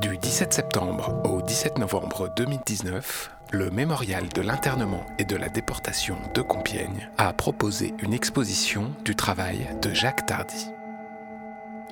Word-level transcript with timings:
Du 0.00 0.16
17 0.16 0.54
septembre 0.54 1.20
au 1.24 1.42
17 1.42 1.76
novembre 1.76 2.32
2019, 2.34 3.30
le 3.50 3.70
Mémorial 3.70 4.30
de 4.30 4.40
l'internement 4.40 5.04
et 5.18 5.26
de 5.26 5.36
la 5.36 5.50
déportation 5.50 6.16
de 6.34 6.40
Compiègne 6.40 7.10
a 7.18 7.34
proposé 7.34 7.92
une 8.02 8.14
exposition 8.14 8.92
du 9.04 9.14
travail 9.14 9.68
de 9.82 9.92
Jacques 9.92 10.24
Tardy. 10.24 10.68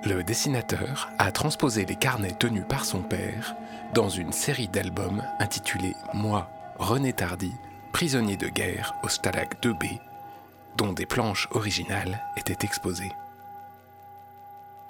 Le 0.06 0.22
dessinateur 0.22 1.10
a 1.18 1.30
transposé 1.32 1.84
les 1.84 1.96
carnets 1.96 2.32
tenus 2.38 2.64
par 2.66 2.86
son 2.86 3.02
père 3.02 3.54
dans 3.92 4.08
une 4.08 4.32
série 4.32 4.68
d'albums 4.68 5.22
intitulée 5.38 5.94
Moi, 6.14 6.48
René 6.78 7.12
Tardy, 7.12 7.52
prisonnier 7.92 8.38
de 8.38 8.48
guerre 8.48 8.94
au 9.02 9.08
Stalag 9.08 9.50
2B, 9.62 9.98
dont 10.78 10.94
des 10.94 11.06
planches 11.06 11.48
originales 11.50 12.22
étaient 12.38 12.64
exposées. 12.64 13.12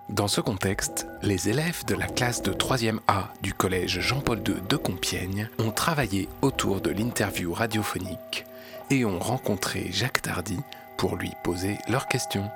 Dans 0.09 0.27
ce 0.27 0.41
contexte, 0.41 1.07
les 1.21 1.51
élèves 1.51 1.85
de 1.85 1.95
la 1.95 2.07
classe 2.07 2.43
de 2.43 2.53
3e 2.53 2.99
A 3.09 3.29
du 3.43 3.53
collège 3.53 4.01
Jean-Paul 4.01 4.39
II 4.39 4.55
de 4.67 4.77
Compiègne 4.77 5.51
ont 5.59 5.71
travaillé 5.71 6.31
autour 6.41 6.81
de 6.81 6.89
l'interview 6.89 7.53
radiophonique 7.53 8.47
et 8.91 9.05
ont 9.05 9.19
rencontré 9.19 9.89
Jacques 9.93 10.23
Tardy 10.23 10.57
pour 10.97 11.17
lui 11.17 11.31
poser 11.45 11.77
leurs 11.91 12.09
questions. 12.09 12.49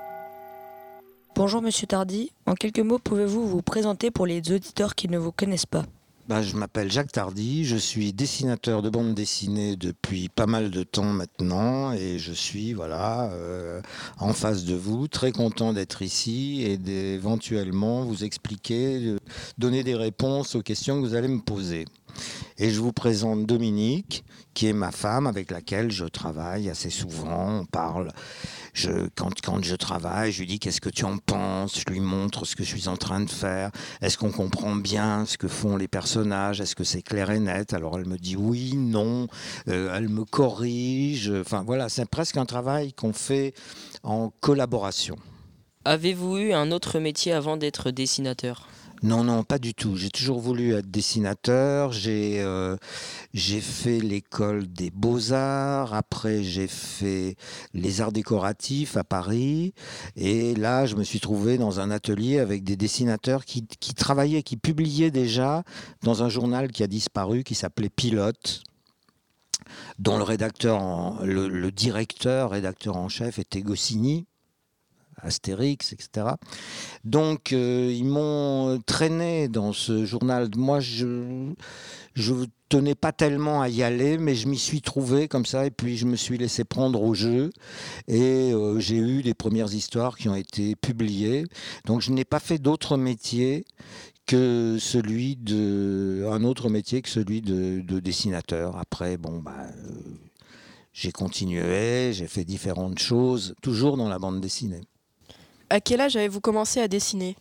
Bonjour 1.34 1.60
Monsieur 1.60 1.86
Tardy, 1.86 2.32
en 2.46 2.54
quelques 2.54 2.78
mots 2.78 2.98
pouvez-vous 2.98 3.46
vous 3.46 3.62
présenter 3.62 4.10
pour 4.10 4.24
les 4.24 4.50
auditeurs 4.50 4.94
qui 4.94 5.08
ne 5.08 5.18
vous 5.18 5.32
connaissent 5.32 5.66
pas? 5.66 5.84
Bah, 6.32 6.40
je 6.40 6.56
m'appelle 6.56 6.90
Jacques 6.90 7.12
Tardy, 7.12 7.66
je 7.66 7.76
suis 7.76 8.14
dessinateur 8.14 8.80
de 8.80 8.88
bande 8.88 9.12
dessinée 9.12 9.76
depuis 9.76 10.30
pas 10.30 10.46
mal 10.46 10.70
de 10.70 10.82
temps 10.82 11.12
maintenant 11.12 11.92
et 11.92 12.18
je 12.18 12.32
suis 12.32 12.72
voilà 12.72 13.30
euh, 13.32 13.82
en 14.18 14.32
face 14.32 14.64
de 14.64 14.74
vous, 14.74 15.08
très 15.08 15.30
content 15.30 15.74
d'être 15.74 16.00
ici 16.00 16.62
et 16.64 16.78
d'éventuellement 16.78 18.06
vous 18.06 18.24
expliquer, 18.24 19.16
donner 19.58 19.84
des 19.84 19.94
réponses 19.94 20.54
aux 20.54 20.62
questions 20.62 21.02
que 21.02 21.06
vous 21.06 21.14
allez 21.14 21.28
me 21.28 21.42
poser. 21.42 21.84
Et 22.56 22.70
je 22.70 22.80
vous 22.80 22.92
présente 22.92 23.44
Dominique, 23.44 24.24
qui 24.54 24.68
est 24.68 24.72
ma 24.72 24.90
femme 24.90 25.26
avec 25.26 25.50
laquelle 25.50 25.90
je 25.90 26.04
travaille 26.04 26.70
assez 26.70 26.90
souvent. 26.90 27.60
On 27.60 27.64
parle. 27.66 28.10
Quand 29.44 29.62
je 29.62 29.76
travaille, 29.76 30.32
je 30.32 30.40
lui 30.40 30.46
dis 30.46 30.58
qu'est-ce 30.58 30.80
que 30.80 30.88
tu 30.88 31.04
en 31.04 31.18
penses, 31.18 31.78
je 31.78 31.92
lui 31.92 32.00
montre 32.00 32.46
ce 32.46 32.56
que 32.56 32.64
je 32.64 32.68
suis 32.70 32.88
en 32.88 32.96
train 32.96 33.20
de 33.20 33.28
faire, 33.30 33.70
est-ce 34.00 34.16
qu'on 34.16 34.32
comprend 34.32 34.74
bien 34.74 35.26
ce 35.26 35.36
que 35.36 35.46
font 35.46 35.76
les 35.76 35.88
personnages, 35.88 36.60
est-ce 36.60 36.74
que 36.74 36.84
c'est 36.84 37.02
clair 37.02 37.30
et 37.30 37.38
net? 37.38 37.74
Alors 37.74 37.98
elle 37.98 38.06
me 38.06 38.16
dit 38.16 38.34
oui, 38.34 38.74
non, 38.74 39.28
euh, 39.68 39.94
elle 39.94 40.08
me 40.08 40.24
corrige, 40.24 41.30
enfin 41.38 41.62
voilà, 41.64 41.90
c'est 41.90 42.08
presque 42.08 42.38
un 42.38 42.46
travail 42.46 42.94
qu'on 42.94 43.12
fait 43.12 43.52
en 44.02 44.30
collaboration. 44.40 45.16
Avez-vous 45.84 46.38
eu 46.38 46.52
un 46.52 46.70
autre 46.72 46.98
métier 46.98 47.32
avant 47.32 47.56
d'être 47.56 47.90
dessinateur? 47.90 48.68
Non, 49.02 49.24
non, 49.24 49.42
pas 49.42 49.58
du 49.58 49.74
tout. 49.74 49.96
J'ai 49.96 50.10
toujours 50.10 50.38
voulu 50.38 50.74
être 50.74 50.88
dessinateur. 50.88 51.90
J'ai 51.90 52.40
euh, 52.40 52.76
j'ai 53.34 53.60
fait 53.60 53.98
l'école 53.98 54.68
des 54.68 54.90
beaux-arts. 54.90 55.92
Après, 55.92 56.44
j'ai 56.44 56.68
fait 56.68 57.34
les 57.74 58.00
arts 58.00 58.12
décoratifs 58.12 58.96
à 58.96 59.02
Paris. 59.02 59.74
Et 60.14 60.54
là, 60.54 60.86
je 60.86 60.94
me 60.94 61.02
suis 61.02 61.18
trouvé 61.18 61.58
dans 61.58 61.80
un 61.80 61.90
atelier 61.90 62.38
avec 62.38 62.62
des 62.62 62.76
dessinateurs 62.76 63.44
qui, 63.44 63.66
qui 63.66 63.94
travaillaient, 63.94 64.44
qui 64.44 64.56
publiaient 64.56 65.10
déjà 65.10 65.64
dans 66.04 66.22
un 66.22 66.28
journal 66.28 66.70
qui 66.70 66.84
a 66.84 66.86
disparu, 66.86 67.42
qui 67.42 67.56
s'appelait 67.56 67.90
Pilote 67.90 68.62
dont 69.98 70.18
le 70.18 70.24
rédacteur, 70.24 71.24
le, 71.24 71.48
le, 71.48 71.70
directeur, 71.70 72.50
rédacteur 72.50 72.96
en 72.96 73.08
chef 73.08 73.38
était 73.38 73.62
Goscinny, 73.62 74.26
Astérix, 75.22 75.92
etc. 75.92 76.26
Donc 77.04 77.52
euh, 77.52 77.92
ils 77.94 78.04
m'ont 78.04 78.80
traîné 78.84 79.48
dans 79.48 79.72
ce 79.72 80.04
journal. 80.04 80.48
Moi, 80.56 80.80
je 80.80 81.52
je 82.14 82.34
tenais 82.68 82.94
pas 82.94 83.12
tellement 83.12 83.62
à 83.62 83.68
y 83.68 83.82
aller, 83.82 84.18
mais 84.18 84.34
je 84.34 84.48
m'y 84.48 84.58
suis 84.58 84.82
trouvé 84.82 85.28
comme 85.28 85.46
ça, 85.46 85.66
et 85.66 85.70
puis 85.70 85.96
je 85.96 86.06
me 86.06 86.16
suis 86.16 86.38
laissé 86.38 86.64
prendre 86.64 87.02
au 87.02 87.14
jeu, 87.14 87.50
et 88.08 88.52
euh, 88.52 88.80
j'ai 88.80 88.96
eu 88.96 89.22
des 89.22 89.34
premières 89.34 89.72
histoires 89.72 90.16
qui 90.16 90.28
ont 90.28 90.34
été 90.34 90.76
publiées. 90.76 91.44
Donc 91.86 92.00
je 92.00 92.12
n'ai 92.12 92.24
pas 92.24 92.40
fait 92.40 92.58
d'autre 92.58 92.96
métier 92.96 93.64
que 94.26 94.76
celui 94.78 95.36
de 95.36 96.26
un 96.30 96.44
autre 96.44 96.68
métier 96.68 97.02
que 97.02 97.08
celui 97.08 97.42
de, 97.42 97.80
dessinateur. 98.00 98.76
Après, 98.76 99.16
bon 99.16 99.38
bah. 99.38 99.54
Euh, 99.60 99.92
j'ai 100.92 101.10
continué, 101.10 102.12
j'ai 102.12 102.26
fait 102.26 102.44
différentes 102.44 102.98
choses, 102.98 103.54
toujours 103.62 103.96
dans 103.96 104.08
la 104.08 104.18
bande 104.18 104.40
dessinée. 104.40 104.82
À 105.72 105.80
quel 105.80 106.02
âge 106.02 106.16
avez-vous 106.16 106.42
commencé 106.42 106.80
à 106.80 106.86
dessiner? 106.86 107.34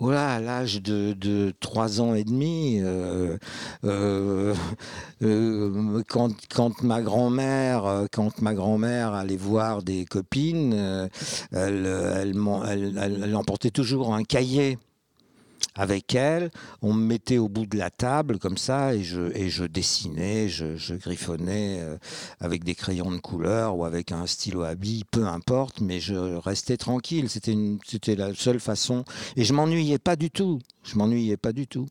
Voilà, 0.00 0.32
à 0.32 0.40
l'âge 0.40 0.82
de, 0.82 1.12
de 1.12 1.54
3 1.60 2.00
ans 2.00 2.12
et 2.12 2.24
demi, 2.24 2.80
euh, 2.82 3.38
euh, 3.84 4.52
euh, 5.22 6.02
quand, 6.08 6.82
ma 6.82 7.02
grand-mère, 7.02 8.06
grand-mère 8.52 9.12
allait 9.12 9.36
voir 9.36 9.84
des 9.84 10.04
copines, 10.06 11.08
elle, 11.52 13.36
emportait 13.36 13.70
toujours 13.70 14.12
un 14.12 14.24
cahier 14.24 14.76
avec 15.74 16.14
elle. 16.14 16.50
On 16.80 16.92
me 16.92 17.04
mettait 17.04 17.38
au 17.38 17.48
bout 17.48 17.66
de 17.66 17.78
la 17.78 17.90
table 17.90 18.38
comme 18.38 18.58
ça 18.58 18.94
et 18.94 19.02
je, 19.02 19.64
dessinais, 19.64 20.48
je, 20.48 20.94
griffonnais 20.94 21.78
euh, 21.80 21.96
avec 22.40 22.64
des 22.64 22.74
crayons 22.74 23.10
de 23.10 23.18
couleur 23.18 23.76
ou 23.76 23.84
avec 23.84 24.12
un 24.12 24.26
stylo 24.26 24.62
à 24.62 24.74
billes, 24.74 25.04
peu 25.10 25.26
importe, 25.26 25.80
mais 25.80 26.00
je 26.00 26.14
restais 26.14 26.76
tranquille. 26.76 27.28
C'était 27.28 28.16
la 28.16 28.34
seule 28.34 28.60
façon. 28.60 29.04
Et 29.36 29.44
je 29.44 29.52
m'ennuyais 29.52 29.98
pas 29.98 30.16
du 30.16 30.30
tout. 30.30 30.60
Je 30.84 30.96
m'ennuyais 30.96 31.36
pas 31.36 31.52
du 31.52 31.66
tout. 31.66 31.86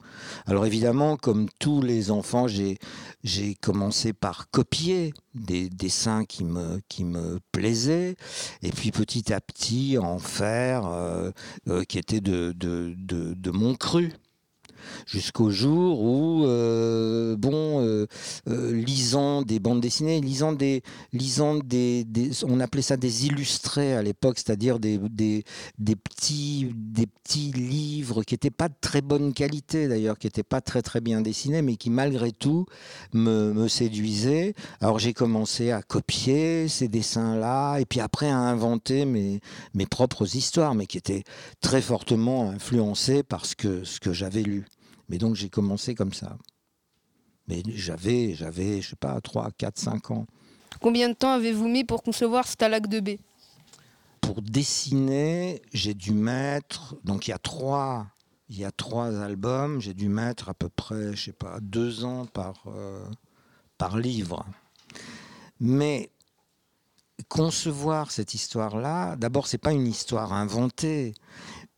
Alors 0.46 0.66
évidemment, 0.66 1.18
comme 1.18 1.47
tous 1.59 1.81
les 1.81 2.12
enfants, 2.12 2.47
j'ai, 2.47 2.78
commencé 3.62 4.13
par 4.13 4.50
copier 4.50 5.13
des 5.34 5.69
dessins 5.69 6.25
qui 6.25 6.44
me, 6.44 6.81
qui 6.90 7.03
me 7.03 7.40
plaisaient, 7.52 8.16
et 8.62 8.72
puis 8.72 8.91
petit 8.91 9.31
à 9.34 9.40
petit 9.40 9.97
en 9.97 10.19
faire 10.19 10.85
euh, 10.88 11.31
euh, 11.69 11.84
qui 11.84 11.97
était 11.97 12.22
de, 12.22 12.53
de, 12.56 12.94
de, 12.97 13.34
de 13.34 13.52
mon 13.52 13.75
cru 13.75 14.12
jusqu'au 15.06 15.50
jour 15.50 16.02
où, 16.02 16.46
euh, 16.46 17.35
bon, 17.38 17.85
euh, 17.85 18.07
euh, 18.50 18.74
lisant 18.74 19.41
des 19.41 19.59
bandes 19.59 19.81
dessinées, 19.81 20.22
lisant 20.22 20.53
des, 20.53 20.84
lisant 21.13 21.56
des, 21.56 22.06
on 22.44 22.59
appelait 22.59 22.81
ça 22.81 22.97
des 22.97 23.25
illustrés 23.25 23.94
à 23.94 24.02
l'époque, 24.02 24.38
c'est-à-dire 24.38 24.79
des, 24.79 25.00
petits, 25.78 26.72
des 26.75 27.07
petits 27.07 27.52
livres 27.52 28.24
qui 28.24 28.34
n'étaient 28.34 28.50
pas 28.50 28.69
de 28.69 28.75
très 28.79 29.02
bonne 29.02 29.34
qualité 29.34 29.88
d'ailleurs, 29.88 30.18
qui 30.18 30.28
n'étaient 30.28 30.44
pas 30.44 30.62
très 30.62 30.81
très 30.81 31.02
bien 31.02 31.22
dessinés, 31.22 31.62
mais 31.62 31.75
qui 31.75 31.90
malgré 31.90 32.31
tout 32.31 32.66
me, 33.13 33.68
séduisaient. 33.68 34.53
Alors 34.81 35.00
j'ai 35.00 35.13
commencé 35.13 35.72
à 35.72 35.81
copier 35.81 36.68
ces 36.68 36.88
dessins-là, 36.88 37.79
et 37.79 37.85
puis 37.85 38.00
après 38.00 38.29
à 38.29 38.38
inventer 38.38 39.06
mes, 39.06 39.40
mes 39.73 39.85
propres 39.85 40.35
histoires, 40.35 40.75
mais 40.75 40.88
qui 40.88 40.97
étaient 40.97 41.23
très 41.62 41.81
fortement 41.81 42.50
influencées 42.50 43.23
par 43.23 43.46
ce 43.46 43.56
que 43.56 44.13
j'avais 44.13 44.44
lu. 44.44 44.66
Mais 45.12 45.18
donc 45.18 45.36
j'ai 45.36 45.50
commencé 45.50 45.94
comme 45.94 46.14
ça. 46.14 46.38
Mais 47.50 47.62
j'avais, 47.68 48.34
j'avais, 48.34 48.82
je 48.82 48.92
sais 48.92 48.96
pas, 48.96 49.20
3, 49.20 49.52
4, 49.58 49.78
5 49.78 50.12
ans. 50.12 50.26
Combien 50.80 51.10
de 51.10 51.14
temps 51.14 51.34
avez-vous 51.34 51.68
mis 51.68 51.84
pour 51.84 52.02
concevoir 52.02 52.48
Stalag 52.48 52.88
2B 52.88 53.20
Pour 54.22 54.42
dessiner, 54.42 55.62
j'ai 55.74 55.94
dû 55.94 56.14
mettre, 56.14 56.96
donc 57.04 57.28
il 57.28 57.32
y 57.32 57.34
a 57.34 57.38
trois, 57.40 58.08
il 58.48 58.58
y 58.58 58.64
a 58.64 58.72
trois 58.72 59.20
albums, 59.20 59.82
j'ai 59.82 59.94
dû 59.94 60.08
mettre 60.08 60.48
à 60.48 60.54
peu 60.54 60.70
près, 60.70 61.14
je 61.14 61.26
sais 61.26 61.34
pas, 61.34 61.60
deux 61.60 62.06
ans 62.06 62.26
par, 62.26 62.64
euh, 62.68 63.06
par 63.78 63.98
livre. 63.98 64.46
Mais 65.60 66.10
concevoir 67.28 68.12
cette 68.12 68.34
histoire-là, 68.34 69.18
d'abord, 69.18 69.48
c'est 69.48 69.58
pas 69.58 69.74
une 69.74 69.88
histoire 69.88 70.32
inventée. 70.32 71.16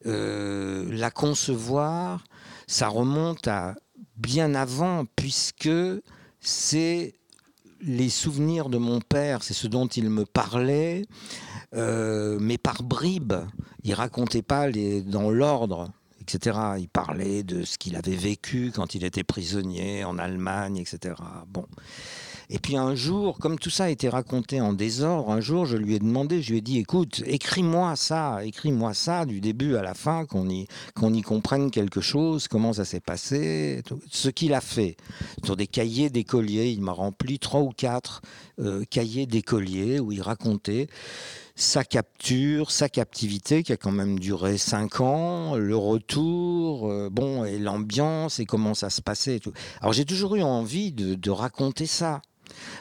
Euh, 0.05 0.87
la 0.91 1.09
concevoir, 1.09 2.23
ça 2.67 2.87
remonte 2.87 3.47
à 3.47 3.75
bien 4.17 4.55
avant, 4.55 5.05
puisque 5.15 5.69
c'est 6.39 7.15
les 7.81 8.09
souvenirs 8.09 8.69
de 8.69 8.77
mon 8.77 9.01
père, 9.01 9.43
c'est 9.43 9.53
ce 9.53 9.67
dont 9.67 9.87
il 9.87 10.09
me 10.09 10.25
parlait, 10.25 11.05
euh, 11.73 12.37
mais 12.39 12.57
par 12.57 12.83
bribes. 12.83 13.33
Il 13.83 13.93
racontait 13.93 14.41
pas 14.41 14.69
dans 14.71 15.29
l'ordre, 15.29 15.91
etc. 16.21 16.57
Il 16.79 16.87
parlait 16.87 17.43
de 17.43 17.63
ce 17.63 17.77
qu'il 17.77 17.95
avait 17.95 18.15
vécu 18.15 18.71
quand 18.73 18.95
il 18.95 19.03
était 19.03 19.23
prisonnier 19.23 20.05
en 20.05 20.17
Allemagne, 20.17 20.77
etc. 20.77 21.15
Bon. 21.47 21.65
Et 22.53 22.59
puis 22.59 22.77
un 22.77 22.93
jour, 22.93 23.39
comme 23.39 23.57
tout 23.57 23.71
ça 23.71 23.85
a 23.85 23.89
été 23.89 24.07
raconté 24.09 24.61
en 24.61 24.73
désordre, 24.73 25.31
un 25.31 25.41
jour 25.41 25.65
je 25.65 25.75
lui 25.75 25.95
ai 25.95 25.99
demandé, 25.99 26.43
je 26.43 26.51
lui 26.51 26.59
ai 26.59 26.61
dit, 26.61 26.77
écoute, 26.77 27.23
écris-moi 27.25 27.95
ça, 27.95 28.45
écris-moi 28.45 28.93
ça 28.93 29.25
du 29.25 29.41
début 29.41 29.75
à 29.75 29.81
la 29.81 29.95
fin, 29.95 30.27
qu'on 30.27 30.47
y, 30.47 30.67
qu'on 30.93 31.15
y 31.15 31.23
comprenne 31.23 31.71
quelque 31.71 31.99
chose, 31.99 32.47
comment 32.47 32.71
ça 32.71 32.85
s'est 32.85 32.99
passé, 32.99 33.81
ce 34.11 34.29
qu'il 34.29 34.53
a 34.53 34.61
fait. 34.61 34.97
Sur 35.43 35.55
des 35.55 35.65
cahiers 35.65 36.11
d'écoliers, 36.11 36.69
il 36.69 36.81
m'a 36.81 36.91
rempli 36.91 37.39
trois 37.39 37.61
ou 37.61 37.71
quatre 37.71 38.21
euh, 38.59 38.83
cahiers 38.87 39.25
d'écoliers 39.25 39.99
où 39.99 40.11
il 40.11 40.21
racontait 40.21 40.85
sa 41.55 41.83
capture, 41.83 42.69
sa 42.69 42.87
captivité 42.87 43.63
qui 43.63 43.73
a 43.73 43.77
quand 43.77 43.91
même 43.91 44.19
duré 44.19 44.59
cinq 44.59 45.01
ans, 45.01 45.55
le 45.55 45.75
retour, 45.75 46.87
euh, 46.87 47.09
bon, 47.11 47.45
et 47.45 47.57
l'ambiance 47.57 48.39
et 48.39 48.45
comment 48.45 48.75
ça 48.75 48.91
se 48.91 49.01
passait. 49.01 49.39
tout. 49.39 49.53
Alors 49.81 49.93
j'ai 49.93 50.05
toujours 50.05 50.35
eu 50.35 50.43
envie 50.43 50.91
de 50.91 51.31
raconter 51.31 51.87
ça. 51.87 52.21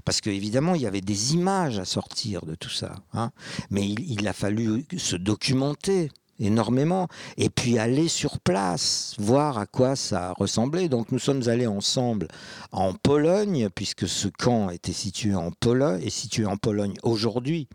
Parce 0.05 0.21
qu'évidemment, 0.21 0.75
il 0.75 0.83
y 0.83 0.87
avait 0.87 1.01
des 1.01 1.35
images 1.35 1.79
à 1.79 1.85
sortir 1.85 2.45
de 2.45 2.55
tout 2.55 2.71
ça. 2.71 2.95
hein. 3.15 3.31
Mais 3.71 3.87
il, 3.89 4.27
a 4.29 4.33
fallu 4.33 4.87
se 4.97 5.17
documenter 5.17 6.11
énormément 6.39 7.09
et 7.37 7.51
puis 7.51 7.79
aller 7.79 8.09
sur 8.09 8.41
place, 8.41 9.15
voir 9.19 9.59
à 9.59 9.67
quoi 9.67 9.97
ça 9.97 10.33
ressemblait. 10.37 10.89
Donc 10.89 11.13
nous 11.13 11.19
sommes 11.19 11.49
allés 11.49 11.67
ensemble 11.67 12.29
en 12.73 12.95
Pologne, 12.95 13.69
puisque 13.75 14.09
ce 14.09 14.29
camp 14.29 14.71
était 14.71 14.93
situé 14.93 15.35
en 15.35 15.51
Pologne, 15.51 16.03
est 16.03 16.11
situé 16.11 16.47
en 16.47 16.57
Pologne 16.57 16.95
aujourd'hui. 17.03 17.69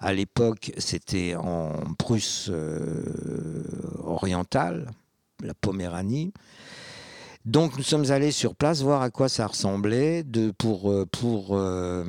À 0.00 0.12
l'époque, 0.12 0.72
c'était 0.78 1.36
en 1.36 1.70
Prusse 1.96 2.48
euh, 2.50 3.62
orientale, 4.02 4.90
la 5.42 5.54
Poméranie. 5.54 6.32
Donc 7.44 7.76
nous 7.76 7.82
sommes 7.82 8.10
allés 8.10 8.30
sur 8.30 8.54
place 8.54 8.82
voir 8.82 9.02
à 9.02 9.10
quoi 9.10 9.28
ça 9.28 9.48
ressemblait, 9.48 10.24
pour, 10.58 10.92
euh, 10.92 11.06
euh, 11.50 12.04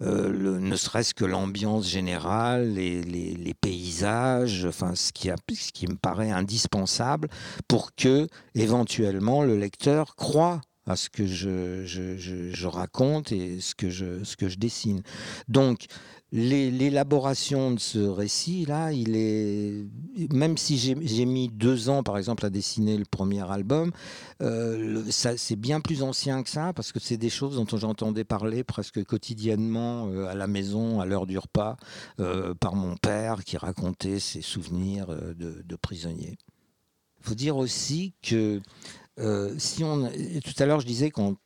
euh, 0.00 0.58
ne 0.58 0.76
serait-ce 0.76 1.12
que 1.12 1.26
l'ambiance 1.26 1.88
générale, 1.88 2.72
les, 2.72 3.54
paysages, 3.60 4.64
enfin 4.64 4.94
ce 4.94 5.12
qui, 5.12 5.28
me 5.28 5.96
paraît 5.96 6.30
indispensable 6.30 7.28
pour 7.68 7.94
que 7.94 8.26
éventuellement 8.54 9.42
le 9.42 9.58
lecteur 9.58 10.16
croit 10.16 10.60
à 10.86 10.96
ce 10.96 11.10
que 11.10 11.26
je, 11.26 12.66
raconte 12.66 13.30
et 13.30 13.60
ce 13.60 13.74
que 13.74 13.90
je, 13.90 14.24
ce 14.24 14.36
que 14.36 14.48
je 14.48 14.58
dessine. 14.58 15.02
Donc 15.48 15.86
l'élaboration 16.32 17.72
de 17.72 17.78
ce 17.78 17.98
récit-là, 17.98 18.92
il 18.92 19.16
est 19.16 19.84
même 20.32 20.56
si 20.56 20.78
j'ai 20.78 21.24
mis 21.24 21.48
deux 21.48 21.88
ans, 21.88 22.02
par 22.02 22.18
exemple, 22.18 22.44
à 22.46 22.50
dessiner 22.50 22.96
le 22.96 23.04
premier 23.04 23.48
album, 23.50 23.92
euh, 24.42 25.02
c'est 25.10 25.56
bien 25.56 25.80
plus 25.80 26.02
ancien 26.02 26.42
que 26.42 26.50
ça 26.50 26.72
parce 26.72 26.92
que 26.92 27.00
c'est 27.00 27.16
des 27.16 27.30
choses 27.30 27.56
dont 27.56 27.76
j'entendais 27.76 28.24
parler 28.24 28.64
presque 28.64 29.04
quotidiennement 29.04 30.08
euh, 30.08 30.26
à 30.26 30.34
la 30.34 30.46
maison, 30.46 31.00
à 31.00 31.06
l'heure 31.06 31.26
du 31.26 31.38
repas, 31.38 31.76
euh, 32.20 32.54
par 32.54 32.74
mon 32.74 32.96
père 32.96 33.44
qui 33.44 33.56
racontait 33.56 34.18
ses 34.18 34.42
souvenirs 34.42 35.06
de, 35.08 35.62
de 35.64 35.76
prisonnier. 35.76 36.36
Il 37.20 37.28
faut 37.28 37.34
dire 37.34 37.56
aussi 37.56 38.14
que 38.22 38.60
euh, 39.18 39.54
si 39.58 39.84
on, 39.84 40.08
tout 40.08 40.54
à 40.62 40.66
l'heure, 40.66 40.80
je 40.80 40.86
disais 40.86 41.10
qu'on 41.10 41.36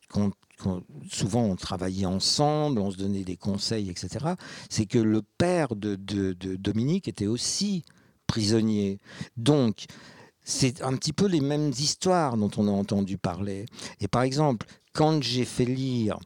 souvent 1.11 1.43
on 1.43 1.57
travaillait 1.57 2.07
ensemble, 2.07 2.81
on 2.81 2.91
se 2.91 2.97
donnait 2.97 3.25
des 3.25 3.37
conseils, 3.37 3.91
etc. 3.91 4.35
C'est 4.71 4.87
que 4.87 4.99
le 4.99 5.23
père 5.39 5.77
de, 5.77 5.97
de- 5.97 6.33
Dominique 6.57 7.09
était 7.09 7.27
aussi 7.27 7.85
prisonnier. 8.27 8.99
Donc, 9.37 9.85
c'est 10.45 10.83
un 10.83 10.97
petit 10.97 11.13
peu 11.13 11.27
les 11.27 11.41
mêmes 11.41 11.71
histoires 11.71 12.37
dont 12.37 12.51
on 12.57 12.69
a 12.69 12.71
entendu 12.71 13.19
parler. 13.19 13.67
Et 14.01 14.09
par 14.09 14.23
exemple, 14.23 14.67
quand 14.95 15.23
j'ai 15.23 15.45
fait 15.45 15.65
lire 15.65 16.19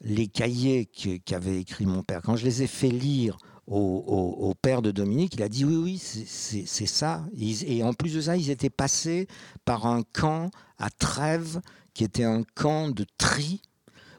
les 0.00 0.28
cahiers 0.28 0.86
qu'avait 1.24 1.60
écrit 1.60 1.86
mon 1.86 2.02
père, 2.02 2.22
quand 2.22 2.36
je 2.36 2.44
les 2.44 2.62
ai 2.62 2.66
fait 2.66 2.90
lire 2.90 3.36
au, 3.66 4.54
père 4.60 4.82
de 4.82 4.90
Dominique, 4.90 5.34
il 5.34 5.42
a 5.42 5.48
dit 5.48 5.64
oui, 5.64 5.76
oui, 5.76 5.98
c'est- 5.98 6.86
ça. 6.86 7.24
Et 7.38 7.82
en 7.82 7.92
plus 7.92 8.14
de 8.14 8.20
ça, 8.20 8.36
ils 8.36 8.50
étaient 8.50 8.70
passés 8.70 9.26
par 9.64 9.86
un 9.86 10.02
camp 10.02 10.50
à 10.78 10.90
Trèves, 10.90 11.60
qui 11.94 12.04
était 12.04 12.24
un 12.24 12.42
camp 12.54 12.90
de 12.90 13.06
tri, 13.18 13.62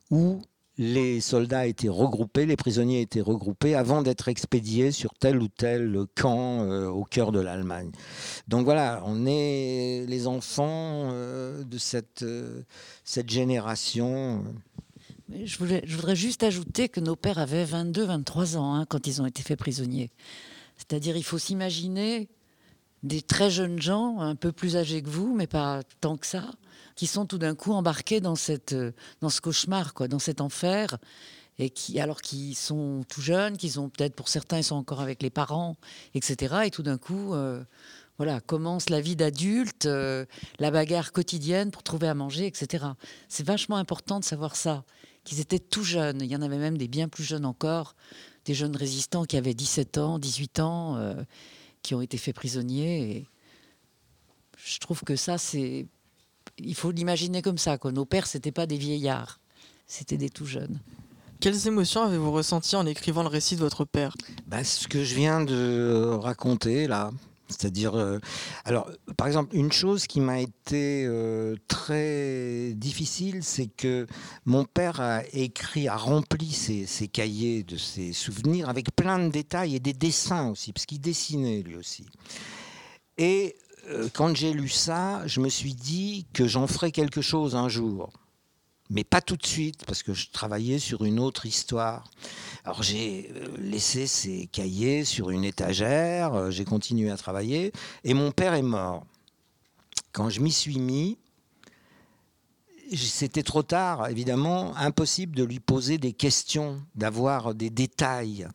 où 0.09 0.42
les 0.77 1.21
soldats 1.21 1.68
étaient 1.68 1.89
regroupés, 1.89 2.45
les 2.45 2.57
prisonniers 2.57 3.01
étaient 3.01 3.21
regroupés 3.21 3.75
avant 3.75 4.01
d'être 4.01 4.27
expédiés 4.27 4.92
sur 4.92 5.13
tel 5.13 5.42
ou 5.42 5.48
tel 5.48 5.98
camp 6.15 6.62
euh, 6.63 6.88
au 6.88 7.03
cœur 7.03 7.31
de 7.31 7.39
l'Allemagne. 7.39 7.91
Donc 8.48 8.65
voilà, 8.65 9.01
on 9.06 9.25
est 9.25 10.06
les 10.07 10.27
enfants 10.27 11.09
euh, 11.13 11.63
de 11.63 11.77
cette, 11.77 12.24
euh, 12.24 12.62
cette 13.03 13.30
génération. 13.30 14.44
Je, 15.33 15.57
voudrais 15.57 16.16
juste 16.16 16.44
ajouter 16.44 16.88
que 16.88 17.00
nos 17.00 17.16
pères 17.16 17.39
avaient 17.39 17.66
22-23 17.66 18.57
ans 18.57 18.75
hein, 18.75 18.86
quand 18.88 19.07
ils 19.07 19.22
ont 19.22 19.25
été 19.25 19.42
faits 19.42 19.57
prisonniers. 19.57 20.12
C'est-à-dire, 20.77 21.18
il 21.18 21.24
faut 21.24 21.39
s'imaginer 21.39 22.30
des 23.01 23.22
très 23.22 23.50
jeunes 23.50 23.81
gens, 23.81 24.19
un 24.19 24.36
peu 24.36 24.51
plus 24.51 24.77
âgés 24.77 25.01
que 25.01 25.10
vous, 25.10 25.36
mais 25.36 25.48
pas 25.48 25.81
tant 26.01 26.18
que 26.18 26.25
ça, 26.25 26.51
qui 26.95 27.07
sont 27.07 27.25
tout 27.25 27.38
d'un 27.38 27.56
coup 27.56 27.72
embarqués 27.74 28.19
dans, 28.22 28.36
cette, 28.36 28.74
euh, 28.74 28.92
dans 29.22 29.30
ce 29.30 29.42
cauchemar, 29.42 29.94
quoi, 29.94 30.07
dans 30.07 30.19
cet 30.19 30.42
enfer, 30.42 30.98
et 31.57 31.69
qui, 31.69 32.00
alors 32.00 32.22
qu'ils 32.22 32.56
sont 32.56 33.04
tout 33.07 33.22
jeunes, 33.22 33.57
qu'ils 33.57 33.80
ont 33.80 33.89
peut-être, 33.89 34.16
pour 34.16 34.27
certains, 34.27 34.57
ils 34.57 34.63
sont 34.63 34.75
encore 34.75 35.01
avec 35.01 35.24
les 35.24 35.30
parents, 35.30 35.75
etc. 36.13 36.56
Et 36.66 36.72
tout 36.72 36.83
d'un 36.83 36.98
coup, 36.98 37.33
euh, 37.33 37.63
voilà, 38.18 38.42
commence 38.42 38.89
la 38.89 39.01
vie 39.01 39.16
d'adulte, 39.16 39.86
euh, 39.86 40.25
la 40.60 40.72
bagarre 40.72 41.12
quotidienne 41.12 41.72
pour 41.72 41.83
trouver 41.83 42.07
à 42.07 42.13
manger, 42.13 42.48
etc. 42.48 42.86
C'est 43.30 43.45
vachement 43.45 43.77
important 43.77 44.19
de 44.19 44.25
savoir 44.25 44.56
ça 44.56 44.83
qu'ils 45.25 45.42
étaient 45.42 45.60
tout 45.60 45.83
jeunes. 45.83 46.22
Il 46.22 46.27
y 46.27 46.36
en 46.36 46.42
avait 46.42 46.57
même 46.57 46.77
des 46.77 46.88
bien 46.88 47.10
plus 47.10 47.25
jeunes 47.25 47.45
encore, 47.45 47.95
des 48.45 48.54
jeunes 48.54 48.75
résistants 48.77 49.25
qui 49.25 49.36
avaient 49.36 49.54
17 49.54 49.98
ans, 49.98 50.19
18 50.19 50.60
ans, 50.62 50.95
euh, 50.95 51.16
qui 51.81 51.94
ont 51.94 52.01
été 52.01 52.18
faits 52.18 52.36
prisonniers. 52.36 53.12
Et 53.12 53.27
je 54.63 54.77
trouve 54.80 55.04
que 55.04 55.18
ça, 55.18 55.38
c'est. 55.38 55.88
Il 56.57 56.75
faut 56.75 56.92
l'imaginer 56.92 57.42
comme 57.42 57.57
ça. 57.57 57.77
Quoi. 57.77 57.92
Nos 57.92 58.06
pères, 58.06 58.27
c'était 58.27 58.54
pas 58.54 58.66
des 58.66 58.77
vieillards, 58.77 59.42
c'était 59.88 60.18
des 60.18 60.30
tout 60.30 60.45
jeunes. 60.45 60.80
Quelles 61.42 61.68
émotions 61.68 62.04
avez-vous 62.04 62.31
ressenties 62.31 62.77
en 62.77 62.86
écrivant 62.86 63.22
le 63.22 63.27
récit 63.27 63.56
de 63.56 63.60
votre 63.60 63.83
père? 63.83 64.16
Bah, 64.48 64.63
ce 64.63 64.88
que 64.88 65.04
je 65.04 65.16
viens 65.16 65.44
de 65.44 66.18
raconter 66.22 66.88
là, 66.88 67.12
c'est-à-dire, 67.47 67.95
euh, 67.95 68.19
alors, 68.63 68.89
par 69.18 69.27
exemple, 69.27 69.56
une 69.56 69.71
chose 69.71 70.07
qui 70.07 70.19
m'a 70.19 70.39
été 70.39 71.06
euh, 71.06 71.56
très 71.68 72.74
difficile, 72.74 73.44
c'est 73.44 73.68
que 73.68 74.07
mon 74.45 74.65
père 74.65 75.00
a 75.00 75.21
écrit, 75.33 75.88
a 75.88 75.95
rempli 75.95 76.51
ses, 76.51 77.07
cahiers 77.07 77.63
de 77.63 77.77
ses 77.77 78.13
souvenirs 78.13 78.68
avec 78.68 78.95
plein 78.95 79.19
de 79.19 79.30
détails 79.30 79.75
et 79.75 79.80
des 79.80 79.94
dessins 79.94 80.50
aussi, 80.50 80.74
parce 80.74 80.86
qu'il 80.86 81.01
dessinait 81.01 81.62
lui 81.62 81.75
aussi. 81.75 82.06
Et 83.18 83.56
euh, 83.89 84.09
quand 84.13 84.36
j'ai 84.36 84.51
lu 84.51 84.69
ça, 84.69 85.25
je 85.27 85.39
me 85.39 85.50
suis 85.50 85.75
dit 85.75 86.25
que 86.33 86.48
j'en 86.48 86.65
ferais 86.65 86.91
quelque 86.91 87.21
chose 87.21 87.56
un 87.56 87.69
jour. 87.69 88.12
Mais 88.89 89.03
pas 89.03 89.21
tout 89.21 89.35
de 89.35 89.45
suite, 89.45 89.83
parce 89.85 90.03
que 90.03 90.13
je 90.13 90.29
travaillais 90.29 90.77
sur 90.77 91.05
une 91.05 91.19
autre 91.19 91.45
histoire. 91.45 92.03
Alors 92.63 92.83
j'ai 92.83 93.31
euh, 93.35 93.57
laissé 93.57 94.05
ces 94.05 94.47
cahiers 94.47 95.05
sur 95.05 95.31
une 95.31 95.43
étagère, 95.43 96.33
euh, 96.33 96.51
j'ai 96.51 96.65
continué 96.65 97.09
à 97.09 97.17
travailler, 97.17 97.71
et 98.03 98.13
mon 98.13 98.31
père 98.31 98.53
est 98.53 98.61
mort. 98.61 99.05
Quand 100.11 100.29
je 100.29 100.39
m'y 100.39 100.51
suis 100.51 100.77
mis, 100.77 101.17
c'était 102.93 103.43
trop 103.43 103.63
tard, 103.63 104.07
évidemment, 104.07 104.75
impossible 104.77 105.36
de 105.36 105.43
lui 105.43 105.60
poser 105.60 105.98
des 105.98 106.13
questions, 106.13 106.81
d'avoir 106.93 107.55
des 107.55 107.69
détails. 107.69 108.48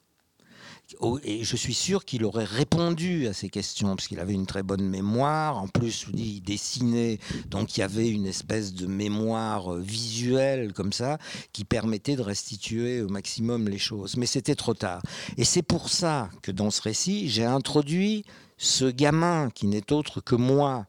Et 1.24 1.44
je 1.44 1.56
suis 1.56 1.74
sûr 1.74 2.04
qu'il 2.04 2.24
aurait 2.24 2.44
répondu 2.44 3.26
à 3.26 3.32
ces 3.32 3.48
questions, 3.48 3.96
parce 3.96 4.08
qu'il 4.08 4.20
avait 4.20 4.32
une 4.34 4.46
très 4.46 4.62
bonne 4.62 4.86
mémoire. 4.86 5.58
En 5.58 5.68
plus, 5.68 6.06
il 6.14 6.40
dessinait, 6.40 7.18
donc 7.48 7.76
il 7.76 7.80
y 7.80 7.82
avait 7.82 8.08
une 8.08 8.26
espèce 8.26 8.74
de 8.74 8.86
mémoire 8.86 9.74
euh, 9.74 9.80
visuelle 9.80 10.72
comme 10.72 10.92
ça, 10.92 11.18
qui 11.52 11.64
permettait 11.64 12.16
de 12.16 12.22
restituer 12.22 13.02
au 13.02 13.08
maximum 13.08 13.68
les 13.68 13.78
choses. 13.78 14.16
Mais 14.16 14.26
c'était 14.26 14.54
trop 14.54 14.74
tard. 14.74 15.02
Et 15.36 15.44
c'est 15.44 15.62
pour 15.62 15.88
ça 15.88 16.30
que 16.42 16.50
dans 16.50 16.70
ce 16.70 16.82
récit, 16.82 17.28
j'ai 17.28 17.44
introduit 17.44 18.24
ce 18.56 18.84
gamin 18.84 19.50
qui 19.50 19.66
n'est 19.66 19.92
autre 19.92 20.20
que 20.20 20.34
moi. 20.34 20.86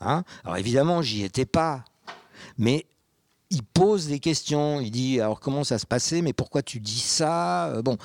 Hein 0.00 0.24
Alors 0.44 0.56
évidemment, 0.56 1.02
j'y 1.02 1.22
étais 1.22 1.44
pas. 1.44 1.84
Mais 2.56 2.86
il 3.50 3.62
pose 3.62 4.06
des 4.06 4.20
questions. 4.20 4.80
Il 4.80 4.90
dit 4.90 5.20
alors 5.20 5.40
comment 5.40 5.64
ça 5.64 5.78
se 5.78 5.86
passait, 5.86 6.22
mais 6.22 6.32
pourquoi 6.32 6.62
tu 6.62 6.80
dis 6.80 7.00
ça 7.00 7.68
Euh, 7.68 7.82
Bon, 7.82 7.96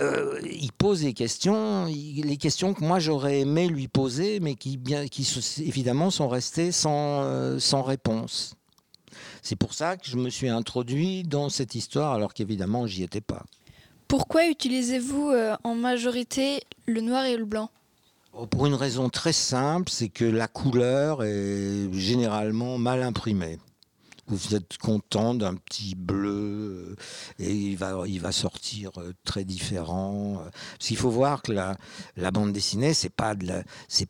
euh, 0.00 0.38
il 0.44 0.72
pose 0.72 1.00
des 1.02 1.14
questions, 1.14 1.86
il- 1.86 2.26
les 2.26 2.36
questions 2.36 2.74
que 2.74 2.84
moi 2.84 2.98
j'aurais 2.98 3.40
aimé 3.40 3.68
lui 3.68 3.88
poser, 3.88 4.38
mais 4.40 4.54
qui 4.54 4.76
bien, 4.76 5.06
qui 5.08 5.26
évidemment 5.64 6.10
sont 6.10 6.28
restées 6.28 6.72
sans 6.72 7.22
euh, 7.22 7.58
sans 7.58 7.82
réponse. 7.82 8.54
C'est 9.42 9.56
pour 9.56 9.74
ça 9.74 9.96
que 9.96 10.06
je 10.06 10.16
me 10.16 10.30
suis 10.30 10.48
introduit 10.48 11.22
dans 11.24 11.48
cette 11.48 11.74
histoire, 11.74 12.12
alors 12.12 12.32
qu'évidemment 12.34 12.86
j'y 12.86 13.02
étais 13.02 13.20
pas. 13.20 13.44
Pourquoi 14.08 14.46
utilisez-vous 14.48 15.30
euh, 15.30 15.56
en 15.64 15.74
majorité 15.74 16.60
le 16.86 17.00
noir 17.00 17.24
et 17.24 17.36
le 17.36 17.44
blanc? 17.46 17.70
Oh, 18.34 18.46
Pour 18.46 18.66
une 18.66 18.74
raison 18.74 19.08
très 19.10 19.32
simple, 19.32 19.90
c'est 19.90 20.08
que 20.08 20.24
la 20.24 20.48
couleur 20.48 21.22
est 21.24 21.92
généralement 21.92 22.78
mal 22.78 23.02
imprimée. 23.02 23.58
Vous 24.28 24.54
êtes 24.54 24.78
content 24.78 25.34
d'un 25.34 25.54
petit 25.56 25.94
bleu 25.96 26.96
euh, 26.96 26.96
et 27.40 27.52
il 27.52 27.76
va, 27.76 28.04
il 28.06 28.20
va 28.20 28.30
sortir 28.32 28.90
euh, 28.98 29.12
très 29.24 29.44
différent. 29.44 30.40
euh. 30.46 30.50
Parce 30.78 30.88
qu'il 30.88 30.96
faut 30.96 31.10
voir 31.10 31.42
que 31.42 31.52
la, 31.52 31.76
bande 32.30 32.52
dessinée, 32.52 32.94
c'est 32.94 33.10
pas 33.10 33.34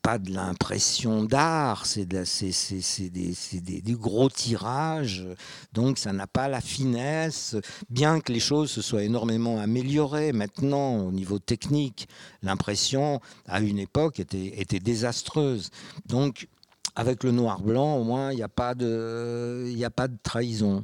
pas 0.02 0.18
de 0.18 0.30
l'impression 0.32 1.24
d'art, 1.24 1.86
c'est 1.86 2.04
des- 2.06 3.80
des 3.80 3.92
gros 3.94 4.28
tirages. 4.28 5.24
Donc 5.72 5.98
ça 5.98 6.12
n'a 6.12 6.26
pas 6.26 6.46
la 6.48 6.60
finesse. 6.60 7.56
Bien 7.88 8.20
que 8.20 8.32
les 8.32 8.40
choses 8.40 8.70
se 8.70 8.82
soient 8.82 9.04
énormément 9.04 9.58
améliorées 9.60 10.32
maintenant 10.32 10.96
au 11.06 11.12
niveau 11.12 11.38
technique, 11.38 12.06
l'impression 12.42 13.20
à 13.46 13.60
une 13.60 13.78
époque 13.78 14.20
était, 14.20 14.60
était 14.60 14.78
désastreuse. 14.80 15.70
Donc 16.06 16.48
avec 16.94 17.24
le 17.24 17.30
noir-blanc, 17.30 17.96
au 17.96 18.04
moins, 18.04 18.32
il 18.32 18.36
n'y 18.36 18.42
a, 18.42 18.48
pas 18.48 18.74
de- 18.74 20.16
trahison. 20.22 20.82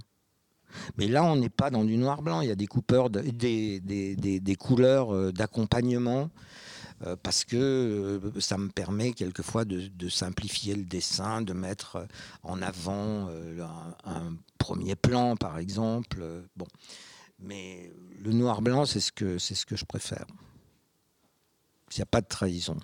Mais 0.96 1.08
là, 1.08 1.24
on 1.24 1.36
n'est 1.36 1.48
pas 1.48 1.70
dans 1.70 1.84
du 1.84 1.96
noir-blanc. 1.96 2.40
Il 2.40 2.48
y 2.48 2.52
a 2.52 2.56
des, 2.56 2.66
coupeurs 2.66 3.10
de- 3.10 3.20
des, 3.20 4.56
couleurs 4.56 5.14
euh, 5.14 5.32
d'accompagnement 5.32 6.30
euh, 7.06 7.16
parce 7.22 7.44
que 7.44 7.56
euh, 7.56 8.40
ça 8.40 8.58
me 8.58 8.68
permet 8.68 9.12
quelquefois 9.12 9.64
de, 9.64 10.08
simplifier 10.08 10.74
le 10.74 10.84
dessin, 10.84 11.42
de 11.42 11.52
mettre 11.52 12.06
en 12.42 12.60
avant 12.62 13.28
un, 14.04 14.34
premier 14.58 14.96
plan, 14.96 15.36
par 15.36 15.58
exemple. 15.58 16.24
Bon. 16.56 16.66
Mais 17.38 17.92
le 18.22 18.32
noir-blanc, 18.32 18.84
c'est 18.86 19.00
ce 19.00 19.12
que 19.12 19.38
je 19.76 19.84
préfère. 19.84 20.26
Il 21.92 21.98
n'y 21.98 22.02
a 22.02 22.06
pas 22.06 22.20
de 22.20 22.26
trahison. 22.26 22.76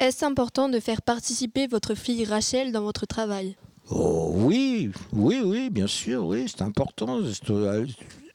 Est-ce 0.00 0.24
important 0.24 0.70
de 0.70 0.80
faire 0.80 1.02
participer 1.02 1.66
votre 1.66 1.94
fille 1.94 2.24
Rachel 2.24 2.72
dans 2.72 2.80
votre 2.80 3.04
travail? 3.04 3.56
Oh 3.90 4.32
oui, 4.34 4.90
oui, 5.12 5.42
oui, 5.44 5.68
bien 5.68 5.86
sûr, 5.86 6.24
oui, 6.24 6.46
c'est 6.48 6.62
important. 6.62 7.20
Euh, 7.50 7.86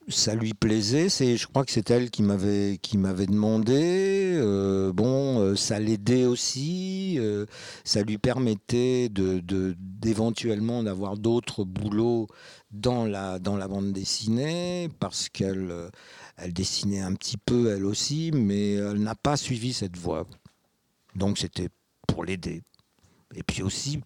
Ça 0.07 0.35
lui 0.35 0.53
plaisait. 0.53 1.09
C'est, 1.09 1.37
je 1.37 1.47
crois 1.47 1.65
que 1.65 1.71
c'est 1.71 1.89
elle 1.89 2.11
qui 2.11 2.21
m'avait 2.21 2.77
qui 2.79 2.99
m'avait 2.99 3.25
demandé. 3.25 4.33
Euh, 4.35 4.93
bon, 4.93 5.39
euh, 5.39 5.55
ça 5.55 5.79
l'aidait 5.79 6.25
aussi. 6.25 7.17
ça 7.83 8.03
lui 8.03 8.19
permettait 8.19 9.09
de, 9.09 9.41
d'éventuellement 9.79 10.83
d'avoir 10.83 11.17
d'autres 11.17 11.63
boulots 11.63 12.27
dans 12.69 13.05
la 13.05 13.39
dans 13.39 13.57
la 13.57 13.67
bande 13.67 13.91
dessinée 13.91 14.89
parce 14.99 15.29
qu'elle 15.29 15.73
elle 16.37 16.53
dessinait 16.53 17.01
un 17.01 17.15
petit 17.15 17.37
peu 17.37 17.75
elle 17.75 17.85
aussi, 17.85 18.29
mais 18.35 18.73
elle 18.73 19.01
n'a 19.01 19.15
pas 19.15 19.35
suivi 19.35 19.73
cette 19.73 19.97
voie. 19.97 20.27
Donc 21.15 21.37
c'était 21.37 21.69
pour 22.07 22.25
l'aider. 22.25 22.61
Et 23.33 23.43
puis 23.43 23.63
aussi, 23.63 23.99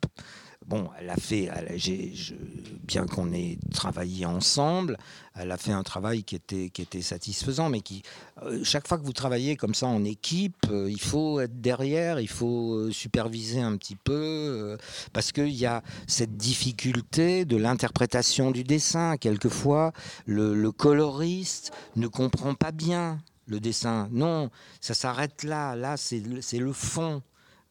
bon, 0.66 0.90
elle 1.00 1.10
a 1.10 1.16
fait, 1.16 1.50
bien 2.84 3.06
qu'on 3.06 3.34
ait 3.34 3.58
travaillé 3.74 4.26
ensemble, 4.26 4.98
elle 5.36 5.52
a 5.52 5.58
fait 5.58 5.72
un 5.72 5.84
travail 5.84 6.24
qui 6.24 6.36
était, 6.36 7.02
satisfaisant, 7.02 7.70
mais 7.70 7.82
qui, 7.82 8.04
euh, 8.44 8.64
chaque 8.64 8.88
fois 8.88 8.98
que 8.98 9.04
vous 9.04 9.14
travaillez 9.14 9.56
comme 9.56 9.74
ça 9.74 9.88
en 9.88 10.04
équipe, 10.04 10.68
euh, 10.70 10.90
il 10.90 11.02
faut 11.02 11.40
être 11.40 11.60
derrière, 11.60 12.20
il 12.20 12.28
faut 12.28 12.74
euh, 12.74 12.92
superviser 12.92 13.62
un 13.62 13.76
petit 13.78 13.96
peu, 13.96 14.78
parce 15.14 15.32
qu'il 15.32 15.50
y 15.50 15.66
a 15.66 15.84
cette 16.08 16.38
difficulté 16.38 17.46
de 17.46 17.58
l'interprétation 17.58 18.52
du 18.52 18.64
dessin. 18.64 19.18
Quelquefois, 19.18 19.92
le 20.26 20.72
coloriste 20.72 21.72
ne 21.96 22.08
comprend 22.08 22.54
pas 22.54 22.72
bien 22.72 23.20
le 23.50 23.60
dessin. 23.60 24.08
Non, 24.12 24.50
ça 24.82 24.94
s'arrête 24.94 25.44
là. 25.44 25.76
Là, 25.76 25.98
c'est 25.98 26.20
le- 26.20 26.74
fond. 26.74 27.22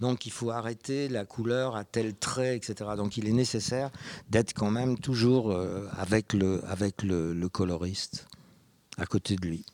Donc 0.01 0.27
il 0.27 0.33
faut 0.33 0.51
arrêter 0.51 1.09
la 1.09 1.25
couleur 1.25 1.75
à 1.75 1.85
tel 1.85 2.15
trait, 2.15 2.57
etc. 2.57 2.91
Donc 2.97 3.17
il 3.17 3.27
est 3.29 3.33
nécessaire 3.33 3.91
d'être 4.31 4.53
quand 4.55 4.71
même 4.71 4.97
toujours 4.99 5.51
euh, 5.51 5.89
avec, 5.97 6.35
le, 6.35 6.65
avec 6.67 7.03
le, 7.03 7.35
le 7.35 7.49
coloriste 7.49 8.29
à 8.97 9.07
côté 9.07 9.35
de 9.35 9.45
lui. 9.47 9.65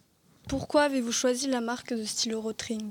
Pourquoi 0.48 0.82
avez-vous 0.82 1.12
choisi 1.12 1.46
la 1.46 1.60
marque 1.60 1.92
de 1.92 2.04
stylo 2.04 2.40
Rotring? 2.40 2.90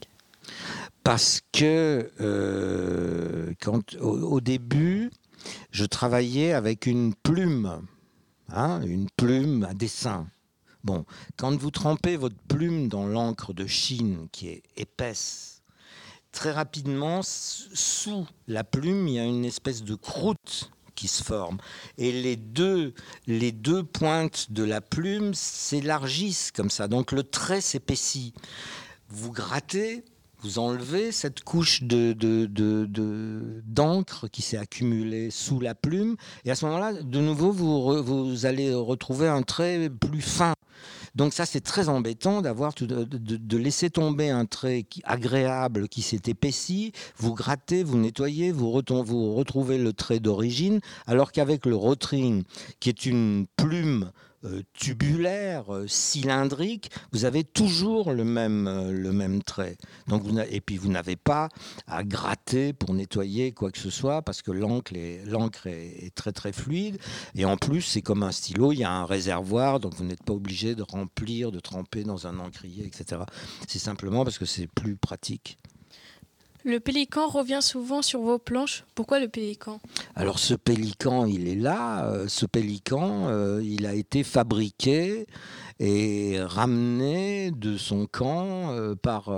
Parce 1.03 1.41
que 1.51 2.11
euh, 2.21 3.53
quand, 3.61 3.95
au, 3.95 4.09
au 4.35 4.41
début, 4.41 5.09
je 5.71 5.85
travaillais 5.85 6.53
avec 6.53 6.85
une 6.85 7.13
plume, 7.15 7.81
hein, 8.49 8.81
une 8.83 9.09
plume 9.17 9.63
à 9.63 9.73
dessin. 9.73 10.27
Bon, 10.83 11.05
quand 11.37 11.55
vous 11.55 11.71
trempez 11.71 12.17
votre 12.17 12.35
plume 12.47 12.89
dans 12.89 13.05
l'encre 13.07 13.53
de 13.53 13.65
Chine 13.65 14.27
qui 14.33 14.49
est 14.49 14.63
épaisse, 14.75 15.61
très 16.33 16.51
rapidement, 16.51 17.21
sous 17.23 18.27
la 18.47 18.65
plume, 18.65 19.07
il 19.07 19.13
y 19.13 19.19
a 19.19 19.23
une 19.23 19.45
espèce 19.45 19.83
de 19.83 19.95
croûte 19.95 20.71
qui 20.95 21.07
se 21.07 21.23
forme. 21.23 21.57
Et 21.97 22.11
les 22.11 22.35
deux, 22.35 22.93
les 23.27 23.51
deux 23.53 23.83
pointes 23.83 24.51
de 24.51 24.63
la 24.63 24.81
plume 24.81 25.33
s'élargissent 25.33 26.51
comme 26.51 26.69
ça. 26.69 26.87
Donc 26.89 27.13
le 27.13 27.23
trait 27.23 27.61
s'épaissit. 27.61 28.33
Vous 29.07 29.31
grattez, 29.31 30.03
vous 30.41 30.59
enlevez 30.59 31.13
cette 31.13 31.43
couche 31.43 31.83
de, 31.83 32.11
de- 32.11 32.45
de- 32.45 32.85
de- 32.85 33.61
d'encre 33.65 34.27
qui 34.27 34.41
s'est 34.41 34.57
accumulée 34.57 35.31
sous 35.31 35.61
la 35.61 35.75
plume. 35.75 36.17
Et 36.43 36.51
à 36.51 36.55
ce 36.55 36.65
moment-là, 36.65 36.93
de 36.93 37.19
nouveau, 37.21 37.51
vous 37.51 38.45
allez 38.45 38.73
retrouver 38.73 39.29
un 39.29 39.43
trait 39.43 39.89
plus 39.89 40.21
fin. 40.21 40.53
Donc 41.15 41.33
ça, 41.33 41.45
c'est 41.45 41.61
très 41.61 41.89
embêtant 41.89 42.41
d'avoir 42.41 42.73
de, 42.73 43.57
laisser 43.57 43.89
tomber 43.89 44.29
un 44.29 44.45
trait 44.45 44.85
agréable 45.03 45.87
qui 45.87 46.01
s'est 46.01 46.21
épaissi. 46.25 46.91
Vous 47.17 47.35
grattez, 47.35 47.83
vous 47.83 47.97
nettoyez, 47.97 48.51
vous, 48.51 48.71
retrouvez 48.71 49.77
le 49.77 49.93
trait 49.93 50.19
d'origine, 50.19 50.79
alors 51.05 51.31
qu'avec 51.31 51.65
le 51.65 51.75
rotring, 51.75 52.43
qui 52.79 52.89
est 52.89 53.05
une 53.05 53.45
plume 53.57 54.11
tubulaire, 54.73 55.73
euh, 55.73 55.85
cylindrique, 55.87 56.91
vous 57.11 57.25
avez 57.25 57.43
toujours 57.43 58.11
le 58.11 58.23
même, 58.23 58.67
euh, 58.67 58.91
le 58.91 59.11
même 59.11 59.41
trait. 59.41 59.77
Donc 60.07 60.23
vous 60.23 60.37
et 60.39 60.61
puis 60.61 60.77
vous 60.77 60.89
n'avez 60.89 61.15
pas 61.15 61.49
à 61.87 62.03
gratter 62.03 62.73
pour 62.73 62.93
nettoyer 62.93 63.51
quoi 63.51 63.71
que 63.71 63.77
ce 63.79 63.89
soit, 63.89 64.21
parce 64.21 64.41
que 64.41 64.51
l'encre 64.51 64.93
est, 64.95 65.23
l'encre 65.25 65.67
est, 65.67 66.05
est 66.05 66.15
très 66.15 66.31
très 66.31 66.51
fluide. 66.51 66.97
Et 67.35 67.45
en 67.45 67.57
plus, 67.57 67.81
c'est 67.81 68.01
comme 68.01 68.23
un 68.23 68.31
stylo, 68.31 68.71
il 68.71 68.79
y 68.79 68.83
a 68.83 68.91
un 68.91 69.05
réservoir, 69.05 69.79
donc 69.79 69.95
vous 69.95 70.03
n'êtes 70.03 70.23
pas 70.23 70.33
obligé 70.33 70.75
de 70.75 70.83
remplir, 70.83 71.51
de 71.51 71.59
tremper 71.59 72.03
dans 72.03 72.27
un 72.27 72.39
encrier, 72.39 72.85
etc. 72.85 73.21
C'est 73.67 73.79
simplement 73.79 74.23
parce 74.23 74.37
que 74.37 74.45
c'est 74.45 74.67
plus 74.67 74.95
pratique. 74.95 75.57
Le 76.65 76.79
pélican 76.79 77.27
revient 77.27 77.59
souvent 77.61 78.01
sur 78.01 78.21
vos 78.21 78.39
planches. 78.39 78.85
Pourquoi 78.95 79.19
le 79.19 79.27
pélican? 79.27 79.81
Alors 80.15 80.39
ce 80.39 80.53
pélican, 80.53 81.25
il 81.25 81.49
est 81.49 81.55
là. 81.55 82.05
euh, 82.05 82.27
Ce 82.29 82.45
pélican, 82.45 83.27
euh, 83.27 83.61
il 83.61 83.85
a 83.85 83.93
été 83.93 84.23
fabriqué 84.23 85.27
et 85.81 86.37
ramené 86.39 87.51
de 87.51 87.75
son 87.75 88.05
camp 88.05 88.71
euh, 88.71 88.95
par, 88.95 89.29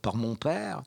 par 0.00 0.14
mon 0.14 0.36
père. 0.36 0.82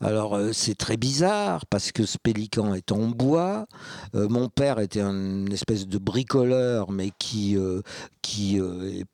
Alors 0.00 0.36
c'est 0.52 0.76
très 0.76 0.96
bizarre 0.96 1.66
parce 1.66 1.92
que 1.92 2.04
ce 2.04 2.18
pélican 2.18 2.74
est 2.74 2.90
en 2.90 3.06
bois. 3.06 3.66
Mon 4.14 4.48
père 4.48 4.80
était 4.80 5.02
une 5.02 5.52
espèce 5.52 5.86
de 5.86 5.98
bricoleur, 5.98 6.90
mais 6.90 7.12
qui, 7.16 7.56
qui 8.22 8.60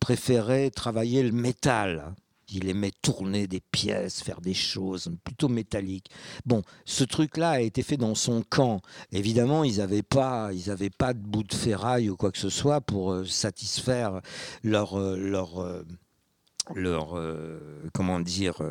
préférait 0.00 0.71
travailler 0.71 1.23
le 1.23 1.33
métal. 1.33 2.14
Il 2.50 2.68
aimait 2.68 2.92
tourner 3.02 3.46
des 3.46 3.60
pièces, 3.60 4.22
faire 4.22 4.40
des 4.40 4.54
choses 4.54 5.10
plutôt 5.24 5.48
métalliques. 5.48 6.10
Bon, 6.44 6.62
ce 6.84 7.04
truc-là 7.04 7.50
a 7.50 7.60
été 7.60 7.82
fait 7.82 7.96
dans 7.96 8.14
son 8.14 8.42
camp. 8.42 8.80
Évidemment, 9.12 9.64
ils 9.64 9.78
n'avaient 9.78 10.02
pas, 10.02 10.50
ils 10.52 10.70
avaient 10.70 10.90
pas 10.90 11.14
de 11.14 11.20
bout 11.20 11.42
de 11.44 11.54
ferraille 11.54 12.10
ou 12.10 12.16
quoi 12.16 12.30
que 12.32 12.38
ce 12.38 12.50
soit 12.50 12.80
pour 12.80 13.12
euh, 13.12 13.24
satisfaire 13.24 14.20
leur, 14.62 14.94
euh, 14.98 15.16
leur, 15.16 15.60
euh, 15.62 15.82
leur, 16.74 17.20
comment 17.92 18.20
dire, 18.20 18.62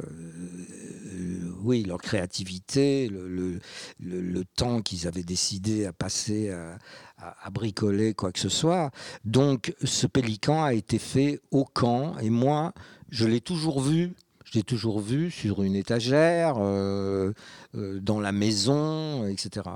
oui, 1.62 1.84
leur 1.84 2.00
créativité, 2.00 3.08
le, 3.08 3.28
le- 3.28 3.60
le- 4.00 4.22
le 4.22 4.44
temps 4.46 4.82
qu'ils 4.82 5.08
avaient 5.08 5.24
décidé 5.24 5.86
à 5.86 5.94
passer 5.94 6.50
à, 6.50 6.78
à- 7.18 7.36
à 7.46 7.50
bricoler 7.52 8.14
quoi 8.16 8.32
que 8.32 8.40
ce 8.40 8.50
soit. 8.50 8.92
Donc, 9.24 9.74
ce 9.84 10.08
pélican 10.08 10.64
a 10.64 10.74
été 10.74 10.98
fait 10.98 11.40
au 11.52 11.66
camp 11.66 12.18
et 12.18 12.30
moi, 12.32 12.74
je 13.14 13.28
l'ai 13.28 13.42
toujours 13.42 13.80
vu. 13.80 14.14
Je 14.44 14.60
l'ai 14.60 14.64
toujours 14.64 15.00
vu 15.00 15.32
sur 15.32 15.64
une 15.64 15.76
étagère, 15.76 16.56
euh, 16.58 17.32
euh, 17.76 18.00
dans 18.02 18.20
la 18.20 18.32
maison, 18.32 19.26
etc. 19.28 19.70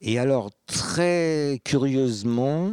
Et 0.00 0.18
alors, 0.18 0.50
très 0.66 1.60
curieusement, 1.64 2.72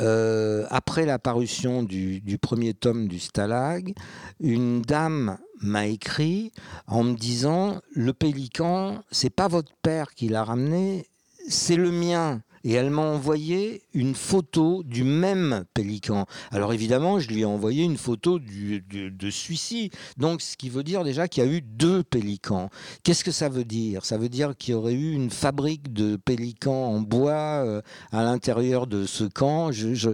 euh, 0.00 0.66
après 0.70 1.06
la 1.06 1.18
parution 1.18 1.82
du, 1.82 2.20
du 2.20 2.38
premier 2.38 2.74
tome 2.74 3.06
du 3.06 3.18
Stalag, 3.18 3.94
une 4.40 4.82
dame 4.82 5.38
m'a 5.60 5.86
écrit 5.86 6.52
en 6.86 7.04
me 7.04 7.14
disant 7.14 7.80
le 7.94 8.12
pélican, 8.12 9.02
c'est 9.10 9.30
pas 9.30 9.48
votre 9.48 9.72
père 9.82 10.14
qui 10.14 10.28
l'a 10.28 10.42
ramené, 10.42 11.06
c'est 11.48 11.76
le 11.76 11.92
mien. 11.92 12.42
Et 12.66 12.72
elle 12.72 12.90
m'a 12.90 13.02
envoyé 13.02 13.82
une 13.94 14.16
photo 14.16 14.82
du 14.82 15.04
même 15.04 15.64
pélican. 15.72 16.26
Alors 16.50 16.72
évidemment, 16.72 17.20
je 17.20 17.28
lui 17.28 17.42
ai 17.42 17.44
envoyé 17.44 17.84
une 17.84 17.96
photo 17.96 18.40
de 18.40 19.30
celui-ci. 19.30 19.90
Donc, 20.16 20.42
ce 20.42 20.56
qui 20.56 20.68
veut 20.68 20.82
dire 20.82 21.04
déjà 21.04 21.28
qu'il 21.28 21.44
y 21.44 21.46
a 21.46 21.50
eu 21.50 21.60
deux 21.62 22.02
pélicans. 22.02 22.68
Qu'est-ce 23.04 23.22
que 23.22 23.30
ça 23.30 23.48
veut 23.48 23.64
dire? 23.64 24.04
Ça 24.04 24.18
veut 24.18 24.28
dire 24.28 24.56
qu'il 24.58 24.72
y 24.72 24.74
aurait 24.74 24.94
eu 24.94 25.12
une 25.12 25.30
fabrique 25.30 25.92
de 25.92 26.16
pélicans 26.16 26.86
en 26.86 27.00
bois 27.00 27.62
euh, 27.64 27.82
à 28.10 28.24
l'intérieur 28.24 28.88
de 28.88 29.06
ce 29.06 29.22
camp. 29.22 29.70
Je- 29.70 29.94
je- 29.94 30.10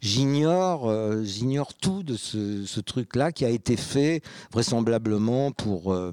J'ignore, 0.00 0.88
euh, 0.88 1.22
j'ignore 1.22 1.74
tout 1.74 2.02
de 2.02 2.16
ce, 2.16 2.64
ce 2.64 2.80
truc-là 2.80 3.30
qui 3.32 3.44
a 3.44 3.50
été 3.50 3.76
fait 3.76 4.22
vraisemblablement 4.52 5.52
pour, 5.52 5.92
euh, 5.92 6.12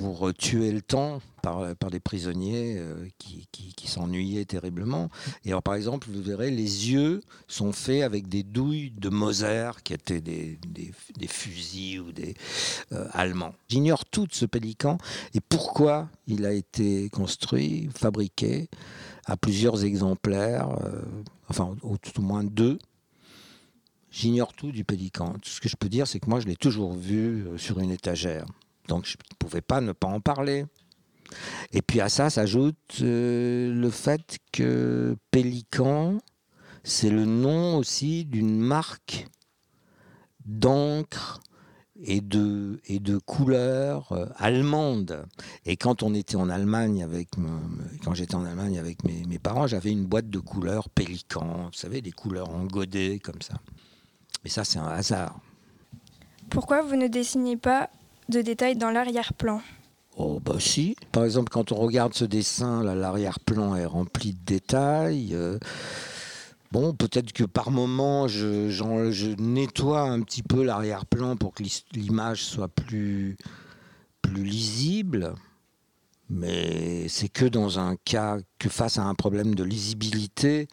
pour 0.00 0.32
tuer 0.34 0.72
le 0.72 0.82
temps 0.82 1.20
par, 1.42 1.74
par 1.76 1.90
des 1.90 2.00
prisonniers 2.00 2.76
euh, 2.78 3.08
qui, 3.18 3.46
s'ennuyaient 3.86 4.44
terriblement. 4.44 5.08
Et 5.44 5.50
alors, 5.50 5.62
par 5.62 5.74
exemple, 5.74 6.08
vous 6.10 6.22
verrez, 6.22 6.50
les 6.50 6.90
yeux 6.90 7.20
sont 7.46 7.72
faits 7.72 8.02
avec 8.02 8.28
des 8.28 8.42
douilles 8.42 8.90
de 8.90 9.08
Moser, 9.08 9.70
qui 9.84 9.94
étaient 9.94 10.20
des, 10.20 10.58
fusils 11.28 12.00
ou 12.00 12.12
des 12.12 12.34
euh, 12.92 13.06
allemands. 13.12 13.54
J'ignore 13.68 14.04
tout 14.04 14.26
de 14.26 14.34
ce 14.34 14.44
pélican 14.44 14.98
et 15.34 15.40
pourquoi 15.40 16.08
il 16.26 16.44
a 16.46 16.52
été 16.52 17.08
construit, 17.10 17.88
fabriqué 17.94 18.68
à 19.26 19.36
plusieurs 19.36 19.84
exemplaires, 19.84 20.68
euh, 20.84 21.02
enfin, 21.48 21.76
au, 21.82 21.94
au 21.94 22.22
moins 22.22 22.44
deux. 22.44 22.78
J'ignore 24.10 24.52
tout 24.54 24.72
du 24.72 24.84
pélican. 24.84 25.34
Tout 25.34 25.50
ce 25.50 25.60
que 25.60 25.68
je 25.68 25.76
peux 25.76 25.88
dire, 25.88 26.06
c'est 26.06 26.20
que 26.20 26.30
moi, 26.30 26.40
je 26.40 26.46
l'ai 26.46 26.56
toujours 26.56 26.94
vu 26.94 27.46
euh, 27.46 27.58
sur 27.58 27.78
une 27.80 27.90
étagère. 27.90 28.46
Donc, 28.88 29.06
je 29.06 29.16
ne 29.16 29.36
pouvais 29.38 29.60
pas 29.60 29.80
ne 29.80 29.92
pas 29.92 30.08
en 30.08 30.20
parler. 30.20 30.64
Et 31.72 31.82
puis 31.82 32.00
à 32.00 32.08
ça 32.08 32.30
s'ajoute 32.30 32.76
euh, 33.02 33.72
le 33.74 33.90
fait 33.90 34.38
que 34.52 35.16
Pélican, 35.30 36.18
c'est 36.84 37.10
le 37.10 37.24
nom 37.24 37.76
aussi 37.76 38.24
d'une 38.24 38.60
marque 38.60 39.26
d'encre 40.44 41.40
et 42.00 42.20
de, 42.20 42.80
et 42.86 43.00
de 43.00 43.18
couleurs 43.18 44.12
euh, 44.12 44.26
allemandes. 44.36 45.26
Et 45.64 45.76
quand 45.76 46.02
on 46.02 46.14
était 46.14 46.36
en 46.36 46.48
Allemagne 46.48 47.02
avec, 47.02 47.30
quand 48.04 48.14
j'étais 48.14 48.34
en 48.34 48.44
Allemagne 48.44 48.78
avec 48.78 49.02
mes, 49.04 49.24
mes 49.24 49.38
parents, 49.38 49.66
j'avais 49.66 49.90
une 49.90 50.04
boîte 50.04 50.30
de 50.30 50.38
couleurs 50.38 50.88
Pélican, 50.90 51.66
vous 51.66 51.72
savez, 51.72 52.02
des 52.02 52.12
couleurs 52.12 52.50
en 52.50 52.64
godet 52.64 53.18
comme 53.18 53.42
ça. 53.42 53.54
Mais 54.44 54.50
ça, 54.50 54.64
c'est 54.64 54.78
un 54.78 54.86
hasard. 54.86 55.40
Pourquoi 56.50 56.82
vous 56.82 56.96
ne 56.96 57.08
dessinez 57.08 57.56
pas 57.56 57.90
de 58.28 58.42
détails 58.42 58.76
dans 58.76 58.90
l'arrière-plan 58.90 59.60
Oh 60.16 60.40
bah 60.40 60.56
si. 60.58 60.96
Par 61.12 61.24
exemple, 61.24 61.50
quand 61.50 61.72
on 61.72 61.76
regarde 61.76 62.14
ce 62.14 62.24
dessin, 62.24 62.82
l'arrière-plan 62.82 63.76
est 63.76 63.84
rempli 63.84 64.32
de 64.32 64.38
détails. 64.46 65.34
euh, 65.34 65.58
bon, 66.72 66.94
peut-être 66.94 67.32
que 67.32 67.44
par 67.44 67.70
moment, 67.70 68.26
je, 68.26 69.34
nettoie 69.38 70.00
un 70.00 70.22
petit 70.22 70.42
peu 70.42 70.62
l'arrière-plan 70.62 71.36
pour 71.36 71.52
que 71.52 71.62
l'image 71.92 72.44
soit 72.44 72.68
plus, 72.68 73.36
plus 74.22 74.42
lisible. 74.42 75.34
Mais 76.30 77.08
c'est 77.08 77.28
que 77.28 77.44
dans 77.44 77.78
un 77.78 77.96
cas, 77.96 78.38
que 78.58 78.70
face 78.70 78.98
à 78.98 79.02
un 79.02 79.14
problème 79.14 79.54
de 79.54 79.62
lisibilité, 79.62 80.66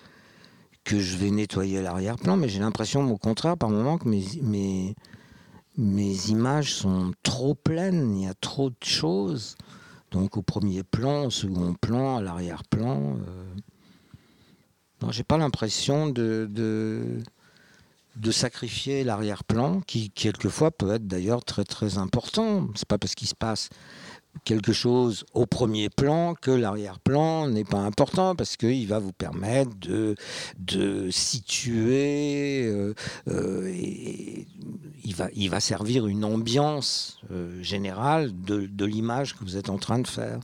que 0.83 0.99
je 0.99 1.17
vais 1.17 1.31
nettoyer 1.31 1.81
l'arrière-plan. 1.81 2.37
Mais 2.37 2.49
j'ai 2.49 2.59
l'impression, 2.59 3.09
au 3.09 3.17
contraire, 3.17 3.57
par 3.57 3.69
moment, 3.69 3.97
que 3.97 4.07
mes, 4.07 4.95
mes 5.77 6.29
images 6.29 6.73
sont 6.73 7.13
trop 7.23 7.55
pleines, 7.55 8.15
il 8.15 8.23
y 8.23 8.27
a 8.27 8.33
trop 8.33 8.69
de 8.69 8.75
choses. 8.83 9.55
Donc 10.11 10.37
au 10.37 10.41
premier 10.43 10.83
plan, 10.83 11.25
au 11.25 11.29
second 11.31 11.73
plan, 11.73 12.17
à 12.17 12.21
l'arrière-plan. 12.21 13.17
Euh... 13.27 13.45
J'ai 15.09 15.23
pas 15.23 15.37
l'impression 15.37 16.07
de, 16.07 16.47
de, 16.49 17.19
de 18.15 18.31
sacrifier 18.31 19.03
l'arrière-plan, 19.03 19.81
qui 19.81 20.11
quelquefois 20.11 20.71
peut 20.71 20.93
être 20.93 21.07
d'ailleurs 21.07 21.43
très 21.43 21.65
très 21.65 21.97
important. 21.97 22.69
C'est 22.75 22.87
pas 22.87 22.97
parce 22.97 23.15
qu'il 23.15 23.27
se 23.27 23.35
passe 23.35 23.69
quelque 24.45 24.73
chose 24.73 25.25
au 25.33 25.45
premier 25.45 25.89
plan 25.89 26.35
que 26.35 26.51
l'arrière-plan 26.51 27.47
n'est 27.47 27.63
pas 27.63 27.79
important 27.79 28.35
parce 28.35 28.57
qu'il 28.57 28.87
va 28.87 28.99
vous 28.99 29.13
permettre 29.13 29.71
de, 29.79 30.15
de 30.59 31.09
situer 31.11 32.65
euh, 32.65 32.93
euh, 33.27 33.71
et 33.73 34.47
il 35.05 35.15
va, 35.15 35.29
il 35.33 35.49
va 35.49 35.59
servir 35.59 36.07
une 36.07 36.25
ambiance 36.25 37.19
euh, 37.31 37.61
générale 37.61 38.31
de, 38.43 38.65
de 38.65 38.85
l'image 38.85 39.35
que 39.35 39.43
vous 39.43 39.57
êtes 39.57 39.69
en 39.69 39.77
train 39.77 39.99
de 39.99 40.07
faire. 40.07 40.39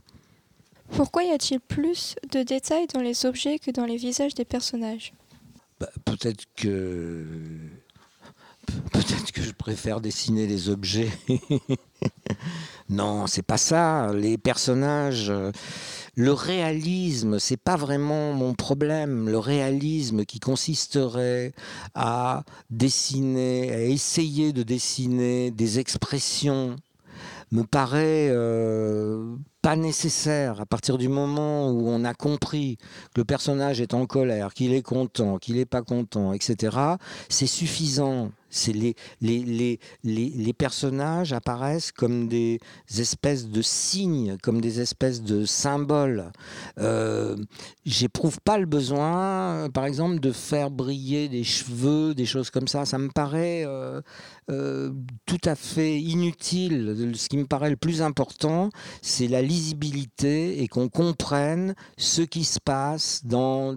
Pourquoi 0.92 1.22
y 1.24 1.30
a-t-il 1.30 1.60
plus 1.60 2.16
de 2.32 2.42
détails 2.42 2.86
dans 2.92 3.00
les 3.00 3.24
objets 3.26 3.58
que 3.58 3.70
dans 3.70 3.84
les 3.84 3.96
visages 3.96 4.34
des 4.34 4.44
personnages? 4.44 5.12
Bah, 5.78 5.90
peut-être 6.04 6.44
que 6.56 7.24
peut-être 8.92 9.32
que 9.32 9.42
je 9.42 9.52
préfère 9.52 10.00
dessiner 10.00 10.46
les 10.46 10.68
objets. 10.68 11.10
non, 12.90 13.28
c'est 13.28 13.42
pas 13.42 13.56
ça. 13.56 14.12
Les 14.12 14.36
personnages, 14.36 15.30
euh, 15.30 15.52
le 16.16 16.32
réalisme, 16.32 17.38
c'est 17.38 17.56
pas 17.56 17.76
vraiment 17.76 18.32
mon 18.32 18.52
problème. 18.54 19.28
Le 19.28 19.38
réalisme 19.38 20.24
qui 20.24 20.40
consisterait 20.40 21.52
à 21.94 22.42
dessiner, 22.68 23.72
à 23.72 23.82
essayer 23.82 24.52
de 24.52 24.64
dessiner 24.64 25.52
des 25.52 25.78
expressions 25.78 26.74
me 27.52 27.62
paraît 27.62 28.28
euh, 28.30 29.36
pas 29.62 29.76
nécessaire 29.76 30.60
à 30.60 30.66
partir 30.66 30.98
du 30.98 31.08
moment 31.08 31.70
où 31.70 31.88
on 31.88 32.04
a 32.04 32.14
compris 32.14 32.76
que 33.14 33.20
le 33.20 33.24
personnage 33.24 33.80
est 33.80 33.94
en 33.94 34.06
colère, 34.06 34.52
qu'il 34.52 34.74
est 34.74 34.82
content, 34.82 35.38
qu'il 35.38 35.56
n'est 35.56 35.64
pas 35.64 35.82
content, 35.82 36.32
etc. 36.32 36.76
C'est 37.28 37.46
suffisant. 37.46 38.32
C'est 38.50 38.72
les, 38.72 38.94
les, 39.20 39.44
les, 39.44 39.78
les, 40.02 40.52
personnages 40.52 41.32
apparaissent 41.32 41.92
comme 41.92 42.28
des 42.28 42.60
espèces 42.98 43.48
de 43.48 43.62
signes, 43.62 44.36
comme 44.42 44.60
des 44.60 44.80
espèces 44.80 45.22
de 45.22 45.44
symboles. 45.44 46.32
Euh, 46.78 47.36
J'éprouve 47.84 48.40
pas 48.40 48.58
le 48.58 48.66
besoin, 48.66 49.68
par 49.72 49.84
exemple, 49.84 50.20
de 50.20 50.32
faire 50.32 50.70
briller 50.70 51.28
des 51.28 51.44
cheveux, 51.44 52.14
des 52.14 52.26
choses 52.26 52.50
comme 52.50 52.68
ça. 52.68 52.84
Ça 52.84 52.98
me 52.98 53.08
paraît 53.08 53.64
euh, 53.64 54.00
euh, 54.50 54.92
tout 55.26 55.40
à 55.44 55.54
fait 55.54 56.00
inutile. 56.00 57.12
Ce 57.14 57.28
qui 57.28 57.36
me 57.36 57.46
paraît 57.46 57.70
le 57.70 57.76
plus 57.76 58.02
important, 58.02 58.70
c'est 59.02 59.28
la 59.28 59.42
lisibilité 59.42 60.62
et 60.62 60.68
qu'on 60.68 60.88
comprenne 60.88 61.74
ce 61.96 62.22
qui 62.22 62.44
se 62.44 62.60
passe 62.60 63.22
dans 63.24 63.76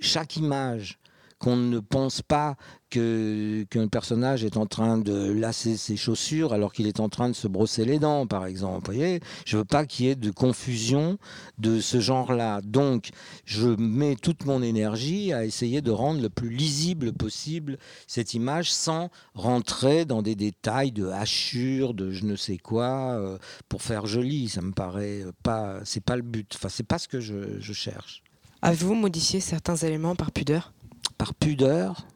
chaque 0.00 0.36
image 0.36 0.98
qu'on 1.44 1.56
ne 1.56 1.78
pense 1.78 2.22
pas 2.22 2.56
qu'un 2.88 3.88
personnage 3.88 4.44
est 4.44 4.56
en 4.56 4.64
train 4.64 4.96
de 4.96 5.30
lasser 5.30 5.76
ses 5.76 5.94
chaussures 5.94 6.54
alors 6.54 6.72
qu'il 6.72 6.86
est 6.86 7.00
en 7.00 7.10
train 7.10 7.28
de 7.28 7.34
se 7.34 7.48
brosser 7.48 7.84
les 7.84 7.98
dents, 7.98 8.26
par 8.26 8.46
exemple. 8.46 8.90
Vous 8.90 8.96
voyez, 8.96 9.20
je 9.44 9.58
veux 9.58 9.64
pas 9.66 9.84
qu'il 9.84 10.06
y 10.06 10.08
ait 10.08 10.14
de 10.14 10.30
confusion 10.30 11.18
de 11.58 11.80
ce 11.80 12.00
genre-là. 12.00 12.62
Donc, 12.62 13.10
je 13.44 13.68
mets 13.68 14.16
toute 14.16 14.46
mon 14.46 14.62
énergie 14.62 15.34
à 15.34 15.44
essayer 15.44 15.82
de 15.82 15.90
rendre 15.90 16.22
le 16.22 16.30
plus 16.30 16.48
lisible 16.48 17.12
possible 17.12 17.76
cette 18.06 18.32
image 18.32 18.72
sans 18.72 19.10
rentrer 19.34 20.06
dans 20.06 20.22
des 20.22 20.36
détails 20.36 20.92
de 20.92 21.08
hachures, 21.08 21.92
de 21.92 22.10
je 22.10 22.24
ne 22.24 22.36
sais 22.36 22.56
quoi, 22.56 23.18
euh, 23.18 23.36
pour 23.68 23.82
faire 23.82 24.06
joli. 24.06 24.48
Ça 24.48 24.62
me 24.62 24.72
paraît 24.72 25.26
pas, 25.42 25.80
c'est 25.84 26.02
pas 26.02 26.16
le 26.16 26.22
but. 26.22 26.50
Enfin, 26.54 26.70
c'est 26.70 26.86
pas 26.86 26.98
ce 26.98 27.08
que 27.08 27.20
je, 27.20 27.60
je 27.60 27.72
cherche. 27.74 28.22
Avez-vous 28.62 28.94
modifié 28.94 29.40
certains 29.40 29.76
éléments 29.76 30.16
par 30.16 30.32
pudeur? 30.32 30.73
Par 31.18 31.34
pudeur, 31.34 32.06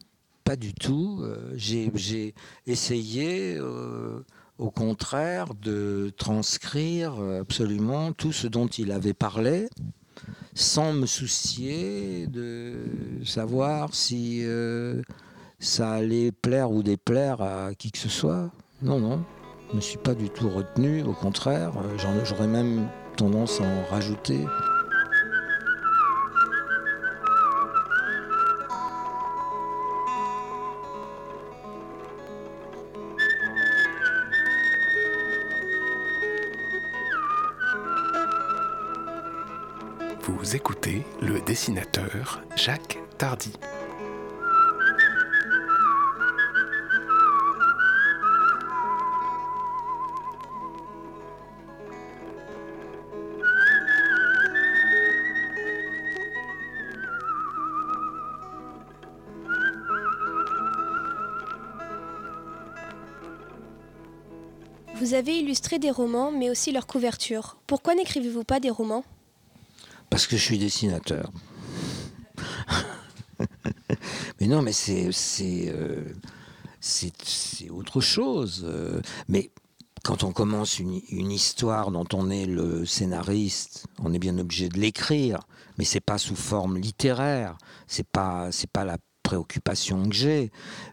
pas 0.43 0.55
du 0.55 0.73
tout. 0.73 1.19
Euh, 1.21 1.51
J'ai 1.55 2.33
essayé, 2.65 3.55
euh, 3.57 4.25
au 4.57 4.71
contraire, 4.71 5.53
de 5.53 6.11
transcrire 6.17 7.15
euh, 7.19 7.41
absolument 7.41 8.13
tout 8.13 8.31
ce 8.31 8.47
dont 8.47 8.67
il 8.67 8.91
avait 8.91 9.13
parlé, 9.13 9.69
sans 10.55 10.91
me 10.93 11.05
soucier 11.05 12.25
de 12.27 12.73
savoir 13.23 13.93
si 13.93 14.43
ça 15.59 15.91
allait 15.91 16.31
plaire 16.31 16.71
ou 16.71 16.83
déplaire 16.83 17.41
à 17.41 17.75
qui 17.75 17.91
que 17.91 17.99
ce 17.99 18.09
soit. 18.09 18.51
Non, 18.81 18.99
non, 18.99 19.23
je 19.67 19.71
ne 19.73 19.75
me 19.77 19.81
suis 19.81 19.99
pas 19.99 20.15
du 20.15 20.29
tout 20.29 20.49
retenu, 20.49 21.03
au 21.03 21.13
contraire, 21.13 21.73
j'aurais 22.25 22.47
même 22.47 22.89
tendance 23.17 23.61
à 23.61 23.65
en 23.65 23.83
rajouter. 23.91 24.39
vous 40.29 40.55
écoutez 40.55 41.03
le 41.21 41.39
dessinateur 41.41 42.41
Jacques 42.55 42.99
Tardy. 43.17 43.53
Vous 64.95 65.13
avez 65.13 65.37
illustré 65.37 65.79
des 65.79 65.89
romans, 65.89 66.31
mais 66.31 66.49
aussi 66.49 66.71
leur 66.71 66.85
couverture. 66.85 67.57
Pourquoi 67.67 67.95
n'écrivez-vous 67.95 68.43
pas 68.43 68.59
des 68.59 68.69
romans? 68.69 69.03
Parce 70.19 70.27
que 70.27 70.35
je 70.35 70.43
suis 70.43 70.57
dessinateur. 70.57 71.31
mais 74.41 74.47
non, 74.47 74.61
mais 74.61 74.73
c'est 74.73 75.13
euh, 75.69 76.13
autre 77.69 78.01
chose. 78.01 78.65
Euh, 78.67 78.99
Mais 79.29 79.49
quand 80.03 80.25
on 80.25 80.33
commence 80.33 80.77
une, 80.77 80.99
une 81.09 81.31
histoire 81.31 81.91
dont 81.91 82.05
on 82.11 82.29
est 82.29 82.45
le 82.45 82.85
scénariste, 82.85 83.85
on 83.99 84.13
est 84.13 84.19
bien 84.19 84.37
obligé 84.37 84.67
de 84.67 84.77
l'écrire, 84.77 85.39
mais 85.77 85.85
c'est 85.85 86.01
pas 86.01 86.17
sous 86.17 86.35
forme 86.35 86.77
littéraire. 86.77 87.57
C'est 87.87 88.05
pas 88.05 88.51
c'est 88.51 88.69
pas 88.69 88.83
la 88.83 88.97
préoccupation 89.29 90.09
que 90.09 90.15
j'ai. 90.15 90.51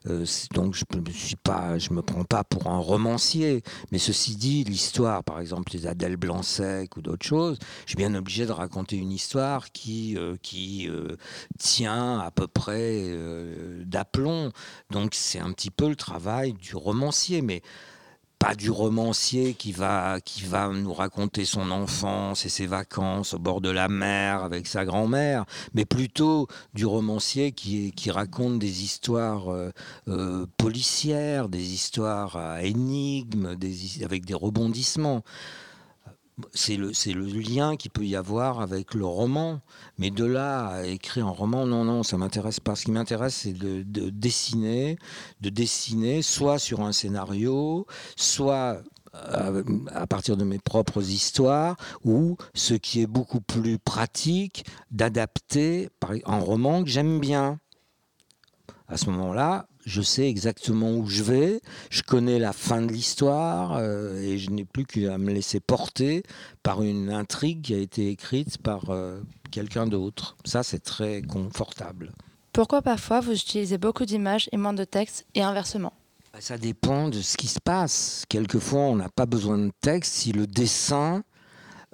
Euh, 0.08 0.26
donc 0.52 0.74
je 0.74 0.84
ne 0.94 1.10
suis 1.10 1.36
pas, 1.36 1.78
je 1.78 1.90
me 1.94 2.02
prends 2.02 2.24
pas 2.24 2.44
pour 2.44 2.66
un 2.66 2.76
romancier. 2.76 3.62
Mais 3.92 3.98
ceci 3.98 4.36
dit, 4.36 4.62
l'histoire, 4.64 5.24
par 5.24 5.40
exemple, 5.40 5.72
les 5.72 5.86
Adèle 5.86 6.18
Blanc-Sec 6.18 6.98
ou 6.98 7.00
d'autres 7.00 7.24
choses, 7.24 7.58
je 7.86 7.92
suis 7.92 7.96
bien 7.96 8.14
obligé 8.14 8.44
de 8.44 8.52
raconter 8.52 8.96
une 8.96 9.10
histoire 9.10 9.72
qui, 9.72 10.18
euh, 10.18 10.36
qui 10.42 10.86
euh, 10.90 11.16
tient 11.58 12.18
à 12.18 12.30
peu 12.30 12.46
près 12.46 13.10
d'aplomb. 13.86 14.52
Donc 14.90 15.14
c'est 15.14 15.38
un 15.38 15.52
petit 15.52 15.70
peu 15.70 15.88
le 15.88 15.96
travail 15.96 16.52
du 16.52 16.76
romancier, 16.76 17.40
mais 17.40 17.62
pas 18.38 18.54
du 18.54 18.70
romancier 18.70 19.54
qui 19.54 19.72
va, 19.72 20.20
qui 20.20 20.42
va 20.44 20.68
nous 20.68 20.92
raconter 20.92 21.44
son 21.44 21.70
enfance 21.70 22.44
et 22.44 22.48
ses 22.48 22.66
vacances 22.66 23.34
au 23.34 23.38
bord 23.38 23.60
de 23.60 23.70
la 23.70 23.88
mer 23.88 24.42
avec 24.44 24.66
sa 24.66 24.84
grand-mère, 24.84 25.44
mais 25.74 25.84
plutôt 25.84 26.46
du 26.74 26.84
romancier 26.86 27.52
qui, 27.52 27.92
raconte 28.10 28.58
des 28.58 28.84
histoires 28.84 29.48
euh, 29.52 29.70
euh, 30.08 30.46
policières, 30.58 31.48
des 31.48 31.72
histoires 31.72 32.36
à 32.36 32.62
énigmes, 32.62 33.56
des, 33.56 33.84
his- 33.98 34.04
avec 34.04 34.24
des 34.24 34.34
rebondissements. 34.34 35.22
C'est 36.52 36.76
le, 36.76 36.90
le 36.90 37.40
lien 37.40 37.76
qu'il 37.76 37.90
peut 37.90 38.04
y 38.04 38.14
avoir 38.14 38.60
avec 38.60 38.92
le 38.92 39.06
roman. 39.06 39.60
Mais 39.98 40.10
de 40.10 40.24
là 40.24 40.66
à 40.68 40.84
écrire 40.84 41.26
un 41.26 41.30
roman, 41.30 41.66
non, 41.66 41.84
non, 41.84 42.02
ça 42.02 42.18
m'intéresse 42.18 42.60
pas. 42.60 42.76
Ce 42.76 42.84
qui 42.84 42.90
m'intéresse, 42.90 43.36
c'est 43.36 43.54
de, 43.54 43.82
de 43.82 44.10
dessiner, 44.10 44.98
de 45.40 45.48
dessiner 45.48 46.20
soit 46.20 46.58
sur 46.58 46.82
un 46.82 46.92
scénario, 46.92 47.86
soit 48.16 48.82
euh, 49.14 49.62
à 49.92 50.06
partir 50.06 50.36
de 50.36 50.44
mes 50.44 50.58
propres 50.58 51.08
histoires, 51.08 51.76
ou 52.04 52.36
ce 52.52 52.74
qui 52.74 53.00
est 53.00 53.06
beaucoup 53.06 53.40
plus 53.40 53.78
pratique, 53.78 54.66
d'adapter 54.90 55.88
un 56.26 56.38
roman 56.38 56.84
que 56.84 56.90
j'aime 56.90 57.18
bien. 57.18 57.58
À 58.88 58.98
ce 58.98 59.06
moment-là, 59.10 59.68
je 59.86 60.02
sais 60.02 60.28
exactement 60.28 60.90
où 60.90 61.06
je 61.06 61.22
vais, 61.22 61.60
je 61.90 62.02
connais 62.02 62.38
la 62.38 62.52
fin 62.52 62.82
de 62.82 62.92
l'histoire 62.92 63.76
euh, 63.76 64.20
et 64.20 64.36
je 64.36 64.50
n'ai 64.50 64.64
plus 64.64 64.84
qu'à 64.84 65.16
me 65.16 65.32
laisser 65.32 65.60
porter 65.60 66.24
par 66.62 66.82
une 66.82 67.10
intrigue 67.10 67.62
qui 67.62 67.74
a 67.74 67.78
été 67.78 68.10
écrite 68.10 68.58
par 68.58 68.90
euh, 68.90 69.20
quelqu'un 69.52 69.86
d'autre. 69.86 70.36
Ça, 70.44 70.64
c'est 70.64 70.80
très 70.80 71.22
confortable. 71.22 72.12
Pourquoi 72.52 72.82
parfois 72.82 73.20
vous 73.20 73.32
utilisez 73.32 73.78
beaucoup 73.78 74.04
d'images 74.04 74.48
et 74.50 74.56
moins 74.56 74.74
de 74.74 74.84
texte 74.84 75.24
et 75.34 75.42
inversement? 75.42 75.92
Bah, 76.32 76.40
Ça 76.40 76.58
dépend 76.58 77.08
de 77.08 77.20
ce 77.20 77.36
qui 77.36 77.46
se 77.46 77.60
passe. 77.60 78.24
Quelquefois, 78.28 78.80
on 78.80 78.96
n'a 78.96 79.08
pas 79.08 79.26
besoin 79.26 79.58
de 79.58 79.70
texte 79.80 80.14
si 80.14 80.32
le 80.32 80.48
dessin 80.48 81.22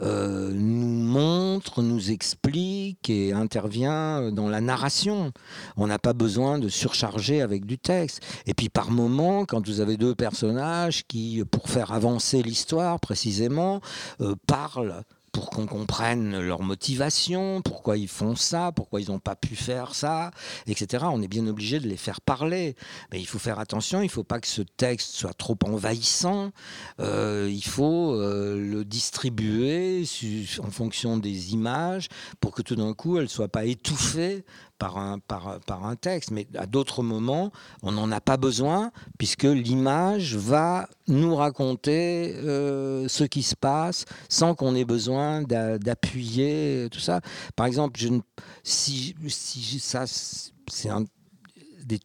euh, 0.03 0.51
nous 0.53 0.87
montre, 0.87 1.83
nous 1.83 2.11
explique 2.11 3.09
et 3.09 3.33
intervient 3.33 4.31
dans 4.33 4.49
la 4.49 4.61
narration. 4.61 5.33
On 5.77 5.87
n'a 5.87 5.99
pas 5.99 6.13
besoin 6.13 6.59
de 6.59 6.69
surcharger 6.69 7.41
avec 7.41 7.67
du 7.67 7.79
texte. 7.79 8.23
Et 8.47 8.55
puis 8.55 8.69
par 8.69 8.91
moment, 8.91 9.45
quand 9.45 9.67
vous 9.67 9.81
avez 9.81 9.97
deux 9.97 10.15
personnages 10.15 11.05
qui, 11.07 11.45
pour 11.51 11.69
faire 11.69 11.93
avancer 11.93 12.43
l'histoire 12.43 13.01
précisément, 13.01 13.81
euh, 14.21 14.35
parlent 14.47 15.03
pour 15.33 15.49
qu'on 15.49 15.67
comprenne 15.67 16.39
leur 16.39 16.63
motivation, 16.63 17.63
pourquoi 17.63 17.97
ils 17.97 18.09
font 18.09 18.37
ça, 18.37 18.71
pourquoi 18.71 19.01
ils 19.01 19.11
n'ont 19.11 19.19
pas 19.19 19.35
pu 19.35 19.57
faire 19.57 19.95
ça, 19.95 20.31
etc. 20.67 21.07
On 21.11 21.23
est 21.23 21.29
bien 21.29 21.47
obligé 21.47 21.81
de 21.81 21.89
les 21.89 21.97
faire 21.97 22.21
parler. 22.21 22.77
Mais 23.11 23.21
il 23.21 23.27
faut 23.27 23.39
faire 23.39 23.59
attention, 23.59 24.01
il 24.01 24.07
ne 24.07 24.11
faut 24.11 24.25
pas 24.25 24.41
que 24.41 24.47
ce 24.47 24.63
texte 24.63 25.15
soit 25.15 25.35
trop 25.35 25.59
envahissant. 25.65 26.53
Euh, 27.01 27.49
il 27.51 27.65
faut 27.65 28.13
euh, 28.13 28.61
le 28.61 28.85
distribuer 28.85 30.05
en 30.63 30.71
fonction 30.71 31.17
des 31.17 31.53
images 31.53 32.09
pour 32.41 32.53
que 32.53 32.63
tout 32.63 32.77
d'un 32.77 32.93
coup, 32.93 33.17
elle 33.17 33.25
ne 33.25 33.29
soit 33.29 33.49
pas 33.49 33.65
étouffée 33.65 34.45
par 34.83 34.99
un, 34.99 35.21
par, 35.21 35.61
par 35.61 35.87
un 35.87 35.95
texte. 35.95 36.33
Mais 36.33 36.49
à 36.59 36.67
d'autres 36.67 37.05
moments, 37.05 37.53
on 37.85 37.93
n'en 37.93 38.11
a 38.11 38.21
pas 38.21 38.37
besoin 38.37 38.91
puisque 39.17 39.45
l'image 39.45 40.35
va 40.35 40.89
nous 41.07 41.37
raconter 41.37 42.35
euh, 42.39 43.07
ce 43.07 43.23
qui 43.23 43.45
se 43.45 43.55
passe 43.55 44.07
sans 44.29 44.57
qu'on 44.57 44.75
ait 44.75 44.85
besoin 44.85 45.43
d'a- 45.43 45.79
d'appuyer 45.79 46.89
tout 46.91 46.99
ça. 46.99 47.21
Par 47.55 47.67
exemple, 47.67 48.01
je 48.01 48.09
si, 48.65 49.15
si 49.29 49.79
ça, 49.79 50.05
c'est 50.07 50.91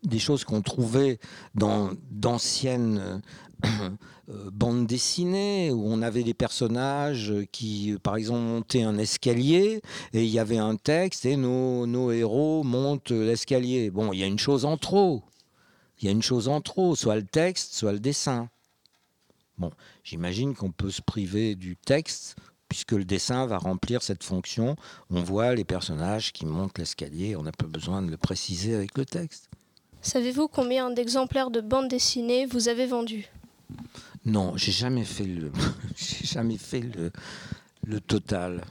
des 0.04 0.20
choses 0.20 0.44
qu'on 0.44 0.62
trouvait 0.62 1.20
dans 1.56 1.92
d'anciennes 2.12 3.22
euh, 4.30 4.50
bandes 4.52 4.88
dessinées 4.88 5.72
où 5.72 5.84
on 5.86 6.02
avait 6.02 6.24
des 6.24 6.34
personnages 6.34 7.34
qui, 7.52 7.96
par 8.04 8.16
exemple, 8.16 8.42
montaient 8.42 8.84
un 8.84 8.98
escalier 8.98 9.82
et 10.14 10.24
il 10.24 10.30
y 10.30 10.40
avait 10.40 10.58
un 10.58 10.76
texte 10.76 11.26
et 11.26 11.38
nos, 11.38 11.88
nos 11.88 12.12
héros 12.12 12.64
montent 12.64 13.12
l'escalier. 13.12 13.90
Bon, 13.90 14.14
il 14.14 14.20
y 14.20 14.24
a 14.24 14.28
une 14.28 14.40
chose 14.40 14.66
en 14.66 14.78
trop. 14.78 15.24
Il 16.00 16.06
y 16.06 16.08
a 16.10 16.12
une 16.12 16.22
chose 16.22 16.48
en 16.48 16.62
trop, 16.62 16.96
soit 16.96 17.16
le 17.16 17.24
texte, 17.24 17.74
soit 17.74 17.92
le 17.92 18.00
dessin. 18.00 18.50
Bon, 19.58 19.72
j'imagine 20.04 20.54
qu'on 20.54 20.72
peut 20.72 20.92
se 20.92 21.02
priver 21.02 21.56
du 21.56 21.76
texte 21.76 22.36
puisque 22.70 22.92
le 22.92 23.06
dessin 23.06 23.46
va 23.46 23.58
remplir 23.58 24.04
cette 24.04 24.24
fonction. 24.24 24.76
On 25.10 25.24
voit 25.24 25.56
les 25.56 25.64
personnages 25.64 26.34
qui 26.34 26.46
montent 26.46 26.78
l'escalier, 26.78 27.36
on 27.36 27.44
n'a 27.44 27.52
pas 27.52 27.66
besoin 27.66 28.02
de 28.02 28.12
le 28.12 28.18
préciser 28.18 28.76
avec 28.76 28.98
le 28.98 29.06
texte. 29.06 29.50
Savez-vous 30.02 30.48
combien 30.48 30.92
d'exemplaires 30.92 31.50
de 31.50 31.62
bandes 31.62 31.88
dessinées 31.88 32.46
vous 32.46 32.68
avez 32.68 32.86
vendus 32.86 33.30
Non, 34.26 34.56
j'ai 34.58 34.72
jamais 34.72 35.06
fait 35.06 35.26
le, 35.26 35.52
jamais 36.24 36.58
fait 36.58 36.82
le, 36.82 38.02
total. 38.02 38.66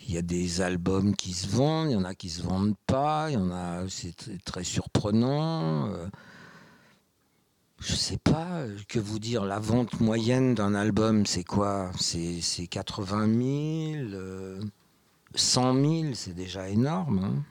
Il 0.00 0.14
y 0.14 0.18
a 0.18 0.22
des 0.22 0.60
albums 0.60 1.14
qui 1.14 1.32
se 1.32 1.46
vendent, 1.46 1.90
il 1.90 1.92
y 1.92 1.96
en 1.96 2.04
a 2.04 2.14
qui 2.14 2.30
se 2.30 2.42
vendent 2.42 2.74
pas, 2.86 3.30
il 3.30 3.34
y 3.34 3.36
en 3.36 3.50
a, 3.52 3.88
c'est 3.88 4.14
très, 4.44 4.64
surprenant. 4.64 5.88
euh. 5.92 6.08
Je 7.78 7.94
sais 7.94 8.18
pas, 8.18 8.64
que 8.88 8.98
vous 8.98 9.18
dire, 9.18 9.44
la 9.44 9.58
vente 9.58 10.00
moyenne 10.00 10.54
d'un 10.54 10.74
album, 10.74 11.24
c'est 11.24 11.44
quoi? 11.44 11.90
C'est 11.98 12.40
c'est 12.42 12.66
80 12.66 13.26
000, 13.26 14.12
euh, 14.14 14.60
100 15.34 15.74
000, 16.02 16.14
c'est 16.14 16.34
déjà 16.34 16.68
énorme. 16.68 17.18
hein. 17.24 17.42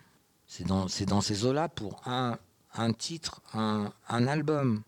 C'est 0.48 0.66
dans, 0.66 1.22
ces 1.22 1.46
eaux-là 1.46 1.70
pour 1.70 2.02
un, 2.08 2.38
un 2.74 2.92
titre, 2.94 3.42
un, 3.54 3.94
un 4.08 4.28
album. 4.28 4.82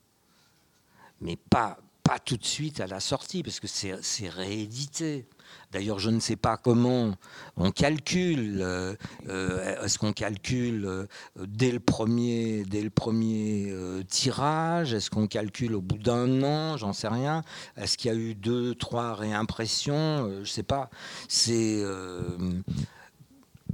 Mais 1.21 1.37
pas, 1.49 1.77
pas 2.03 2.19
tout 2.19 2.37
de 2.37 2.45
suite 2.45 2.79
à 2.81 2.87
la 2.87 2.99
sortie, 2.99 3.43
parce 3.43 3.59
que 3.59 3.67
c'est 3.67 4.29
réédité. 4.29 5.27
D'ailleurs, 5.71 5.99
je 5.99 6.09
ne 6.09 6.19
sais 6.19 6.35
pas 6.35 6.57
comment 6.57 7.13
on 7.57 7.71
calcule. 7.71 8.59
euh, 8.61 8.95
euh, 9.29 9.83
Est-ce 9.83 9.99
qu'on 9.99 10.13
calcule 10.13 10.85
euh, 10.85 11.05
dès 11.45 11.71
le 11.71 11.79
premier, 11.79 12.63
dès 12.63 12.81
le 12.81 12.89
premier 12.89 13.73
tirage 14.07 14.93
Est-ce 14.93 15.09
qu'on 15.09 15.27
calcule 15.27 15.75
au 15.75 15.81
bout 15.81 15.97
d'un 15.97 16.41
an 16.43 16.77
J'en 16.77 16.93
sais 16.93 17.07
rien. 17.07 17.43
Est-ce 17.77 17.97
qu'il 17.97 18.11
y 18.11 18.13
a 18.13 18.17
eu 18.17 18.33
deux, 18.35 18.75
trois 18.75 19.13
réimpressions 19.13 20.29
Je 20.35 20.39
ne 20.39 20.45
sais 20.45 20.63
pas. 20.63 20.89
C'est 21.27 21.81
euh, 21.83 22.37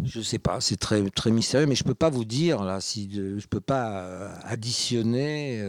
je 0.04 0.22
sais 0.22 0.40
pas, 0.40 0.62
c'est 0.62 0.78
très 0.78 1.10
très 1.10 1.32
mystérieux, 1.32 1.66
mais 1.66 1.76
je 1.76 1.84
peux 1.84 1.96
pas 1.96 2.10
vous 2.12 2.26
dire 2.26 2.64
là 2.64 2.82
si 2.82 3.10
je 3.12 3.48
peux 3.48 3.60
pas 3.62 4.30
additionner 4.44 5.60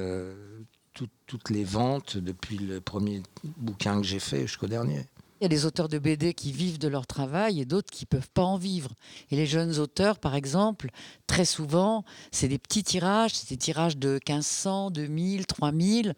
toutes 1.29 1.51
les 1.51 1.63
ventes 1.63 2.17
depuis 2.17 2.59
le 2.59 2.81
premier 2.81 3.23
bouquin 3.59 4.01
que 4.01 4.07
j'ai 4.07 4.19
fait 4.19 4.43
jusqu'au 4.43 4.67
dernier. 4.67 5.05
Il 5.41 5.45
y 5.45 5.47
a 5.47 5.49
des 5.49 5.67
auteurs 5.67 5.89
de 5.89 6.01
BD 6.01 6.35
qui 6.35 6.51
vivent 6.51 6.81
de 6.81 6.89
leur 6.89 7.07
travail 7.07 7.61
et 7.61 7.65
d'autres 7.65 7.93
qui 7.93 8.07
peuvent 8.07 8.31
pas 8.35 8.43
en 8.43 8.57
vivre. 8.57 8.91
Et 9.31 9.37
les 9.37 9.47
jeunes 9.47 9.79
auteurs, 9.79 10.19
par 10.19 10.35
exemple, 10.35 10.91
très 11.29 11.45
souvent, 11.45 12.05
c'est 12.33 12.49
des 12.49 12.59
petits 12.59 12.83
tirages, 12.83 13.35
c'est 13.35 13.51
des 13.51 13.57
tirages 13.57 13.99
de 13.99 14.19
1500, 14.27 14.91
2000, 14.91 15.47
3000 15.47 16.15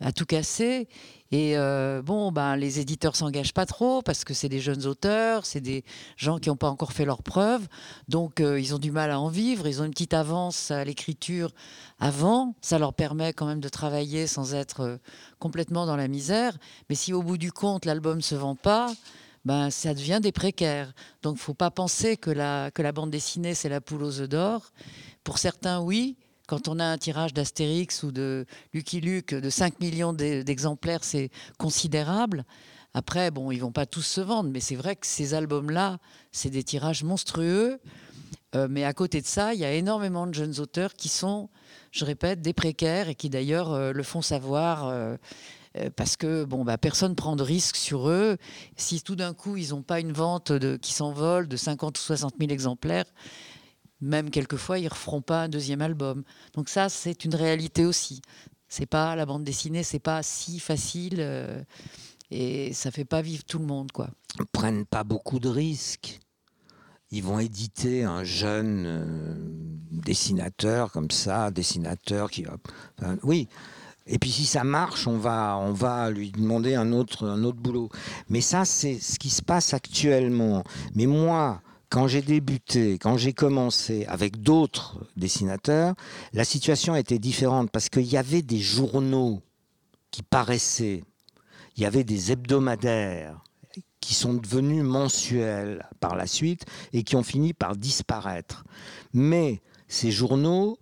à 0.00 0.12
tout 0.12 0.26
casser. 0.26 0.88
Et 1.30 1.58
euh, 1.58 2.00
bon, 2.02 2.32
ben, 2.32 2.56
les 2.56 2.80
éditeurs 2.80 3.14
s'engagent 3.14 3.52
pas 3.52 3.66
trop 3.66 4.00
parce 4.00 4.24
que 4.24 4.32
c'est 4.32 4.48
des 4.48 4.60
jeunes 4.60 4.86
auteurs, 4.86 5.44
c'est 5.44 5.60
des 5.60 5.84
gens 6.16 6.38
qui 6.38 6.48
n'ont 6.48 6.56
pas 6.56 6.70
encore 6.70 6.92
fait 6.92 7.04
leurs 7.04 7.22
preuves, 7.22 7.68
donc 8.08 8.40
euh, 8.40 8.58
ils 8.58 8.74
ont 8.74 8.78
du 8.78 8.90
mal 8.90 9.10
à 9.10 9.20
en 9.20 9.28
vivre. 9.28 9.66
Ils 9.66 9.82
ont 9.82 9.84
une 9.84 9.90
petite 9.90 10.14
avance 10.14 10.70
à 10.70 10.84
l'écriture 10.84 11.50
avant, 12.00 12.54
ça 12.62 12.78
leur 12.78 12.94
permet 12.94 13.34
quand 13.34 13.46
même 13.46 13.60
de 13.60 13.68
travailler 13.68 14.26
sans 14.26 14.54
être 14.54 14.80
euh, 14.80 14.96
complètement 15.38 15.84
dans 15.84 15.96
la 15.96 16.08
misère. 16.08 16.56
Mais 16.88 16.94
si 16.94 17.12
au 17.12 17.22
bout 17.22 17.36
du 17.36 17.52
compte 17.52 17.84
l'album 17.84 18.22
se 18.22 18.34
vend 18.34 18.54
pas, 18.54 18.90
ben 19.44 19.68
ça 19.68 19.92
devient 19.92 20.20
des 20.22 20.32
précaires. 20.32 20.94
Donc 21.22 21.36
faut 21.36 21.54
pas 21.54 21.70
penser 21.70 22.16
que 22.16 22.30
la 22.30 22.70
que 22.70 22.80
la 22.80 22.92
bande 22.92 23.10
dessinée 23.10 23.54
c'est 23.54 23.68
la 23.68 23.82
poule 23.82 24.02
aux 24.02 24.20
œufs 24.20 24.28
d'or. 24.28 24.72
Pour 25.24 25.36
certains 25.36 25.80
oui, 25.80 26.16
Quand 26.48 26.66
on 26.66 26.78
a 26.78 26.84
un 26.86 26.96
tirage 26.96 27.34
d'Astérix 27.34 28.02
ou 28.02 28.10
de 28.10 28.46
Lucky 28.72 29.02
Luke 29.02 29.34
de 29.34 29.50
5 29.50 29.80
millions 29.80 30.14
d'exemplaires, 30.14 31.04
c'est 31.04 31.28
considérable. 31.58 32.46
Après, 32.94 33.30
bon, 33.30 33.50
ils 33.50 33.58
vont 33.58 33.70
pas 33.70 33.84
tous 33.84 34.00
se 34.00 34.22
vendre, 34.22 34.48
mais 34.48 34.60
c'est 34.60 34.74
vrai 34.74 34.96
que 34.96 35.06
ces 35.06 35.34
albums-là, 35.34 35.98
c'est 36.32 36.48
des 36.48 36.64
tirages 36.64 37.04
monstrueux. 37.04 37.78
Euh, 38.54 38.66
mais 38.70 38.84
à 38.84 38.94
côté 38.94 39.20
de 39.20 39.26
ça, 39.26 39.52
il 39.52 39.60
y 39.60 39.64
a 39.66 39.74
énormément 39.74 40.26
de 40.26 40.32
jeunes 40.32 40.58
auteurs 40.58 40.94
qui 40.94 41.10
sont, 41.10 41.50
je 41.90 42.06
répète, 42.06 42.40
des 42.40 42.54
précaires 42.54 43.10
et 43.10 43.14
qui 43.14 43.28
d'ailleurs 43.28 43.74
euh, 43.74 43.92
le 43.92 44.02
font 44.02 44.22
savoir 44.22 44.86
euh, 44.86 45.18
parce 45.96 46.16
que 46.16 46.44
bon, 46.44 46.64
bah, 46.64 46.78
personne 46.78 47.14
prend 47.14 47.36
de 47.36 47.42
risque 47.42 47.76
sur 47.76 48.08
eux. 48.08 48.38
Si 48.78 49.02
tout 49.02 49.16
d'un 49.16 49.34
coup, 49.34 49.58
ils 49.58 49.70
n'ont 49.70 49.82
pas 49.82 50.00
une 50.00 50.12
vente 50.12 50.52
qui 50.78 50.94
s'envole 50.94 51.46
de 51.46 51.58
50 51.58 51.98
ou 51.98 52.00
60 52.00 52.36
000 52.40 52.50
exemplaires, 52.50 53.04
même 54.00 54.30
quelquefois, 54.30 54.78
ils 54.78 54.88
referont 54.88 55.22
pas 55.22 55.44
un 55.44 55.48
deuxième 55.48 55.82
album. 55.82 56.24
Donc 56.54 56.68
ça, 56.68 56.88
c'est 56.88 57.24
une 57.24 57.34
réalité 57.34 57.84
aussi. 57.84 58.22
C'est 58.68 58.86
pas 58.86 59.16
la 59.16 59.26
bande 59.26 59.44
dessinée, 59.44 59.82
c'est 59.82 59.98
pas 59.98 60.22
si 60.22 60.60
facile 60.60 61.64
et 62.30 62.72
ça 62.74 62.90
fait 62.90 63.06
pas 63.06 63.22
vivre 63.22 63.44
tout 63.44 63.58
le 63.58 63.64
monde, 63.64 63.90
quoi. 63.92 64.10
Ils 64.38 64.44
prennent 64.44 64.84
pas 64.84 65.04
beaucoup 65.04 65.40
de 65.40 65.48
risques 65.48 66.20
ils 67.10 67.22
vont 67.22 67.38
éditer 67.38 68.04
un 68.04 68.24
jeune 68.24 68.84
euh, 68.86 69.34
dessinateur 69.90 70.92
comme 70.92 71.10
ça, 71.10 71.50
dessinateur 71.50 72.30
qui 72.30 72.44
oui. 73.22 73.48
Et 74.06 74.18
puis 74.18 74.30
si 74.30 74.46
ça 74.46 74.64
marche, 74.64 75.06
on 75.06 75.18
va, 75.18 75.58
on 75.58 75.72
va 75.72 76.10
lui 76.10 76.30
demander 76.30 76.74
un 76.74 76.92
autre, 76.92 77.26
un 77.26 77.44
autre 77.44 77.58
boulot. 77.58 77.90
Mais 78.30 78.40
ça, 78.40 78.64
c'est 78.64 78.98
ce 78.98 79.18
qui 79.18 79.28
se 79.28 79.42
passe 79.42 79.74
actuellement. 79.74 80.64
Mais 80.94 81.04
moi, 81.06 81.60
quand 81.90 82.06
j'ai 82.06 82.22
débuté, 82.22 82.98
quand 82.98 83.16
j'ai 83.16 83.32
commencé 83.32 84.04
avec 84.06 84.40
d'autres 84.40 85.06
dessinateurs, 85.16 85.94
la 86.32 86.44
situation 86.44 86.94
était 86.94 87.18
différente 87.18 87.70
parce 87.70 87.88
qu'il 87.88 88.06
y 88.06 88.16
avait 88.16 88.42
des 88.42 88.58
journaux 88.58 89.42
qui 90.10 90.22
paraissaient, 90.22 91.02
il 91.76 91.82
y 91.82 91.86
avait 91.86 92.04
des 92.04 92.32
hebdomadaires, 92.32 93.42
qui 94.00 94.14
sont 94.14 94.34
devenus 94.34 94.82
mensuels 94.82 95.86
par 96.00 96.16
la 96.16 96.26
suite 96.26 96.64
et 96.92 97.02
qui 97.02 97.16
ont 97.16 97.22
fini 97.22 97.52
par 97.52 97.76
disparaître. 97.76 98.64
Mais 99.12 99.60
ces 99.86 100.10
journaux 100.10 100.78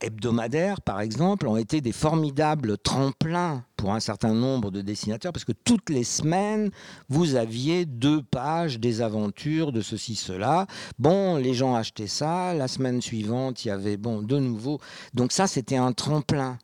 hebdomadaires, 0.00 0.80
par 0.80 1.00
exemple, 1.00 1.46
ont 1.48 1.56
été 1.56 1.80
des 1.80 1.92
formidables 1.92 2.78
tremplins 2.78 3.64
pour 3.76 3.92
un 3.92 4.00
certain 4.00 4.34
nombre 4.34 4.70
de 4.70 4.80
dessinateurs, 4.80 5.32
parce 5.32 5.44
que 5.44 5.52
toutes 5.52 5.90
les 5.90 6.04
semaines, 6.04 6.70
vous 7.08 7.34
aviez 7.34 7.84
deux 7.84 8.22
pages 8.22 8.78
des 8.78 9.00
aventures 9.00 9.72
de 9.72 9.80
ceci, 9.80 10.14
cela. 10.14 10.66
Bon, 10.98 11.36
les 11.36 11.54
gens 11.54 11.74
achetaient 11.74 12.06
ça, 12.06 12.54
la 12.54 12.68
semaine 12.68 13.00
suivante, 13.00 13.64
il 13.64 13.68
y 13.68 13.70
avait, 13.70 13.96
bon, 13.96 14.22
de 14.22 14.38
nouveau. 14.38 14.80
Donc 15.14 15.32
ça, 15.32 15.46
c'était 15.46 15.76
un 15.76 15.92
tremplin. 15.92 16.58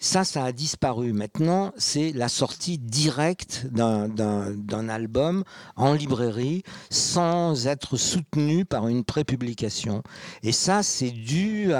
Ça, 0.00 0.24
ça 0.24 0.44
a 0.44 0.52
disparu. 0.52 1.12
Maintenant, 1.12 1.72
c'est 1.76 2.12
la 2.12 2.28
sortie 2.28 2.78
directe 2.78 3.66
d'un 3.72 4.88
album 4.88 5.44
en 5.76 5.94
librairie 5.94 6.62
sans 6.90 7.66
être 7.66 7.96
soutenu 7.96 8.64
par 8.64 8.88
une 8.88 9.04
prépublication. 9.04 10.02
Et 10.42 10.52
ça, 10.52 10.82
c'est 10.82 11.10
dû 11.10 11.72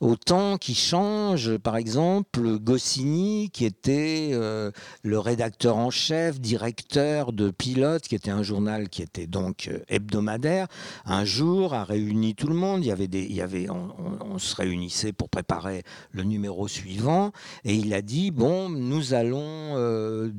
au 0.00 0.16
temps 0.16 0.58
qui 0.58 0.74
change. 0.74 1.56
Par 1.58 1.76
exemple, 1.76 2.58
Goscinny, 2.58 3.50
qui 3.52 3.64
était 3.64 4.30
euh, 4.32 4.70
le 5.02 5.18
rédacteur 5.18 5.76
en 5.76 5.90
chef, 5.90 6.40
directeur 6.40 7.32
de 7.32 7.50
Pilote, 7.50 8.02
qui 8.02 8.14
était 8.14 8.30
un 8.30 8.42
journal 8.42 8.88
qui 8.88 9.02
était 9.02 9.26
donc 9.26 9.68
euh, 9.68 9.78
hebdomadaire, 9.88 10.66
un 11.04 11.24
jour 11.24 11.74
a 11.74 11.84
réuni 11.84 12.34
tout 12.34 12.48
le 12.48 12.54
monde. 12.54 12.84
Il 12.84 12.88
y 12.88 12.92
avait 12.92 13.08
des, 13.08 13.22
il 13.22 13.34
y 13.34 13.40
avait, 13.40 13.68
on 13.70 14.38
se 14.38 14.54
réunissait 14.56 15.12
pour 15.12 15.28
préparer 15.28 15.84
le 16.10 16.22
numéro 16.24 16.68
suivant 16.68 17.21
et 17.64 17.74
il 17.74 17.94
a 17.94 18.02
dit, 18.02 18.30
bon, 18.30 18.68
nous 18.68 19.14
allons 19.14 19.76
euh, 19.76 20.30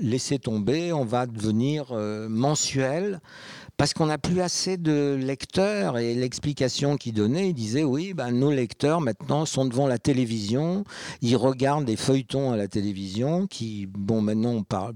laisser 0.00 0.38
tomber, 0.38 0.92
on 0.92 1.04
va 1.04 1.26
devenir 1.26 1.92
euh, 1.92 2.28
mensuel. 2.28 3.20
Parce 3.76 3.94
qu'on 3.94 4.06
n'a 4.06 4.18
plus 4.18 4.40
assez 4.40 4.76
de 4.76 5.16
lecteurs. 5.22 5.98
Et 5.98 6.12
l'explication 6.16 6.96
qu'il 6.96 7.12
donnait, 7.12 7.50
il 7.50 7.54
disait 7.54 7.84
oui, 7.84 8.12
ben, 8.12 8.32
nos 8.32 8.50
lecteurs 8.50 9.00
maintenant 9.00 9.46
sont 9.46 9.66
devant 9.66 9.86
la 9.86 9.98
télévision, 9.98 10.82
ils 11.22 11.36
regardent 11.36 11.84
des 11.84 11.94
feuilletons 11.94 12.50
à 12.50 12.56
la 12.56 12.66
télévision 12.66 13.46
qui, 13.46 13.86
bon, 13.86 14.20
maintenant 14.20 14.50
on, 14.50 14.62
parle, 14.64 14.94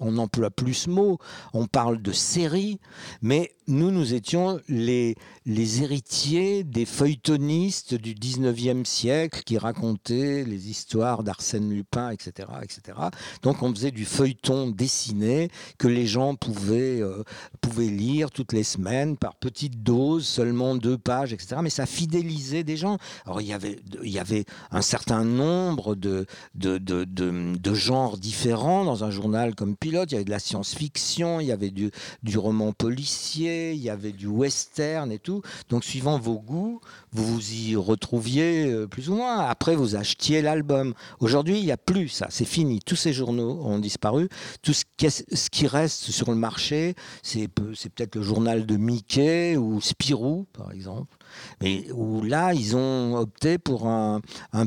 on 0.00 0.18
emploie 0.18 0.50
plus 0.50 0.74
ce 0.74 0.90
mot, 0.90 1.18
on 1.52 1.66
parle 1.66 2.00
de 2.02 2.12
séries, 2.12 2.78
mais 3.22 3.52
nous, 3.68 3.90
nous 3.90 4.14
étions 4.14 4.60
les, 4.68 5.16
les 5.44 5.82
héritiers 5.82 6.62
des 6.62 6.84
feuilletonistes 6.84 7.94
du 7.94 8.14
19e 8.14 8.84
siècle 8.84 9.42
qui 9.44 9.58
racontaient 9.58 10.44
les 10.44 10.70
histoires 10.70 11.24
d'Arsène 11.24 11.70
Lupin, 11.70 12.10
etc., 12.10 12.48
etc. 12.62 12.98
Donc 13.42 13.62
on 13.62 13.74
faisait 13.74 13.90
du 13.90 14.04
feuilleton 14.04 14.68
dessiné 14.70 15.48
que 15.78 15.88
les 15.88 16.06
gens 16.06 16.36
pouvaient, 16.36 17.00
euh, 17.00 17.24
pouvaient 17.60 17.88
lire 17.88 18.30
toutes 18.30 18.52
les 18.52 18.62
semaines 18.62 19.16
par 19.16 19.34
petites 19.34 19.82
doses, 19.82 20.26
seulement 20.26 20.76
deux 20.76 20.98
pages, 20.98 21.32
etc. 21.32 21.56
Mais 21.62 21.70
ça 21.70 21.86
fidélisait 21.86 22.62
des 22.62 22.76
gens. 22.76 22.98
Alors 23.24 23.40
il 23.40 23.48
y 23.48 23.52
avait, 23.52 23.80
il 24.04 24.10
y 24.10 24.20
avait 24.20 24.44
un 24.70 24.82
certain 24.82 25.24
nombre 25.24 25.96
de, 25.96 26.26
de, 26.54 26.78
de, 26.78 27.02
de, 27.04 27.56
de 27.56 27.74
genres 27.74 28.16
différents 28.16 28.84
dans 28.84 29.02
un 29.02 29.10
journal 29.10 29.56
comme 29.56 29.76
Il 29.86 30.14
y 30.14 30.16
avait 30.16 30.24
de 30.24 30.30
la 30.30 30.38
science-fiction, 30.38 31.40
il 31.40 31.46
y 31.46 31.52
avait 31.52 31.70
du, 31.70 31.90
roman 32.36 32.72
policier, 32.72 33.72
il 33.72 33.80
y 33.80 33.90
avait 33.90 34.12
du 34.12 34.26
western 34.26 35.10
et 35.12 35.18
tout. 35.18 35.42
Donc, 35.68 35.84
suivant 35.84 36.18
vos 36.18 36.38
goûts, 36.38 36.80
vous 37.12 37.26
vous 37.26 37.52
y 37.52 37.76
retrouviez 37.76 38.66
euh, 38.66 38.86
plus 38.86 39.10
ou 39.10 39.16
moins. 39.16 39.40
Après, 39.40 39.76
vous 39.76 39.96
achetiez 39.96 40.42
l'album. 40.42 40.94
Aujourd'hui, 41.20 41.58
il 41.58 41.64
n'y 41.64 41.72
a 41.72 41.76
plus 41.76 42.08
ça. 42.08 42.26
C'est 42.30 42.44
fini. 42.44 42.80
Tous 42.80 42.96
ces 42.96 43.12
journaux 43.12 43.60
ont 43.64 43.78
disparu. 43.78 44.28
Tout 44.62 44.72
ce 44.72 44.84
qui, 45.50 45.66
reste 45.66 46.10
sur 46.10 46.30
le 46.30 46.36
marché, 46.36 46.94
c'est 47.22 47.48
peut-être 47.48 48.16
le 48.16 48.22
journal 48.22 48.66
de 48.66 48.76
Mickey 48.76 49.56
ou 49.56 49.80
Spirou, 49.80 50.46
par 50.52 50.72
exemple. 50.72 51.15
Mais 51.60 51.86
où 51.92 52.22
là, 52.22 52.54
ils 52.54 52.76
ont 52.76 53.16
opté 53.16 53.58
pour 53.58 53.86
un, 53.86 54.20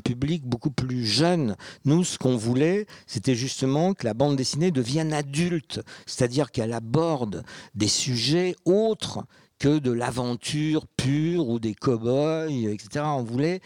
public 0.04 0.45
beaucoup 0.45 0.72
plus 0.72 1.06
jeune. 1.06 1.56
Nous, 1.84 2.04
ce 2.04 2.17
qu'on 2.17 2.38
voulait, 2.38 2.86
c'était 3.06 3.36
justement 3.36 3.93
que 3.93 4.06
la 4.06 4.13
bande 4.13 4.36
dessinée 4.36 4.72
devienne 4.72 5.13
adulte, 5.13 5.82
c'est-à-dire 6.06 6.52
qu'elle 6.52 6.74
aborde 6.74 7.43
des 7.76 7.88
sujets 7.88 8.56
autres 8.65 9.26
que 9.60 9.80
de 9.80 9.91
l'aventure 9.91 10.88
pure 10.88 11.50
ou 11.50 11.60
des 11.60 11.76
cow-boys, 11.76 12.50
etc. 12.50 13.06
On 13.06 13.24
voulait 13.24 13.60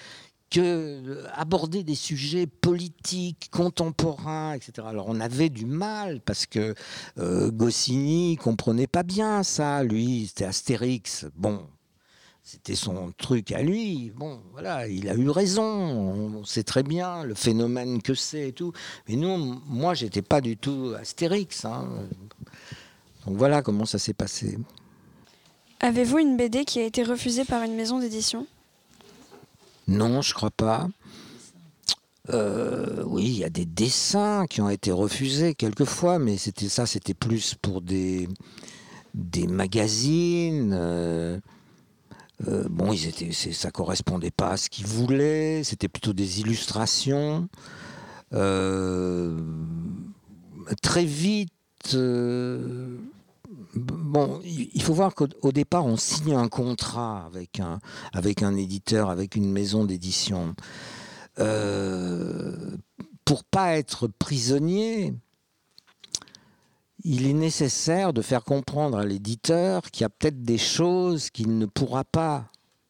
que 0.53 1.25
aborder 1.33 1.83
des 1.83 1.95
sujets 1.95 2.45
politiques, 2.45 3.49
contemporains, 3.51 4.53
etc. 4.53 4.87
Alors 4.87 5.07
on 5.09 5.19
avait 5.19 5.49
du 5.49 5.65
mal 5.65 6.21
parce 6.21 6.45
que 6.45 6.75
euh, 7.17 7.49
Goscinny 7.49 8.37
comprenait 8.37 8.87
pas 8.87 9.01
bien 9.01 9.41
ça. 9.41 9.83
Lui, 9.83 10.27
c'était 10.27 10.45
Astérix. 10.45 11.25
Bon, 11.35 11.65
c'était 12.43 12.75
son 12.75 13.13
truc 13.17 13.51
à 13.53 13.61
lui. 13.63 14.11
Bon, 14.15 14.41
voilà, 14.51 14.87
il 14.87 15.07
a 15.09 15.15
eu 15.15 15.29
raison. 15.29 15.63
On 15.63 16.43
sait 16.43 16.63
très 16.63 16.83
bien 16.83 17.23
le 17.23 17.33
phénomène 17.33 18.01
que 18.01 18.13
c'est 18.13 18.49
et 18.49 18.51
tout. 18.51 18.73
Mais 19.07 19.15
nous, 19.15 19.61
moi, 19.65 19.93
j'étais 19.93 20.21
pas 20.21 20.41
du 20.41 20.57
tout 20.57 20.93
Astérix. 20.99 21.63
Hein. 21.65 21.87
Donc 23.25 23.37
voilà 23.37 23.61
comment 23.61 23.85
ça 23.85 23.97
s'est 23.97 24.13
passé. 24.13 24.59
Avez-vous 25.79 26.19
une 26.19 26.37
BD 26.37 26.65
qui 26.65 26.79
a 26.79 26.83
été 26.83 27.03
refusée 27.03 27.45
par 27.45 27.63
une 27.63 27.75
maison 27.75 27.99
d'édition? 27.99 28.45
Non, 29.87 30.21
je 30.21 30.33
crois 30.33 30.51
pas. 30.51 30.89
Euh, 32.29 33.03
oui, 33.05 33.23
il 33.25 33.37
y 33.37 33.43
a 33.43 33.49
des 33.49 33.65
dessins 33.65 34.45
qui 34.49 34.61
ont 34.61 34.69
été 34.69 34.91
refusés 34.91 35.55
quelquefois, 35.55 36.19
mais 36.19 36.37
c'était 36.37 36.69
ça, 36.69 36.85
c'était 36.85 37.13
plus 37.13 37.55
pour 37.55 37.81
des, 37.81 38.29
des 39.13 39.47
magazines. 39.47 40.73
Euh, 40.73 41.37
euh, 42.47 42.65
bon, 42.69 42.91
ils 42.91 43.07
étaient, 43.07 43.31
ça 43.31 43.71
correspondait 43.71 44.31
pas 44.31 44.51
à 44.51 44.57
ce 44.57 44.69
qu'ils 44.69 44.87
voulaient. 44.87 45.63
C'était 45.63 45.87
plutôt 45.87 46.13
des 46.13 46.41
illustrations. 46.41 47.47
Euh, 48.33 49.37
très 50.81 51.05
vite. 51.05 51.51
Euh, 51.93 52.97
il 54.43 54.81
faut 54.81 54.93
voir 54.93 55.15
qu'au 55.15 55.51
départ, 55.51 55.85
on 55.85 55.97
signe 55.97 56.35
un 56.35 56.47
contrat 56.47 57.25
avec 57.25 57.59
un, 57.59 57.79
avec 58.13 58.43
un 58.43 58.55
éditeur, 58.55 59.09
avec 59.09 59.35
une 59.35 59.51
maison 59.51 59.83
d'édition. 59.83 60.55
pour 63.25 63.43
pas 63.45 63.77
être 63.77 64.07
prisonnier, 64.07 65.13
il 67.03 67.27
est 67.27 67.33
nécessaire 67.33 68.13
de 68.13 68.21
faire 68.21 68.43
comprendre 68.43 68.97
à 68.97 69.05
l'éditeur 69.05 69.91
qu'il 69.91 70.01
y 70.01 70.05
a 70.05 70.09
peut-être 70.09 70.41
des 70.41 70.57
choses 70.57 71.29
qu'il 71.29 71.57
ne 71.57 71.65
pourra 71.65 72.03
pas 72.03 72.45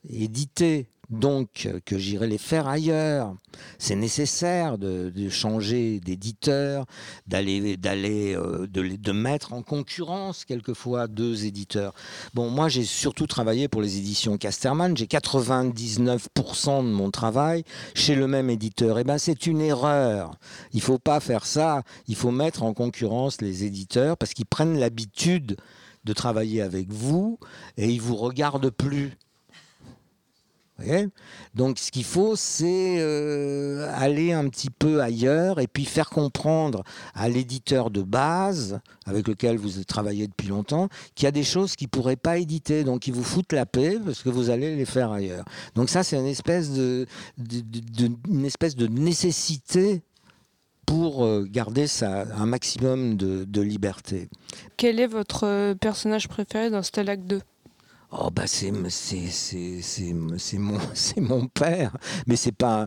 éditer 0.08 0.88
donc 1.10 1.70
que 1.86 1.98
j'irai 1.98 2.28
les 2.28 2.38
faire 2.38 2.68
ailleurs. 2.68 3.36
C'est 3.78 3.96
nécessaire 3.96 4.78
de, 4.78 5.12
changer 5.30 6.00
d'éditeur, 6.00 6.86
d'aller, 7.28 7.78
d'aller, 7.78 8.36
euh, 8.36 8.68
de, 8.68 8.96
de, 8.96 9.12
mettre 9.12 9.54
en 9.54 9.62
concurrence 9.62 10.46
quelquefois 10.46 11.08
deux 11.08 11.46
éditeurs. 11.46 11.94
Bon, 12.34 12.50
moi 12.50 12.70
j'ai 12.70 12.84
surtout 12.84 13.28
travaillé 13.28 13.68
pour 13.68 13.82
les 13.82 13.98
éditions 13.98 14.38
Casterman. 14.38 14.96
J'ai 14.98 15.06
99% 15.06 16.84
de 16.84 16.92
mon 16.92 17.12
travail 17.12 17.64
chez 17.96 18.16
le 18.16 18.28
même 18.28 18.50
éditeur. 18.50 18.98
Et 18.98 19.02
eh 19.02 19.04
ben 19.04 19.18
c'est 19.18 19.46
une 19.46 19.62
erreur. 19.62 20.38
Il 20.72 20.82
faut 20.82 21.00
pas 21.00 21.20
faire 21.20 21.46
ça. 21.46 21.84
Il 22.08 22.16
faut 22.16 22.32
mettre 22.32 22.64
en 22.64 22.74
concurrence 22.74 23.42
les 23.42 23.64
éditeurs 23.64 24.18
parce 24.18 24.34
qu'ils 24.34 24.46
prennent 24.46 24.80
l'habitude 24.80 25.58
de 26.04 26.14
travailler 26.14 26.62
avec 26.62 26.92
vous 26.92 27.40
et 27.78 27.90
ils 27.90 28.02
vous 28.02 28.16
regardent 28.16 28.70
plus. 28.70 29.18
Donc 31.54 31.80
ce 31.80 31.92
qu'il 31.92 32.04
faut, 32.04 32.36
c'est 32.36 32.96
euh, 32.98 33.88
aller 33.96 34.34
un 34.34 34.48
petit 34.50 34.70
peu 34.70 35.02
ailleurs 35.02 35.60
et 35.60 35.68
puis 35.68 35.86
faire 35.86 36.10
comprendre 36.10 36.84
à 37.14 37.30
l'éditeur 37.30 37.90
de 37.90 38.02
base 38.02 38.80
avec 39.06 39.28
lequel 39.28 39.58
vous 39.58 39.84
travaillez 39.84 40.28
depuis 40.28 40.48
longtemps 40.48 40.90
qu'il 41.16 41.26
y 41.26 41.28
a 41.28 41.32
des 41.32 41.44
choses 41.44 41.76
qu'il 41.76 41.88
ne 41.88 41.92
pourrait 41.92 42.16
pas 42.16 42.38
éditer. 42.38 42.84
Donc 42.84 43.08
ils 43.08 43.14
vous 43.14 43.24
foutent 43.24 43.54
la 43.54 43.66
paix 43.66 44.00
parce 44.04 44.24
que 44.24 44.30
vous 44.30 44.50
allez 44.50 44.76
les 44.76 44.86
faire 44.86 45.12
ailleurs. 45.12 45.46
Donc 45.76 45.90
ça, 45.90 46.04
c'est 46.04 46.18
une 46.18 46.26
espèce 46.26 46.72
de, 46.72 47.06
espèce 48.46 48.76
de 48.76 48.88
nécessité 48.88 50.02
pour 50.86 51.24
euh, 51.24 51.46
garder 51.50 51.86
un 52.02 52.46
maximum 52.46 53.16
de, 53.16 53.62
liberté. 53.62 54.28
Quel 54.76 55.00
est 55.00 55.08
votre 55.08 55.46
euh, 55.48 55.76
personnage 55.76 56.28
préféré 56.28 56.70
dans 56.70 56.84
Stalag 56.84 57.26
2 57.26 57.40
Oh 58.16 58.30
bah 58.30 58.46
c'est 58.46 58.72
mon 61.20 61.48
père. 61.48 61.98
Mais 62.28 62.36
c'est 62.36 62.52
pas 62.52 62.86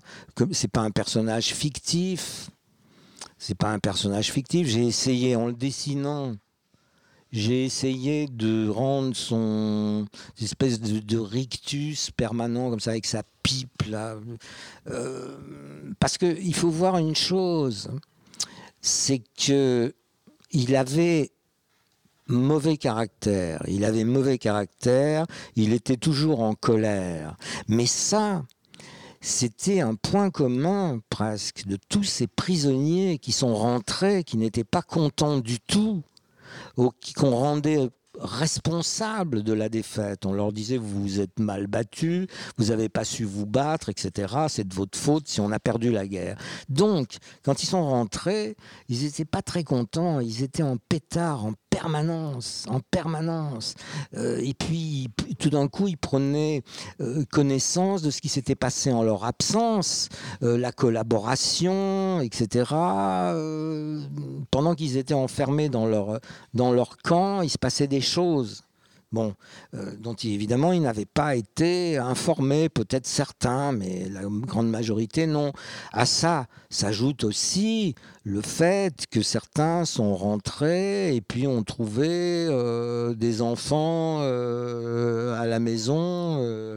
c'est 0.53 0.69
pas 0.69 0.83
un 0.83 0.91
personnage 0.93 1.53
fictif. 1.53 2.51
C'est 3.39 3.57
pas 3.57 3.73
un 3.73 3.81
personnage 3.81 4.31
fictif. 4.31 4.69
J'ai 4.69 4.87
essayé 4.87 5.35
en 5.37 5.49
le 5.49 5.53
dessinant 5.53 6.37
j'ai 7.33 7.65
essayé 7.65 8.29
de 8.29 8.69
rendre 8.69 9.15
son 9.15 10.07
espèce 10.41 10.81
de, 10.81 11.19
rictus 11.19 12.11
permanent 12.11 12.71
comme 12.71 12.81
ça 12.81 12.93
avec 12.93 13.05
sa 13.05 13.25
pipe 13.43 13.83
là. 13.89 14.17
Euh, 14.89 15.37
parce 15.99 16.19
que 16.19 16.39
il 16.41 16.55
faut 16.55 16.71
voir 16.71 16.99
une 16.99 17.17
chose. 17.17 17.91
C'est 18.81 19.23
que 19.37 19.93
il 20.53 20.77
avait 20.77 21.33
mauvais 22.29 22.77
caractère. 22.77 23.63
Il 23.69 23.85
avait 23.85 24.05
mauvais 24.05 24.39
caractère, 24.39 25.27
il 25.55 25.73
était 25.73 25.97
toujours 25.97 26.41
en 26.41 26.55
colère. 26.55 27.37
Mais 27.69 27.87
ça, 27.87 28.45
c'était 29.21 29.81
un 29.81 29.95
point 29.95 30.31
commun 30.31 31.01
presque 31.11 31.67
de 31.67 31.79
tous 31.89 32.05
ces 32.05 32.27
prisonniers 32.27 33.19
qui 33.19 33.33
sont 33.33 33.55
rentrés, 33.55 34.25
qui 34.25 34.37
n'étaient 34.37 34.65
pas 34.65 34.83
contents 34.83 35.39
du 35.39 35.61
tout, 35.61 36.03
ou 36.77 36.91
qu'on 37.17 37.35
rendait 37.35 37.89
responsables 38.19 39.43
de 39.43 39.53
la 39.53 39.69
défaite. 39.69 40.27
On 40.27 40.33
leur 40.33 40.53
disait 40.53 40.77
vous 40.77 41.03
vous 41.03 41.21
êtes 41.21 41.39
mal 41.39 41.67
battus, 41.67 42.27
vous 42.57 42.67
n'avez 42.67 42.89
pas 42.89 43.05
su 43.05 43.25
vous 43.25 43.47
battre, 43.47 43.89
etc. 43.89 44.35
C'est 44.49 44.67
de 44.67 44.75
votre 44.75 44.99
faute 44.99 45.29
si 45.29 45.41
on 45.41 45.53
a 45.53 45.59
perdu 45.59 45.91
la 45.91 46.07
guerre. 46.07 46.39
Donc, 46.69 47.17
quand 47.43 47.63
ils 47.63 47.67
sont 47.67 47.85
rentrés, 47.85 48.57
ils 48.89 49.03
n'étaient 49.03 49.25
pas 49.25 49.43
très 49.43 49.65
contents, 49.65 50.21
ils 50.21 50.43
étaient 50.43 50.63
en 50.63 50.77
pétard, 50.77 51.45
en 51.45 51.53
permanence, 51.77 52.65
en 52.69 52.81
permanence. 52.81 53.75
Euh, 54.17 54.41
et 54.43 54.55
puis, 54.55 55.09
tout 55.39 55.51
d'un 55.51 55.69
coup, 55.69 55.89
ils 55.89 55.99
prenaient 55.99 56.63
euh, 57.01 57.25
connaissance 57.31 58.01
de 58.03 58.11
ce 58.11 58.21
qui 58.21 58.29
s'était 58.29 58.55
passé 58.55 58.93
en 58.93 59.03
leur 59.03 59.25
absence, 59.25 60.09
euh, 60.43 60.57
la 60.57 60.73
collaboration, 60.73 62.21
etc. 62.21 62.65
pendant 64.51 64.75
qu'ils 64.75 64.97
étaient 64.97 65.15
enfermés 65.15 65.69
dans 65.69 65.87
leur, 65.87 66.21
dans 66.55 66.73
leur 66.73 66.97
camp, 66.99 67.43
il 67.43 67.51
se 67.51 67.59
passait 67.59 67.89
des 67.89 68.01
choses 68.01 68.66
euh, 69.75 69.93
dont 69.99 70.15
évidemment 70.15 70.73
ils 70.73 70.83
n'avaient 70.83 71.05
pas 71.05 71.37
été 71.37 71.99
informés, 71.99 72.69
peut-être 72.69 73.07
certains, 73.07 73.73
mais 73.73 74.09
la 74.11 74.23
grande 74.23 74.71
majorité 74.71 75.27
non. 75.27 75.53
À 75.93 76.07
ça 76.07 76.47
s'ajoute 76.71 77.25
aussi 77.25 77.95
le 78.25 78.41
fait 78.41 79.07
que 79.11 79.23
certains 79.23 79.85
sont 79.85 80.15
rentrés 80.17 81.15
et 81.15 81.21
puis 81.21 81.47
ont 81.47 81.63
trouvé 81.63 82.09
euh, 82.09 83.15
des 83.15 83.43
enfants 83.43 84.19
euh, 84.21 85.41
à 85.41 85.47
la 85.47 85.61
maison. 85.61 86.77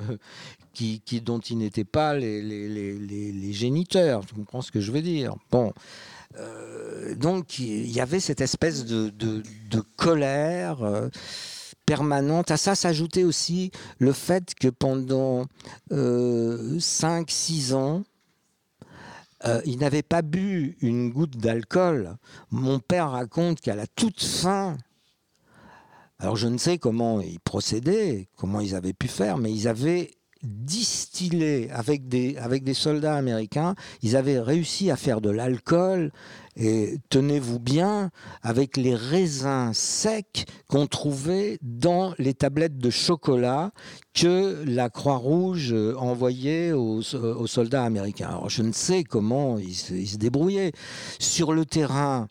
Qui, 0.73 1.01
dont 1.19 1.39
ils 1.39 1.57
n'étaient 1.57 1.83
pas 1.83 2.13
les, 2.13 3.51
géniteurs, 3.51 4.25
tu 4.25 4.33
comprends 4.33 4.61
ce 4.61 4.71
que 4.71 4.79
je 4.79 4.93
veux 4.93 5.01
dire? 5.01 5.35
Donc 7.17 7.59
il 7.59 7.91
y 7.91 7.99
avait 7.99 8.21
cette 8.21 8.39
espèce 8.39 8.85
de 8.85 9.81
colère 9.97 11.09
permanente. 11.89 12.51
À 12.51 12.57
ça 12.57 12.75
s'ajoutait 12.75 13.23
aussi 13.23 13.71
le 13.97 14.13
fait 14.13 14.53
que 14.53 14.67
pendant 14.67 15.45
5-6 15.91 15.91
euh, 15.91 17.75
ans, 17.75 18.03
euh, 19.45 19.61
il 19.65 19.79
n'avait 19.79 20.03
pas 20.03 20.21
bu 20.21 20.77
une 20.81 21.09
goutte 21.09 21.37
d'alcool. 21.37 22.17
Mon 22.51 22.77
père 22.79 23.09
raconte 23.09 23.59
qu'à 23.59 23.75
la 23.75 23.87
toute 23.87 24.21
fin, 24.21 24.77
alors 26.19 26.35
je 26.35 26.47
ne 26.47 26.59
sais 26.59 26.77
comment 26.77 27.21
ils 27.21 27.39
procédaient, 27.39 28.27
comment 28.35 28.59
ils 28.59 28.75
avaient 28.75 28.93
pu 28.93 29.07
faire, 29.07 29.39
mais 29.39 29.51
ils 29.51 29.67
avaient 29.67 30.11
distillé 30.43 31.71
avec 31.71 32.07
des, 32.07 32.37
avec 32.37 32.63
des 32.63 32.75
soldats 32.75 33.15
américains, 33.15 33.73
ils 34.03 34.15
avaient 34.15 34.39
réussi 34.39 34.91
à 34.91 34.95
faire 34.95 35.21
de 35.21 35.31
l'alcool 35.31 36.11
et 36.59 36.99
tenez-vous 37.09 37.57
bien, 37.57 38.11
avec 38.43 38.75
les 38.75 38.93
raisins 38.93 39.71
secs 39.73 40.45
qu'on 40.67 40.87
trouvait 40.87 41.57
dans 41.61 42.13
les 42.19 42.33
tablettes 42.33 42.77
de 42.77 42.89
chocolat 42.89 43.71
que 44.13 44.61
la 44.67 44.89
Croix-Rouge 44.89 45.73
envoyait 45.97 46.73
aux, 46.73 47.01
soldats 47.01 47.85
américains. 47.85 48.27
Alors 48.27 48.49
je 48.49 48.61
ne 48.61 48.73
sais 48.73 49.05
comment 49.05 49.57
ils 49.57 49.73
se, 49.73 50.17
débrouillaient. 50.17 50.73
Sur 51.17 51.53
le 51.53 51.63
terrain, 51.63 52.27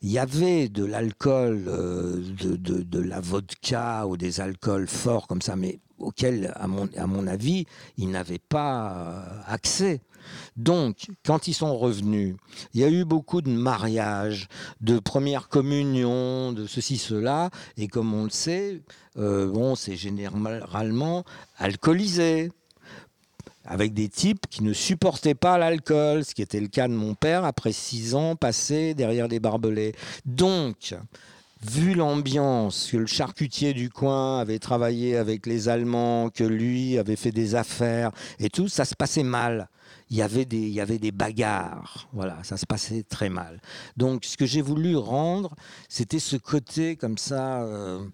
il 0.00 0.12
y 0.12 0.18
avait 0.20 0.68
de 0.68 0.84
l'alcool, 0.84 1.64
euh, 1.66 2.22
de, 2.40 3.00
la 3.00 3.20
vodka 3.20 4.06
ou 4.06 4.16
des 4.16 4.40
alcools 4.40 4.86
forts 4.86 5.26
comme 5.26 5.42
ça, 5.42 5.56
mais 5.56 5.80
auxquels, 5.98 6.52
à 6.54 6.68
mon, 6.68 6.88
à 6.96 7.08
mon 7.08 7.26
avis, 7.26 7.66
ils 7.96 8.10
n'avaient 8.10 8.38
pas 8.38 8.92
euh, 8.92 9.40
accès. 9.48 10.00
Donc, 10.56 11.06
quand 11.24 11.48
ils 11.48 11.54
sont 11.54 11.76
revenus, 11.76 12.36
il 12.74 12.80
y 12.80 12.84
a 12.84 12.88
eu 12.88 13.04
beaucoup 13.04 13.42
de 13.42 13.50
mariages, 13.50 14.48
de 14.80 14.98
premières 14.98 15.48
communions, 15.48 16.52
de 16.52 16.66
ceci, 16.66 16.98
cela, 16.98 17.50
et 17.76 17.88
comme 17.88 18.12
on 18.14 18.24
le 18.24 18.30
sait, 18.30 18.82
euh, 19.18 19.50
bon, 19.50 19.74
c'est 19.74 19.96
généralement 19.96 21.24
alcoolisé 21.58 22.50
avec 23.64 23.94
des 23.94 24.08
types 24.08 24.46
qui 24.50 24.62
ne 24.62 24.72
supportaient 24.72 25.34
pas 25.34 25.58
l'alcool, 25.58 26.24
ce 26.24 26.34
qui 26.34 26.42
était 26.42 26.60
le 26.60 26.68
cas 26.68 26.88
de 26.88 26.94
mon 26.94 27.14
père 27.14 27.44
après 27.44 27.72
six 27.72 28.14
ans 28.14 28.34
passés 28.34 28.94
derrière 28.94 29.28
des 29.28 29.40
barbelés. 29.40 29.94
Donc, 30.26 30.94
vu 31.62 31.94
l'ambiance, 31.94 32.88
que 32.90 32.96
le 32.96 33.06
charcutier 33.06 33.72
du 33.72 33.88
coin 33.88 34.40
avait 34.40 34.58
travaillé 34.58 35.16
avec 35.16 35.46
les 35.46 35.68
Allemands, 35.68 36.28
que 36.30 36.44
lui 36.44 36.98
avait 36.98 37.16
fait 37.16 37.30
des 37.30 37.54
affaires 37.54 38.10
et 38.40 38.50
tout, 38.50 38.68
ça 38.68 38.84
se 38.84 38.94
passait 38.94 39.22
mal 39.22 39.68
il 40.12 40.18
y 40.18 40.80
avait 40.80 40.98
des, 40.98 41.10
bagarres. 41.10 42.06
Voilà, 42.12 42.36
ça 42.44 42.58
se 42.58 42.66
passait 42.66 43.02
très 43.02 43.30
mal. 43.30 43.62
Donc, 43.96 44.26
ce 44.26 44.36
que 44.36 44.44
j'ai 44.44 44.60
voulu 44.60 44.94
rendre, 44.94 45.54
c'était 45.88 46.18
ce 46.18 46.36
côté 46.36 46.96
comme 46.96 47.16
ça. 47.16 47.62
Euh, 47.62 48.04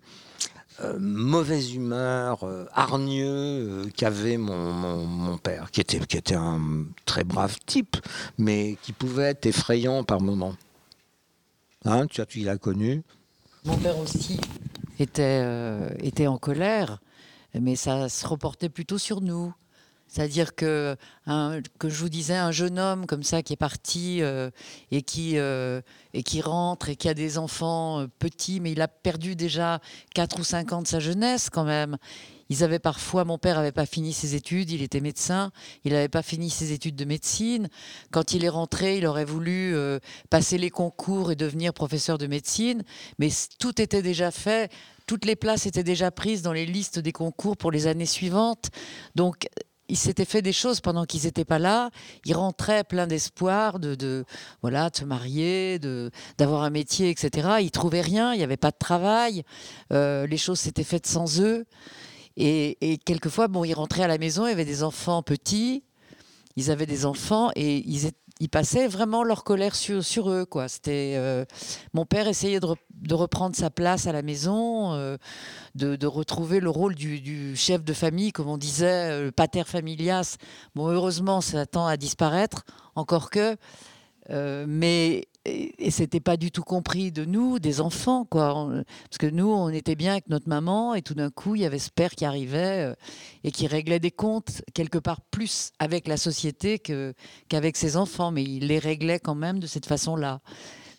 euh, 0.81 0.97
mauvaise 1.01 1.75
humeur, 1.75 2.45
euh, 2.45 2.67
hargneux 2.73 3.91
qu'avait 3.97 4.37
mon, 4.37 5.39
père, 5.39 5.73
qui 5.73 5.81
était, 5.81 6.37
un 6.37 6.85
très 7.05 7.25
brave 7.25 7.59
type, 7.67 7.97
mais 8.39 8.79
qui 8.83 8.93
pouvait 8.93 9.31
être 9.31 9.47
effrayant 9.47 10.05
par 10.05 10.21
moments. 10.21 10.55
Hein, 11.85 12.07
tu, 12.07 12.25
tu 12.27 12.41
l'as 12.41 12.59
connu 12.59 13.03
Mon 13.65 13.77
père 13.77 13.99
aussi 13.99 14.39
était 15.01 16.27
en 16.29 16.39
colère, 16.39 17.01
mais 17.59 17.75
ça 17.75 18.09
se 18.09 18.25
reportait 18.25 18.69
plutôt 18.69 18.99
sur 18.99 19.21
nous. 19.21 19.53
C'est-à-dire 20.09 20.55
que, 20.55 20.97
que 21.79 21.89
je 21.89 21.97
vous 21.97 22.09
disais, 22.09 22.35
un 22.35 22.51
jeune 22.51 22.79
homme 22.79 23.07
comme 23.07 23.23
ça 23.23 23.43
qui 23.43 23.53
est 23.53 23.57
parti 23.57 24.23
euh, 24.23 24.51
et, 24.91 25.03
qui, 25.03 25.37
euh, 25.37 25.83
et 26.15 26.23
qui 26.23 26.41
rentre 26.41 26.89
et 26.89 26.97
qui 26.97 27.09
a 27.09 27.15
des 27.15 27.37
enfants 27.37 28.01
euh, 28.01 28.07
petits, 28.19 28.61
mais 28.61 28.73
il 28.73 28.81
a 28.81 28.89
perdu 28.89 29.37
déjà 29.37 29.81
4 30.15 30.41
ou 30.41 30.45
5 30.45 30.73
ans 30.73 30.83
de 30.83 30.87
sa 30.87 30.99
jeunesse 30.99 31.51
quand 31.51 31.65
même. 31.65 31.99
Ils 32.49 32.65
avaient 32.65 32.79
parfois, 32.79 33.27
mon 33.27 33.37
père 33.37 33.57
n'avait 33.57 33.73
pas 33.73 33.85
fini 33.85 34.15
ses 34.15 34.35
études, 34.35 34.71
il 34.71 34.81
était 34.81 35.03
médecin, 35.03 35.53
il 35.85 35.93
n'avait 35.93 36.09
pas 36.09 36.23
fini 36.23 36.49
ses 36.49 36.73
études 36.73 36.97
de 36.97 37.05
médecine. 37.05 37.69
Quand 38.11 38.33
il 38.33 38.43
est 38.43 38.49
rentré, 38.49 38.97
il 38.97 39.07
aurait 39.07 39.27
voulu 39.27 39.77
passer 40.31 40.57
les 40.57 40.71
concours 40.71 41.31
et 41.31 41.37
devenir 41.37 41.75
professeur 41.75 42.17
de 42.17 42.27
médecine, 42.27 42.85
mais 43.19 43.29
tout 43.59 43.83
était 43.83 44.01
déjà 44.01 44.31
fait, 44.31 44.73
toutes 45.07 45.27
les 45.27 45.37
places 45.37 45.67
étaient 45.67 45.85
déjà 45.85 46.11
prises 46.11 46.41
dans 46.41 46.55
les 46.55 46.65
listes 46.65 46.99
des 46.99 47.13
concours 47.13 47.59
pour 47.59 47.71
les 47.71 47.87
années 47.87 48.07
suivantes. 48.07 48.71
Donc 49.15 49.47
il 49.89 49.97
s'était 49.97 50.25
fait 50.25 50.43
des 50.43 50.53
choses 50.53 50.81
pendant 50.81 51.05
qu'ils 51.05 51.25
n'étaient 51.25 51.45
pas 51.45 51.59
là. 51.59 51.91
Ils 52.25 52.35
rentraient 52.35 52.85
plein 52.85 53.07
d'espoir 53.07 53.79
de, 53.79 54.25
voilà, 54.63 54.91
de 54.91 54.97
se 54.97 55.05
marier, 55.05 55.79
d'avoir 56.37 56.63
un 56.63 56.71
métier, 56.71 57.11
etc. 57.11 57.49
Ils 57.61 57.71
trouvaient 57.71 58.01
rien, 58.01 58.35
il 58.35 58.39
n'y 58.39 58.45
avait 58.45 58.57
pas 58.57 58.71
de 58.71 58.79
travail, 58.79 59.45
euh, 59.93 60.27
les 60.27 60.37
choses 60.37 60.61
s'étaient 60.61 60.85
faites 60.85 61.07
sans 61.07 61.41
eux. 61.41 61.65
Et, 62.37 62.93
et, 62.93 62.99
quelquefois, 62.99 63.49
bon, 63.49 63.65
ils 63.65 63.75
rentraient 63.75 64.05
à 64.05 64.09
la 64.09 64.19
maison, 64.19 64.47
il 64.47 64.51
y 64.51 64.53
avait 64.53 64.65
des 64.65 64.85
enfants 64.85 65.23
petits, 65.23 65.83
ils 66.59 66.71
avaient 66.71 66.87
des 66.87 67.05
enfants 67.07 67.51
et 67.57 67.79
ils, 67.89 68.07
étaient 68.07 68.17
ils 68.41 68.49
passaient 68.49 68.87
vraiment 68.87 69.25
leur 69.25 69.45
colère 69.45 69.75
sur, 69.75 70.31
eux. 70.31 70.45
Quoi. 70.45 70.67
Euh, 70.89 71.45
mon 71.93 72.07
père 72.07 72.29
essayait 72.29 72.61
de, 72.61 73.15
reprendre 73.15 73.57
sa 73.57 73.71
place 73.71 74.07
à 74.07 74.13
la 74.13 74.23
maison, 74.23 74.93
euh, 74.93 75.17
de, 75.75 76.07
retrouver 76.07 76.61
le 76.61 76.71
rôle 76.71 76.95
du, 76.95 77.57
chef 77.57 77.85
de 77.85 77.93
famille, 77.93 78.33
comme 78.33 78.49
on 78.49 78.59
disait, 78.59 79.11
euh, 79.11 79.25
le 79.25 79.33
pater 79.33 79.65
familias. 79.65 80.37
Bon, 80.75 80.89
heureusement, 80.89 81.41
ça 81.41 81.67
tend 81.67 81.87
à 81.87 81.97
disparaître, 81.97 82.65
encore 82.95 83.31
que. 83.31 83.57
Mais 84.31 85.27
et, 85.79 85.91
c'était 85.91 86.21
pas 86.21 86.37
du 86.37 86.51
tout 86.51 86.63
compris 86.63 87.13
de 87.13 87.25
nous, 87.25 87.59
des 87.59 87.81
enfants, 87.81 88.25
quoi. 88.25 88.69
parce 89.11 89.19
que 89.19 89.27
nous, 89.27 89.51
on 89.51 89.69
était 89.69 89.95
bien 89.95 90.13
avec 90.13 90.29
notre 90.29 90.49
maman, 90.49 90.95
et 90.95 91.03
tout 91.03 91.15
d'un 91.15 91.31
coup, 91.31 91.55
il 91.55 91.63
y 91.63 91.67
avait 91.67 91.79
ce 91.79 91.91
père 91.91 92.11
qui 92.13 92.25
arrivait 92.25 92.85
euh, 92.85 92.95
et 93.45 93.51
qui 93.51 93.67
réglait 93.67 94.01
des 94.01 94.11
comptes 94.11 94.63
quelque 94.75 94.99
part 94.99 95.21
plus 95.21 95.73
avec 95.79 96.09
la 96.09 96.17
société 96.17 96.79
qu'avec 97.49 97.77
ses 97.77 97.97
enfants, 97.97 98.31
mais 98.31 98.45
il 98.45 98.67
les 98.67 98.79
réglait 98.79 99.19
quand 99.19 99.35
même 99.35 99.59
de 99.59 99.67
cette 99.67 99.87
façon-là. 99.87 100.41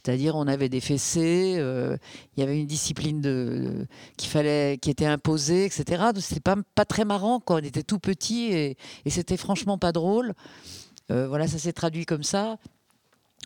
C'est-à-dire, 0.04 0.36
on 0.36 0.48
avait 0.48 0.70
des 0.70 0.80
fessées, 0.80 1.56
euh, 1.58 1.98
il 2.36 2.40
y 2.40 2.44
avait 2.44 2.60
une 2.60 2.68
discipline 2.68 3.22
de, 3.22 3.86
qui 4.18 4.28
fallait, 4.28 4.78
qui 4.82 4.90
était 4.90 5.06
imposée, 5.06 5.66
etc. 5.66 6.04
C'était 6.20 6.40
pas 6.40 6.56
pas 6.74 6.86
très 6.86 7.06
marrant, 7.06 7.40
quoi. 7.40 7.58
On 7.58 7.60
était 7.60 7.84
tout 7.84 8.00
petits 8.00 8.54
et, 8.54 8.78
et 9.06 9.10
c'était 9.10 9.38
franchement 9.38 9.78
pas 9.78 9.92
drôle. 9.92 10.34
Euh, 11.12 11.28
voilà, 11.28 11.48
ça 11.48 11.58
s'est 11.58 11.74
traduit 11.74 12.06
comme 12.06 12.24
ça 12.24 12.58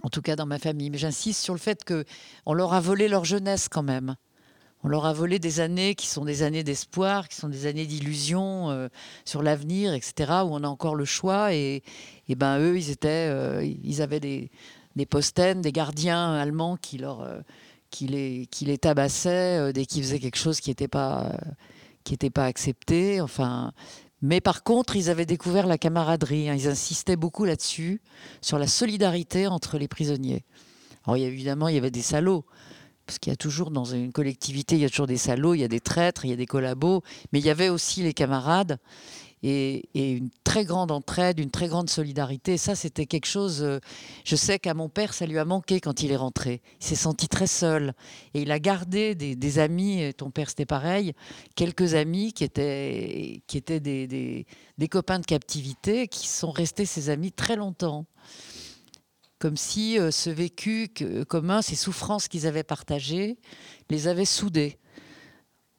en 0.02 0.10
tout 0.10 0.22
cas 0.22 0.36
dans 0.36 0.46
ma 0.46 0.60
famille. 0.60 0.90
Mais 0.90 0.98
j'insiste 0.98 1.42
sur 1.42 1.54
le 1.54 1.60
fait 1.60 1.84
que 1.84 2.06
on 2.46 2.54
leur 2.54 2.74
a 2.74 2.82
volé 2.82 3.08
leur 3.08 3.26
jeunesse 3.26 3.70
quand 3.70 3.84
même. 3.84 4.16
On 4.86 4.90
leur 4.90 5.06
a 5.06 5.14
volé 5.14 5.40
des 5.40 5.62
années 5.62 5.96
qui 5.96 6.08
sont 6.08 6.26
des 6.26 6.44
années 6.44 6.64
d'espoir, 6.64 7.30
qui 7.30 7.38
sont 7.38 7.48
des 7.48 7.68
années 7.68 7.86
d'illusion 7.86 8.70
euh, 8.70 8.90
sur 9.24 9.42
l'avenir, 9.42 9.94
etc. 9.94 10.14
Où 10.44 10.50
on 10.52 10.64
a 10.64 10.68
encore 10.68 10.96
le 10.96 11.06
choix. 11.06 11.54
Et, 11.54 11.84
et 12.28 12.36
ben 12.36 12.60
eux, 12.60 12.78
ils 12.78 12.90
étaient, 12.90 13.30
euh, 13.30 13.64
ils 13.64 14.02
avaient 14.02 14.20
des, 14.20 14.52
des 14.98 15.08
des 15.56 15.72
gardiens 15.72 16.34
allemands 16.34 16.76
qui 16.76 16.98
leur, 16.98 17.22
euh, 17.22 17.40
qui 17.92 18.08
les, 18.08 18.48
qui 18.48 18.66
les 18.66 18.78
tabassaient 18.78 19.72
dès 19.72 19.86
qu'ils 19.86 20.04
faisaient 20.04 20.20
quelque 20.20 20.38
chose 20.38 20.60
qui 20.60 20.70
n'était 20.70 20.90
pas, 20.90 21.32
qui 22.04 22.18
pas 22.18 22.46
accepté. 22.46 23.22
Enfin, 23.22 23.72
mais 24.24 24.40
par 24.40 24.64
contre, 24.64 24.96
ils 24.96 25.10
avaient 25.10 25.26
découvert 25.26 25.68
la 25.68 25.78
camaraderie. 25.78 26.50
Hein. 26.50 26.56
Ils 26.56 26.70
insistaient 26.70 27.18
beaucoup 27.18 27.44
là-dessus, 27.44 28.02
sur 28.42 28.58
la 28.58 28.68
solidarité 28.68 29.48
entre 29.48 29.78
les 29.78 29.90
prisonniers. 29.90 30.46
Alors, 31.06 31.18
évidemment, 31.18 31.68
il 31.68 31.76
y 31.76 31.78
avait 31.78 31.92
des 31.92 32.02
salauds. 32.02 32.46
Parce 33.06 33.20
qu'il 33.20 33.32
y 33.32 33.34
a 33.34 33.38
toujours 33.38 33.70
dans 33.70 33.84
une 33.84 34.14
collectivité, 34.14 34.76
il 34.76 34.82
y 34.82 34.86
a 34.86 34.90
toujours 34.90 35.08
des 35.08 35.18
salauds, 35.18 35.56
il 35.56 35.60
y 35.60 35.66
a 35.66 35.68
des 35.68 35.82
traîtres, 35.82 36.24
il 36.24 36.30
y 36.30 36.34
a 36.34 36.38
des 36.38 36.46
collabos, 36.46 37.04
mais 37.34 37.40
il 37.40 37.46
y 37.46 37.50
avait 37.50 37.68
aussi 37.68 38.02
les 38.02 38.14
camarades 38.14 38.80
et, 39.44 39.90
une 39.94 40.30
très 40.44 40.64
grande 40.64 40.92
entraide, 40.92 41.40
une 41.40 41.52
très 41.52 41.68
grande 41.68 41.90
solidarité. 41.90 42.58
Ça, 42.58 42.76
c'était 42.76 43.06
quelque 43.06 43.26
chose. 43.26 43.62
Euh, 43.62 43.80
je 44.24 44.36
sais 44.36 44.58
qu'à 44.58 44.74
mon 44.74 44.90
père, 44.90 45.14
ça 45.14 45.26
lui 45.26 45.38
a 45.38 45.46
manqué 45.46 45.82
quand 45.82 46.02
il 46.02 46.12
est 46.12 46.18
rentré. 46.18 46.62
Il 46.80 46.86
s'est 46.86 46.96
senti 46.96 47.28
très 47.28 47.48
seul 47.48 47.94
et 48.34 48.42
il 48.44 48.52
a 48.52 48.60
gardé 48.60 49.16
des, 49.16 49.60
amis. 49.60 50.02
Et 50.02 50.14
ton 50.14 50.32
père, 50.32 50.50
c'était 50.50 50.66
pareil. 50.66 51.14
Quelques 51.56 51.94
amis 51.94 52.34
qui 52.34 52.44
étaient 52.46 53.42
qui 53.48 53.58
étaient 53.58 53.80
des, 53.82 54.46
copains 54.90 55.20
de 55.20 55.26
captivité, 55.26 56.08
qui 56.08 56.28
sont 56.28 56.52
restés 56.52 56.86
ses 56.86 57.10
amis 57.10 57.32
très 57.32 57.56
longtemps 57.56 58.06
comme 59.40 59.58
si 59.58 60.00
euh, 60.00 60.10
ce 60.10 60.30
vécu 60.30 60.88
commun, 61.28 61.62
ces 61.62 61.76
souffrances 61.76 62.30
qu'ils 62.30 62.48
avaient 62.48 62.64
partagées, 62.64 63.38
les 63.90 64.08
avaient 64.08 64.24
soudés. 64.24 64.78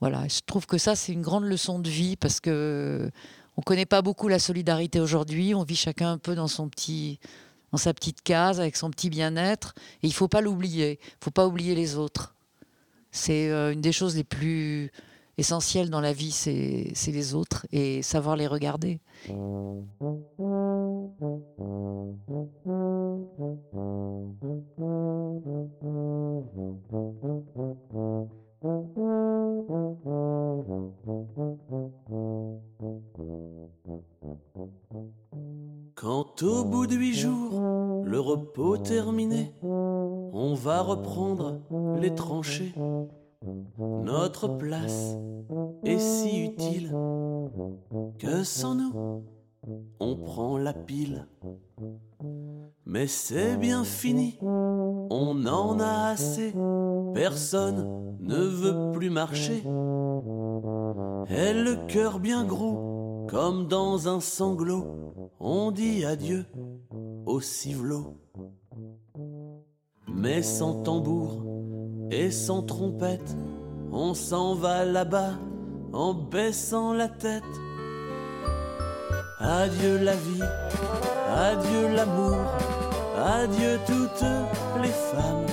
Voilà, 0.00 0.28
je 0.28 0.40
trouve 0.44 0.66
que 0.66 0.76
ça, 0.76 0.94
c'est 0.94 1.12
une 1.12 1.22
grande 1.22 1.44
leçon 1.44 1.78
de 1.78 1.88
vie 1.88 2.16
parce 2.16 2.38
que 2.38 3.10
on 3.56 3.62
connaît 3.62 3.86
pas 3.86 4.02
beaucoup 4.02 4.28
la 4.28 4.38
solidarité 4.38 5.00
aujourd'hui. 5.00 5.54
On 5.54 5.62
vit 5.62 5.76
chacun 5.76 6.12
un 6.12 6.18
peu 6.18 6.34
dans 6.34 6.48
son 6.48 6.68
petit, 6.68 7.20
dans 7.72 7.78
sa 7.78 7.94
petite 7.94 8.22
case, 8.22 8.60
avec 8.60 8.76
son 8.76 8.90
petit 8.90 9.10
bien-être. 9.10 9.74
Et 10.02 10.06
il 10.06 10.14
faut 10.14 10.28
pas 10.28 10.40
l'oublier. 10.40 10.98
Il 11.02 11.24
faut 11.24 11.30
pas 11.30 11.46
oublier 11.46 11.74
les 11.74 11.96
autres. 11.96 12.34
C'est 13.10 13.50
euh, 13.50 13.72
une 13.72 13.80
des 13.80 13.92
choses 13.92 14.16
les 14.16 14.24
plus 14.24 14.90
essentielles 15.38 15.90
dans 15.90 16.00
la 16.00 16.12
vie, 16.12 16.30
c'est 16.30 16.92
les 17.06 17.34
autres 17.34 17.66
et 17.72 18.02
savoir 18.02 18.36
les 18.36 18.46
regarder. 18.46 19.00
Au 36.42 36.64
bout 36.64 36.86
de 36.86 36.96
huit 36.96 37.14
jours, 37.14 37.60
le 38.04 38.18
repos 38.18 38.76
terminé, 38.78 39.52
on 39.62 40.54
va 40.54 40.80
reprendre 40.82 41.60
les 42.00 42.14
tranchées. 42.14 42.74
Notre 43.78 44.48
place 44.48 45.16
est 45.84 45.98
si 45.98 46.44
utile 46.44 46.94
que 48.18 48.42
sans 48.42 48.74
nous, 48.74 49.22
on 50.00 50.16
prend 50.16 50.58
la 50.58 50.72
pile. 50.72 51.26
Mais 52.86 53.06
c'est 53.06 53.56
bien 53.56 53.84
fini, 53.84 54.38
on 54.42 55.46
en 55.46 55.78
a 55.80 56.10
assez, 56.10 56.54
personne 57.14 58.16
ne 58.20 58.36
veut 58.36 58.92
plus 58.92 59.10
marcher. 59.10 59.62
Et 61.28 61.52
le 61.52 61.86
cœur 61.86 62.18
bien 62.18 62.44
gros, 62.44 63.26
comme 63.28 63.66
dans 63.66 64.08
un 64.08 64.20
sanglot, 64.20 65.23
on 65.44 65.70
dit 65.70 66.06
adieu 66.06 66.46
au 67.26 67.40
civelot. 67.40 68.16
Mais 70.08 70.42
sans 70.42 70.82
tambour 70.82 71.44
et 72.10 72.30
sans 72.30 72.62
trompette, 72.62 73.36
on 73.92 74.14
s'en 74.14 74.54
va 74.54 74.86
là-bas 74.86 75.32
en 75.92 76.14
baissant 76.14 76.94
la 76.94 77.08
tête. 77.08 77.42
Adieu 79.38 79.98
la 79.98 80.16
vie, 80.16 80.48
adieu 81.28 81.94
l'amour, 81.94 82.38
adieu 83.22 83.78
toutes 83.86 84.24
les 84.82 84.88
femmes. 85.12 85.46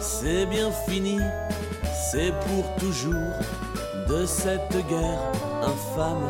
C'est 0.00 0.46
bien 0.46 0.70
fini, 0.70 1.18
c'est 2.12 2.32
pour 2.46 2.76
toujours 2.76 3.32
de 4.08 4.24
cette 4.24 4.76
guerre 4.88 5.32
infâme. 5.62 6.28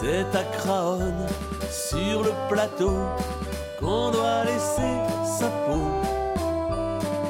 C'est 0.00 0.36
à 0.36 0.44
Craonne, 0.44 1.26
sur 1.72 2.22
le 2.22 2.30
plateau, 2.48 2.94
qu'on 3.80 4.12
doit 4.12 4.44
laisser 4.44 4.94
sa 5.24 5.48
peau. 5.66 5.90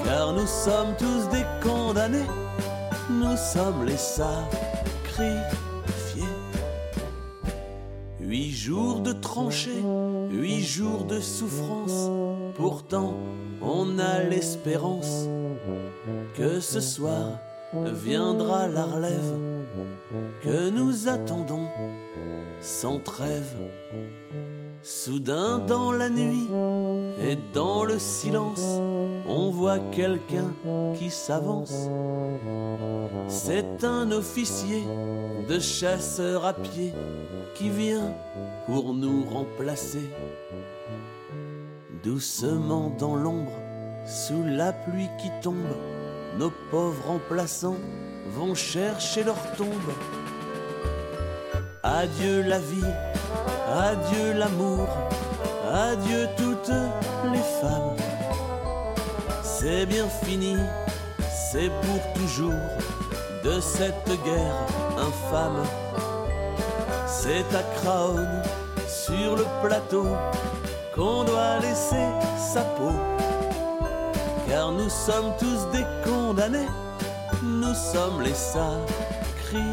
Car 0.04 0.34
nous 0.34 0.46
sommes 0.46 0.94
tous 0.98 1.30
des 1.30 1.46
condamnés, 1.62 2.28
nous 3.08 3.38
sommes 3.38 3.86
les 3.86 3.96
sacrifiés. 3.96 5.32
Huit 8.20 8.50
jours 8.50 9.00
de 9.00 9.12
tranchées, 9.14 9.82
huit 10.30 10.60
jours 10.60 11.06
de 11.06 11.20
souffrance, 11.20 12.10
pourtant 12.54 13.14
on 13.62 13.98
a 13.98 14.24
l'espérance 14.24 15.26
que 16.36 16.60
ce 16.60 16.80
soir 16.80 17.38
viendra 17.74 18.68
la 18.68 18.84
relève 18.84 19.38
que 20.42 20.70
nous 20.70 21.08
attendons 21.08 21.66
sans 22.60 22.98
trêve. 22.98 23.56
Soudain 24.82 25.58
dans 25.58 25.92
la 25.92 26.08
nuit 26.08 26.48
et 27.20 27.36
dans 27.52 27.84
le 27.84 27.98
silence, 27.98 28.80
on 29.26 29.50
voit 29.50 29.80
quelqu'un 29.92 30.52
qui 30.98 31.10
s'avance. 31.10 31.88
C'est 33.26 33.84
un 33.84 34.10
officier 34.12 34.84
de 35.48 35.58
chasseur 35.58 36.46
à 36.46 36.54
pied 36.54 36.94
qui 37.54 37.68
vient 37.68 38.14
pour 38.66 38.94
nous 38.94 39.24
remplacer. 39.24 40.10
Doucement 42.04 42.92
dans 42.98 43.16
l'ombre, 43.16 43.52
sous 44.06 44.44
la 44.44 44.72
pluie 44.72 45.10
qui 45.20 45.28
tombe, 45.42 45.74
nos 46.38 46.50
pauvres 46.70 47.04
remplaçants 47.04 47.78
vont 48.36 48.54
chercher 48.54 49.24
leur 49.24 49.40
tombe. 49.56 49.92
Adieu 51.82 52.42
la 52.42 52.60
vie, 52.60 52.94
adieu 53.68 54.34
l'amour, 54.34 54.86
adieu 55.72 56.28
toutes 56.36 56.72
les 57.32 57.44
femmes. 57.60 57.96
C'est 59.42 59.86
bien 59.86 60.08
fini, 60.08 60.56
c'est 61.50 61.70
pour 61.82 62.12
toujours 62.14 62.64
de 63.44 63.60
cette 63.60 64.08
guerre 64.24 64.60
infâme. 64.96 65.64
C'est 67.06 67.48
à 67.56 67.62
Craonne, 67.80 68.42
sur 68.86 69.36
le 69.36 69.44
plateau, 69.62 70.06
qu'on 70.94 71.24
doit 71.24 71.58
laisser 71.60 72.06
sa 72.52 72.62
peau. 72.62 72.92
Car 74.48 74.72
nous 74.72 74.88
sommes 74.88 75.34
tous 75.38 75.70
des 75.76 75.84
condamnés, 76.04 76.70
nous 77.42 77.74
sommes 77.74 78.22
les 78.22 78.32
sacrifiés. 78.32 79.68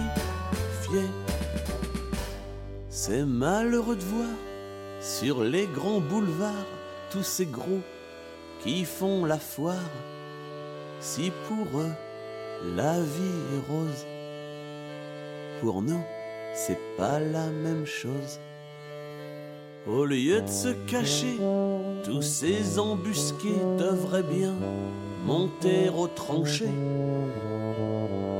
C'est 2.89 3.23
malheureux 3.23 3.95
de 3.95 4.03
voir 4.03 4.35
sur 4.99 5.43
les 5.43 5.67
grands 5.67 6.01
boulevards 6.01 6.67
tous 7.09 7.23
ces 7.23 7.45
gros 7.45 7.81
qui 8.63 8.83
font 8.83 9.23
la 9.23 9.39
foire. 9.39 9.91
Si 10.99 11.31
pour 11.47 11.79
eux 11.79 11.93
la 12.75 12.99
vie 12.99 13.39
est 13.55 13.71
rose, 13.71 14.05
pour 15.61 15.81
nous 15.81 16.03
c'est 16.53 16.79
pas 16.97 17.19
la 17.19 17.47
même 17.47 17.85
chose. 17.85 18.39
Au 19.87 20.03
lieu 20.03 20.41
de 20.41 20.47
se 20.47 20.69
cacher, 20.87 21.37
tous 22.03 22.23
ces 22.23 22.79
embusqués 22.79 23.61
devraient 23.77 24.23
bien 24.23 24.55
monter 25.25 25.89
aux 25.89 26.07
tranchées 26.07 26.73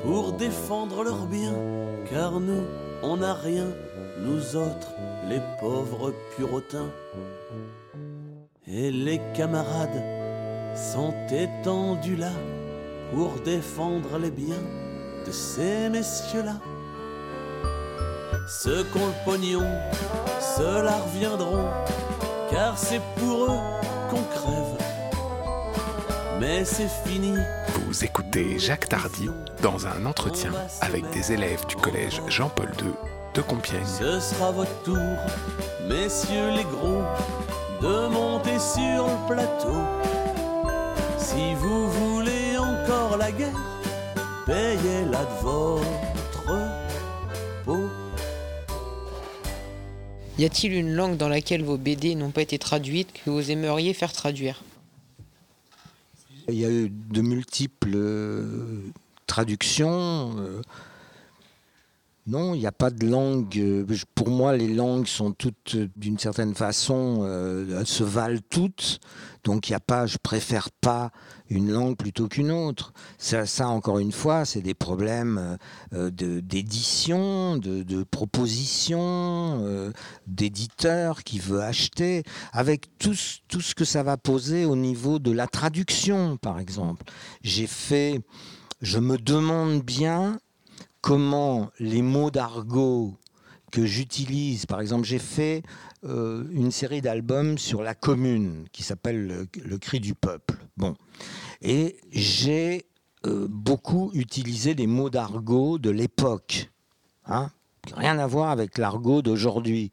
pour 0.03 0.33
défendre 0.33 1.03
leurs 1.03 1.27
biens, 1.27 1.53
car 2.09 2.39
nous, 2.39 2.63
on 3.03 3.17
n'a 3.17 3.35
rien, 3.35 3.67
nous 4.21 4.55
autres, 4.55 4.93
les 5.29 5.39
pauvres 5.59 6.13
purotins. 6.35 6.89
Et 8.67 8.89
les 8.89 9.21
camarades 9.35 10.03
sont 10.75 11.13
étendus 11.29 12.15
là 12.15 12.31
pour 13.13 13.33
défendre 13.45 14.17
les 14.17 14.31
biens 14.31 14.63
de 15.27 15.31
ces 15.31 15.89
messieurs-là. 15.89 16.59
Ceux 18.47 18.83
qu'ont 18.83 19.07
le 19.07 19.25
pognon, 19.25 19.67
ceux-là 20.55 20.97
reviendront, 20.97 21.67
car 22.51 22.77
c'est 22.77 23.01
pour 23.17 23.45
eux 23.45 23.59
qu'on 24.11 24.21
crève. 24.21 24.77
Mais 26.39 26.63
c'est 26.63 26.89
fini. 27.07 27.33
Vous 27.73 28.03
écoutez 28.03 28.59
Jacques 28.59 28.87
Tardy 28.87 29.31
dans 29.63 29.87
un 29.87 30.05
entretien 30.05 30.51
avec 30.81 31.09
des 31.09 31.31
élèves 31.31 31.65
du 31.65 31.75
collège 31.75 32.21
Jean-Paul 32.27 32.69
II 32.83 32.93
de 33.33 33.41
Compiègne. 33.41 33.83
Ce 33.83 34.19
sera 34.19 34.51
votre 34.51 34.83
tour, 34.83 34.95
messieurs 35.89 36.51
les 36.55 36.65
gros, 36.65 37.01
de 37.81 38.07
monter 38.09 38.59
sur 38.59 39.07
le 39.07 39.27
plateau. 39.27 39.81
Si 41.17 41.55
vous 41.55 41.89
voulez 41.89 42.59
encore 42.59 43.17
la 43.17 43.31
guerre, 43.31 43.57
payez-la 44.45 45.25
de 45.25 45.41
votre 45.41 46.14
Y 50.37 50.43
a-t-il 50.43 50.73
une 50.73 50.93
langue 50.93 51.15
dans 51.17 51.29
laquelle 51.29 51.63
vos 51.63 51.77
BD 51.77 52.13
n'ont 52.15 52.31
pas 52.31 52.41
été 52.41 52.59
traduites 52.59 53.13
que 53.13 53.29
vous 53.29 53.51
aimeriez 53.51 53.93
faire 53.93 54.11
traduire? 54.11 54.63
Il 56.49 56.55
y 56.55 56.65
a 56.65 56.69
eu 56.69 56.89
de 56.89 57.21
multiples 57.21 57.93
euh, 57.95 58.81
traductions. 59.27 60.35
euh, 60.37 60.61
non, 62.27 62.53
il 62.53 62.59
n'y 62.59 62.67
a 62.67 62.71
pas 62.71 62.89
de 62.89 63.07
langue. 63.07 63.57
euh, 63.57 63.85
Pour 64.13 64.29
moi, 64.29 64.55
les 64.57 64.67
langues 64.67 65.07
sont 65.07 65.31
toutes, 65.31 65.77
d'une 65.95 66.19
certaine 66.19 66.53
façon, 66.53 67.25
elles 67.25 67.87
se 67.87 68.03
valent 68.03 68.41
toutes. 68.49 68.99
Donc, 69.43 69.69
il 69.69 69.71
n'y 69.71 69.77
a 69.77 69.79
pas, 69.79 70.05
je 70.05 70.17
préfère 70.21 70.69
pas 70.69 71.11
une 71.49 71.71
langue 71.71 71.95
plutôt 71.95 72.27
qu'une 72.27 72.51
autre. 72.51 72.93
Ça, 73.17 73.45
ça, 73.45 73.67
encore 73.67 73.99
une 73.99 74.11
fois, 74.11 74.45
c'est 74.45 74.61
des 74.61 74.73
problèmes 74.73 75.57
euh, 75.93 76.09
de- 76.09 76.39
d'édition, 76.39 77.57
de, 77.57 78.03
proposition, 78.03 78.99
euh, 79.63 79.91
d'éditeur 80.27 81.23
qui 81.23 81.39
veut 81.39 81.61
acheter, 81.61 82.23
avec 82.51 82.97
tout, 82.97 83.15
tout 83.47 83.61
ce 83.61 83.75
que 83.75 83.85
ça 83.85 84.03
va 84.03 84.17
poser 84.17 84.65
au 84.65 84.75
niveau 84.75 85.19
de 85.19 85.31
la 85.31 85.47
traduction, 85.47 86.37
par 86.37 86.59
exemple. 86.59 87.05
J'ai 87.43 87.67
fait, 87.67 88.21
je 88.81 88.99
me 88.99 89.17
demande 89.17 89.81
bien 89.81 90.39
comment 91.01 91.69
les 91.79 92.01
mots 92.01 92.31
d'argot 92.31 93.15
que 93.71 93.85
j'utilise, 93.85 94.65
par 94.65 94.79
exemple, 94.81 95.05
j'ai 95.05 95.19
fait 95.19 95.61
euh, 96.03 96.43
une 96.51 96.71
série 96.71 97.01
d'albums 97.01 97.57
sur 97.57 97.81
la 97.81 97.95
commune 97.95 98.65
qui 98.71 98.83
s'appelle 98.83 99.47
le, 99.63 99.77
cri 99.77 99.99
du 99.99 100.13
peuple. 100.13 100.55
Bon, 100.77 100.95
et 101.61 101.97
j'ai 102.11 102.85
euh, 103.25 103.47
beaucoup 103.49 104.11
utilisé 104.13 104.75
des 104.75 104.87
mots 104.87 105.09
d'argot 105.09 105.79
de 105.79 105.89
l'époque, 105.89 106.69
hein, 107.25 107.49
rien 107.95 108.19
à 108.19 108.27
voir 108.27 108.49
avec 108.49 108.77
l'argot 108.77 109.21
d'aujourd'hui. 109.21 109.89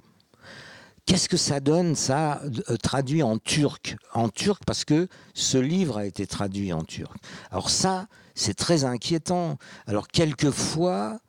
Qu'est-ce 1.07 1.29
que 1.29 1.37
ça 1.37 1.61
donne, 1.61 1.95
ça, 1.95 2.43
euh, 2.71 2.77
traduit 2.77 3.23
en 3.23 3.39
turc? 3.39 3.97
En 4.13 4.29
turc, 4.29 4.63
parce 4.67 4.85
que 4.85 5.09
ce 5.35 5.59
livre 5.59 5.99
a 5.99 6.07
été 6.07 6.27
traduit 6.27 6.73
en 6.73 6.85
turc. 6.85 7.17
Alors 7.51 7.71
ça, 7.71 8.07
c'est 8.35 8.55
très 8.55 8.85
inquiétant. 8.85 9.57
Alors 9.87 10.09
quelquefois, 10.09 11.21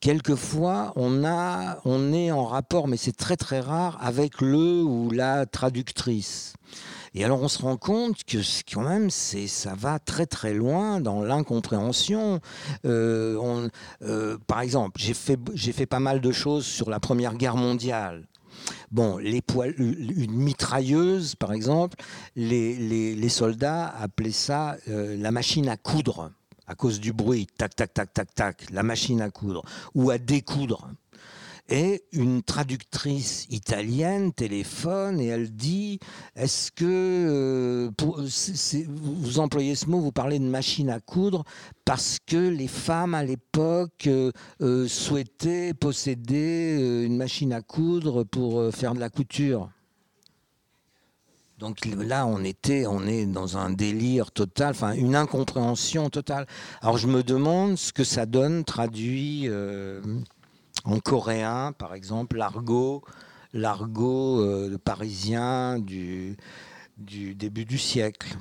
quelquefois, 0.00 0.92
on, 0.96 1.24
est 2.12 2.30
en 2.30 2.44
rapport, 2.44 2.88
mais 2.88 2.96
c'est 2.96 3.16
très 3.16 3.36
très 3.36 3.60
rare, 3.60 3.98
avec 4.00 4.40
le 4.40 4.82
ou 4.82 5.10
la 5.10 5.46
traductrice. 5.46 6.54
Et 7.14 7.24
alors 7.24 7.40
on 7.40 7.48
se 7.48 7.62
rend 7.62 7.78
compte 7.78 8.24
que 8.24 8.38
quand 8.70 8.82
même 8.82 9.08
c'est 9.08 9.46
ça 9.46 9.74
va 9.74 9.98
très 9.98 10.26
très 10.26 10.52
loin 10.52 11.00
dans 11.00 11.22
l'incompréhension. 11.22 12.40
Euh, 12.84 13.68
euh, 14.02 14.36
par 14.46 14.60
exemple, 14.60 15.00
j'ai 15.00 15.14
fait 15.14 15.38
j'ai 15.54 15.72
fait 15.72 15.86
pas 15.86 16.00
mal 16.00 16.20
de 16.20 16.30
choses 16.30 16.66
sur 16.66 16.90
la 16.90 17.00
Première 17.00 17.34
Guerre 17.34 17.56
mondiale. 17.56 18.26
Bon, 18.90 19.16
les 19.16 19.40
une 19.78 20.32
mitrailleuse, 20.32 21.34
par 21.36 21.52
exemple, 21.52 21.96
les, 22.36 22.74
les- 22.76 23.14
les 23.14 23.28
soldats 23.28 23.86
appelaient 23.88 24.30
ça 24.30 24.76
euh, 24.88 25.16
la 25.16 25.30
machine 25.30 25.68
à 25.68 25.76
coudre, 25.76 26.32
à 26.66 26.74
cause 26.74 27.00
du 27.00 27.12
bruit, 27.12 27.46
tac, 27.58 27.74
tac, 27.76 27.92
tac, 27.94 28.12
tac, 28.12 28.34
tac, 28.34 28.70
la 28.70 28.82
machine 28.82 29.20
à 29.20 29.30
coudre, 29.30 29.62
ou 29.94 30.10
à 30.10 30.18
découdre. 30.18 30.90
Et 31.68 32.04
une 32.12 32.44
traductrice 32.44 33.46
italienne 33.50 34.32
téléphone 34.32 35.20
et 35.20 35.26
elle 35.26 35.50
dit 35.50 35.98
Est-ce 36.36 36.70
que 36.70 36.84
euh, 36.84 37.90
vous 38.88 39.38
employez 39.40 39.74
ce 39.74 39.86
mot, 39.86 39.98
vous 39.98 40.12
parlez 40.12 40.38
de 40.38 40.44
machine 40.44 40.90
à 40.90 41.00
coudre 41.00 41.42
parce 41.84 42.18
que 42.24 42.36
les 42.36 42.68
femmes 42.68 43.14
à 43.14 43.24
l'époque 43.24 44.06
euh, 44.06 44.30
euh, 44.60 44.86
souhaitaient 44.86 45.74
posséder 45.74 47.04
une 47.04 47.16
machine 47.16 47.52
à 47.52 47.62
coudre 47.62 48.22
pour 48.22 48.72
faire 48.72 48.94
de 48.94 49.00
la 49.00 49.10
couture 49.10 49.68
donc 51.58 51.86
là, 51.86 52.26
on 52.26 52.44
était, 52.44 52.86
on 52.86 53.06
est 53.06 53.26
dans 53.26 53.56
un 53.56 53.70
délire 53.70 54.30
total, 54.30 54.70
enfin 54.70 54.92
une 54.92 55.16
incompréhension 55.16 56.10
totale. 56.10 56.46
Alors 56.82 56.98
je 56.98 57.06
me 57.06 57.22
demande 57.22 57.76
ce 57.76 57.92
que 57.92 58.04
ça 58.04 58.26
donne 58.26 58.64
traduit 58.64 59.44
euh, 59.48 60.02
en 60.84 60.98
coréen, 61.00 61.72
par 61.72 61.94
exemple, 61.94 62.36
l'argot, 62.36 63.02
l'argot 63.52 64.40
euh, 64.40 64.78
parisien 64.78 65.78
du, 65.78 66.36
du 66.98 67.34
début 67.34 67.64
du 67.64 67.78
siècle. 67.78 68.36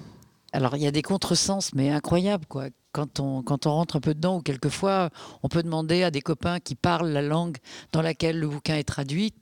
Alors, 0.51 0.77
il 0.77 0.83
y 0.83 0.87
a 0.87 0.91
des 0.91 1.01
contresens, 1.01 1.73
mais 1.73 1.89
incroyables, 1.89 2.45
quoi. 2.45 2.67
Quand 2.93 3.19
on, 3.19 3.43
quand 3.43 3.65
on 3.65 3.71
rentre 3.71 3.97
un 3.97 3.99
peu 3.99 4.13
dedans, 4.13 4.37
ou 4.37 4.41
quelquefois, 4.41 5.09
on 5.43 5.49
peut 5.49 5.63
demander 5.63 6.03
à 6.03 6.11
des 6.11 6.21
copains 6.21 6.61
qui 6.61 6.75
parlent 6.75 7.09
la 7.09 7.21
langue 7.21 7.57
dans 7.91 8.01
laquelle 8.01 8.39
le 8.39 8.47
bouquin 8.47 8.77
est 8.77 8.85
traduit, 8.85 9.33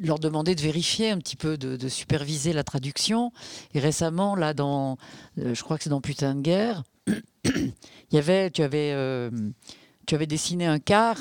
leur 0.00 0.18
demander 0.18 0.54
de 0.54 0.60
vérifier 0.60 1.10
un 1.10 1.18
petit 1.18 1.36
peu, 1.36 1.56
de, 1.56 1.88
superviser 1.88 2.52
la 2.52 2.64
traduction. 2.64 3.32
Et 3.74 3.80
récemment, 3.80 4.36
là, 4.36 4.54
dans, 4.54 4.96
euh, 5.38 5.54
je 5.54 5.62
crois 5.62 5.78
que 5.78 5.84
c'est 5.84 5.90
dans 5.90 6.00
Putain 6.00 6.34
de 6.34 6.40
guerre, 6.40 6.82
il 7.44 7.72
y 8.12 8.18
avait, 8.18 8.50
tu 8.50 8.62
avais, 8.62 8.92
euh, 8.92 9.30
tu 10.06 10.14
avais 10.14 10.26
dessiné 10.26 10.66
un 10.66 10.78
car, 10.78 11.16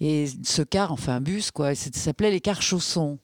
et 0.00 0.26
ce 0.42 0.62
car, 0.62 0.92
enfin 0.92 1.16
un 1.16 1.20
bus, 1.20 1.50
quoi, 1.50 1.74
ça 1.74 1.90
s'appelait 1.92 2.30
les 2.30 2.40
cars 2.40 2.62
chaussons 2.62 3.18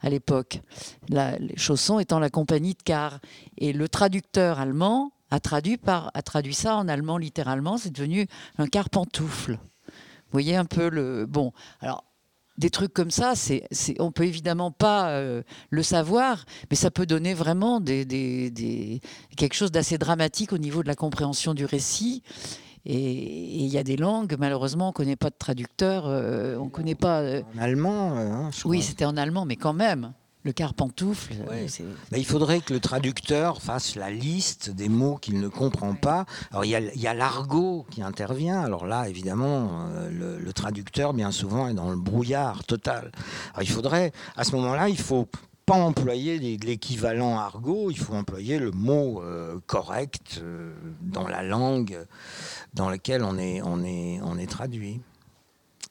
à 0.00 0.08
l'époque. 0.08 0.60
Les 1.08 1.56
chaussons 1.56 1.98
étant 1.98 2.18
la 2.18 2.30
compagnie 2.30 2.74
de 2.74 2.82
cars. 2.82 3.20
Et 3.58 3.72
le 3.72 3.88
traducteur 3.88 4.58
allemand 4.58 5.12
a 5.30 5.40
traduit, 5.40 5.76
par, 5.76 6.10
a 6.14 6.22
traduit 6.22 6.54
ça 6.54 6.76
en 6.76 6.88
allemand 6.88 7.18
littéralement, 7.18 7.78
c'est 7.78 7.90
devenu 7.90 8.26
un 8.58 8.66
car 8.66 8.90
pantoufle. 8.90 9.52
Vous 9.52 10.32
voyez 10.32 10.56
un 10.56 10.64
peu 10.64 10.88
le. 10.88 11.26
Bon, 11.26 11.52
alors. 11.80 12.04
Des 12.60 12.68
trucs 12.68 12.92
comme 12.92 13.10
ça, 13.10 13.34
c'est, 13.34 13.62
c'est, 13.70 13.96
on 14.00 14.12
peut 14.12 14.26
évidemment 14.26 14.70
pas 14.70 15.08
euh, 15.12 15.42
le 15.70 15.82
savoir, 15.82 16.44
mais 16.70 16.76
ça 16.76 16.90
peut 16.90 17.06
donner 17.06 17.32
vraiment 17.32 17.80
des, 17.80 18.04
des- 18.04 18.50
des- 18.50 19.00
quelque 19.38 19.54
chose 19.54 19.72
d'assez 19.72 19.96
dramatique 19.96 20.52
au 20.52 20.58
niveau 20.58 20.82
de 20.82 20.88
la 20.88 20.94
compréhension 20.94 21.54
du 21.54 21.64
récit. 21.64 22.22
Et 22.84 23.62
il 23.62 23.66
y 23.68 23.78
a 23.78 23.82
des 23.82 23.96
langues, 23.96 24.36
malheureusement, 24.38 24.86
on 24.86 24.88
ne 24.88 24.92
connaît 24.92 25.16
pas 25.16 25.30
de 25.30 25.36
traducteur, 25.38 26.04
euh, 26.06 26.56
on 26.58 26.66
ne 26.66 26.70
connaît 26.70 26.94
pas. 26.94 27.20
euh, 27.20 27.42
En 27.56 27.62
allemand, 27.62 28.12
hein, 28.18 28.50
je 28.52 28.68
oui, 28.68 28.78
crois. 28.78 28.88
c'était 28.90 29.04
en 29.06 29.16
allemand, 29.16 29.46
mais 29.46 29.56
quand 29.56 29.72
même. 29.74 30.12
Le 30.42 30.52
carpantoufle. 30.52 31.34
Bah, 31.46 32.18
il 32.18 32.24
faudrait 32.24 32.60
que 32.60 32.72
le 32.72 32.80
traducteur 32.80 33.60
fasse 33.60 33.94
la 33.96 34.10
liste 34.10 34.70
des 34.70 34.88
mots 34.88 35.16
qu'il 35.16 35.40
ne 35.40 35.48
comprend 35.48 35.94
pas. 35.94 36.24
Alors 36.50 36.64
il 36.64 36.70
y 36.70 37.06
a, 37.06 37.14
l'argot 37.14 37.86
qui 37.90 38.02
intervient. 38.02 38.60
Alors 38.60 38.86
là, 38.86 39.08
évidemment, 39.08 39.88
le, 40.10 40.38
le, 40.38 40.52
traducteur, 40.52 41.12
bien 41.12 41.30
souvent, 41.30 41.68
est 41.68 41.74
dans 41.74 41.90
le 41.90 41.96
brouillard 41.96 42.64
total. 42.64 43.12
Alors 43.52 43.62
il 43.62 43.70
faudrait, 43.70 44.12
à 44.36 44.44
ce 44.44 44.56
moment-là, 44.56 44.88
il 44.88 44.98
faut 44.98 45.28
pas 45.70 45.76
employer 45.76 46.58
l'équivalent 46.58 47.38
argot, 47.38 47.92
il 47.92 47.98
faut 47.98 48.14
employer 48.14 48.58
le 48.58 48.72
mot 48.72 49.22
euh, 49.22 49.60
correct 49.68 50.40
euh, 50.42 50.74
dans 51.00 51.28
la 51.28 51.44
langue 51.44 52.06
dans 52.74 52.90
laquelle 52.90 53.22
on 53.22 53.38
est, 53.38 53.62
on 53.62 53.84
est, 53.84 54.20
on 54.20 54.36
est 54.36 54.50
traduit. 54.50 55.00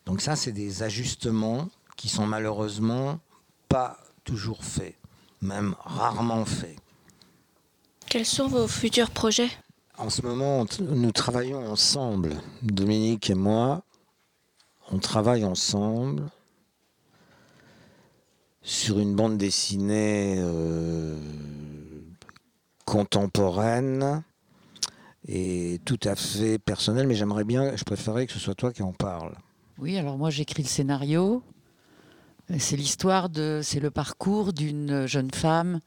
Donc 0.06 0.20
ça, 0.20 0.36
c'est 0.36 0.52
des 0.52 0.84
ajustements 0.84 1.70
qui 1.96 2.10
sont 2.10 2.26
malheureusement 2.26 3.20
pas 3.70 3.98
toujours 4.30 4.64
faits, 4.64 4.96
même 5.42 5.76
rarement 5.84 6.46
faits. 6.46 6.78
Quels 8.08 8.28
sont 8.28 8.48
vos 8.48 8.68
futurs 8.68 9.10
projets? 9.10 9.50
En 9.98 10.12
ce 10.12 10.22
moment, 10.22 10.66
nous 10.80 11.12
travaillons 11.12 11.66
ensemble, 11.68 12.36
Dominique 12.62 13.32
et 13.32 13.36
moi. 13.36 13.82
On 14.92 15.00
travaille 15.00 15.46
ensemble 15.46 16.30
sur 18.62 19.00
une 19.00 19.16
bande 19.16 19.38
dessinée 19.38 20.36
euh, 20.38 21.18
contemporaine 22.86 24.24
et 25.28 25.82
tout 25.86 26.00
à 26.04 26.16
fait 26.16 26.60
personnelle, 26.60 27.08
mais 27.08 27.16
j'aimerais 27.16 27.46
bien, 27.46 27.76
je 27.76 27.84
préférerais 27.84 28.28
que 28.28 28.34
ce 28.34 28.40
soit 28.40 28.56
toi 28.56 28.72
qui 28.72 28.84
en 28.84 28.94
parle. 28.94 29.36
Oui, 29.80 29.98
alors 29.98 30.20
moi 30.20 30.30
j'écris 30.30 30.62
le 30.62 30.68
scénario. 30.68 31.42
C'est 32.58 32.76
l'histoire 32.76 33.30
de, 33.30 33.62
c'est 33.64 33.80
le 33.80 33.92
parcours 33.92 34.54
d'une 34.54 35.06
jeune 35.06 35.32
femme 35.32 35.82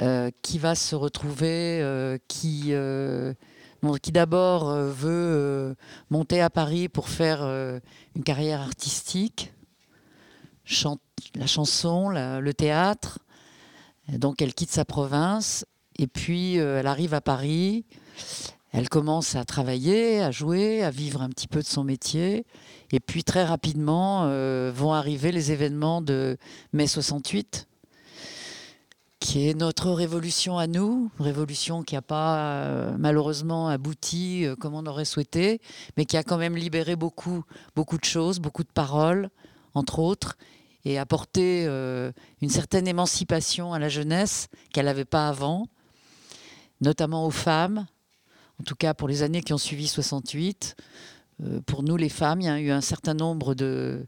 euh, 0.00 0.30
qui 0.40 0.58
va 0.58 0.74
se 0.74 0.94
retrouver, 0.94 1.80
euh, 1.82 2.16
qui, 2.26 2.72
qui 4.02 4.12
d'abord 4.12 4.74
veut 4.74 5.76
monter 6.10 6.40
à 6.40 6.48
Paris 6.48 6.88
pour 6.88 7.08
faire 7.08 7.42
une 7.44 8.24
carrière 8.24 8.62
artistique, 8.62 9.52
chanter 10.64 11.02
la 11.34 11.46
chanson, 11.46 12.08
le 12.08 12.52
théâtre. 12.52 13.18
Donc 14.08 14.42
elle 14.42 14.54
quitte 14.54 14.70
sa 14.70 14.84
province 14.84 15.64
et 15.98 16.06
puis 16.06 16.58
euh, 16.58 16.80
elle 16.80 16.86
arrive 16.86 17.14
à 17.14 17.20
Paris. 17.20 17.84
Elle 18.76 18.88
commence 18.88 19.36
à 19.36 19.44
travailler, 19.44 20.20
à 20.20 20.32
jouer, 20.32 20.82
à 20.82 20.90
vivre 20.90 21.22
un 21.22 21.28
petit 21.28 21.46
peu 21.46 21.60
de 21.60 21.66
son 21.66 21.84
métier. 21.84 22.44
Et 22.90 22.98
puis 22.98 23.22
très 23.22 23.44
rapidement 23.44 24.24
euh, 24.24 24.72
vont 24.74 24.92
arriver 24.92 25.30
les 25.30 25.52
événements 25.52 26.02
de 26.02 26.36
mai 26.72 26.88
68, 26.88 27.68
qui 29.20 29.48
est 29.48 29.54
notre 29.54 29.92
révolution 29.92 30.58
à 30.58 30.66
nous, 30.66 31.08
révolution 31.20 31.84
qui 31.84 31.94
n'a 31.94 32.02
pas 32.02 32.36
euh, 32.36 32.96
malheureusement 32.98 33.68
abouti 33.68 34.44
comme 34.58 34.74
on 34.74 34.86
aurait 34.86 35.04
souhaité, 35.04 35.60
mais 35.96 36.04
qui 36.04 36.16
a 36.16 36.24
quand 36.24 36.36
même 36.36 36.56
libéré 36.56 36.96
beaucoup, 36.96 37.44
beaucoup 37.76 37.96
de 37.96 38.04
choses, 38.04 38.40
beaucoup 38.40 38.64
de 38.64 38.72
paroles, 38.74 39.30
entre 39.74 40.00
autres, 40.00 40.36
et 40.84 40.98
apporter 40.98 41.64
euh, 41.68 42.10
une 42.42 42.50
certaine 42.50 42.88
émancipation 42.88 43.72
à 43.72 43.78
la 43.78 43.88
jeunesse 43.88 44.48
qu'elle 44.72 44.86
n'avait 44.86 45.04
pas 45.04 45.28
avant, 45.28 45.68
notamment 46.80 47.24
aux 47.24 47.30
femmes, 47.30 47.86
en 48.64 48.66
tout 48.66 48.76
cas 48.76 48.94
pour 48.94 49.08
les 49.08 49.22
années 49.22 49.42
qui 49.42 49.52
ont 49.52 49.58
suivi 49.58 49.86
68. 49.86 50.74
Euh, 51.42 51.60
pour 51.66 51.82
nous, 51.82 51.98
les 51.98 52.08
femmes, 52.08 52.40
il 52.40 52.46
y 52.46 52.48
a 52.48 52.58
eu 52.58 52.70
un 52.70 52.80
certain 52.80 53.12
nombre 53.12 53.54
de, 53.54 54.06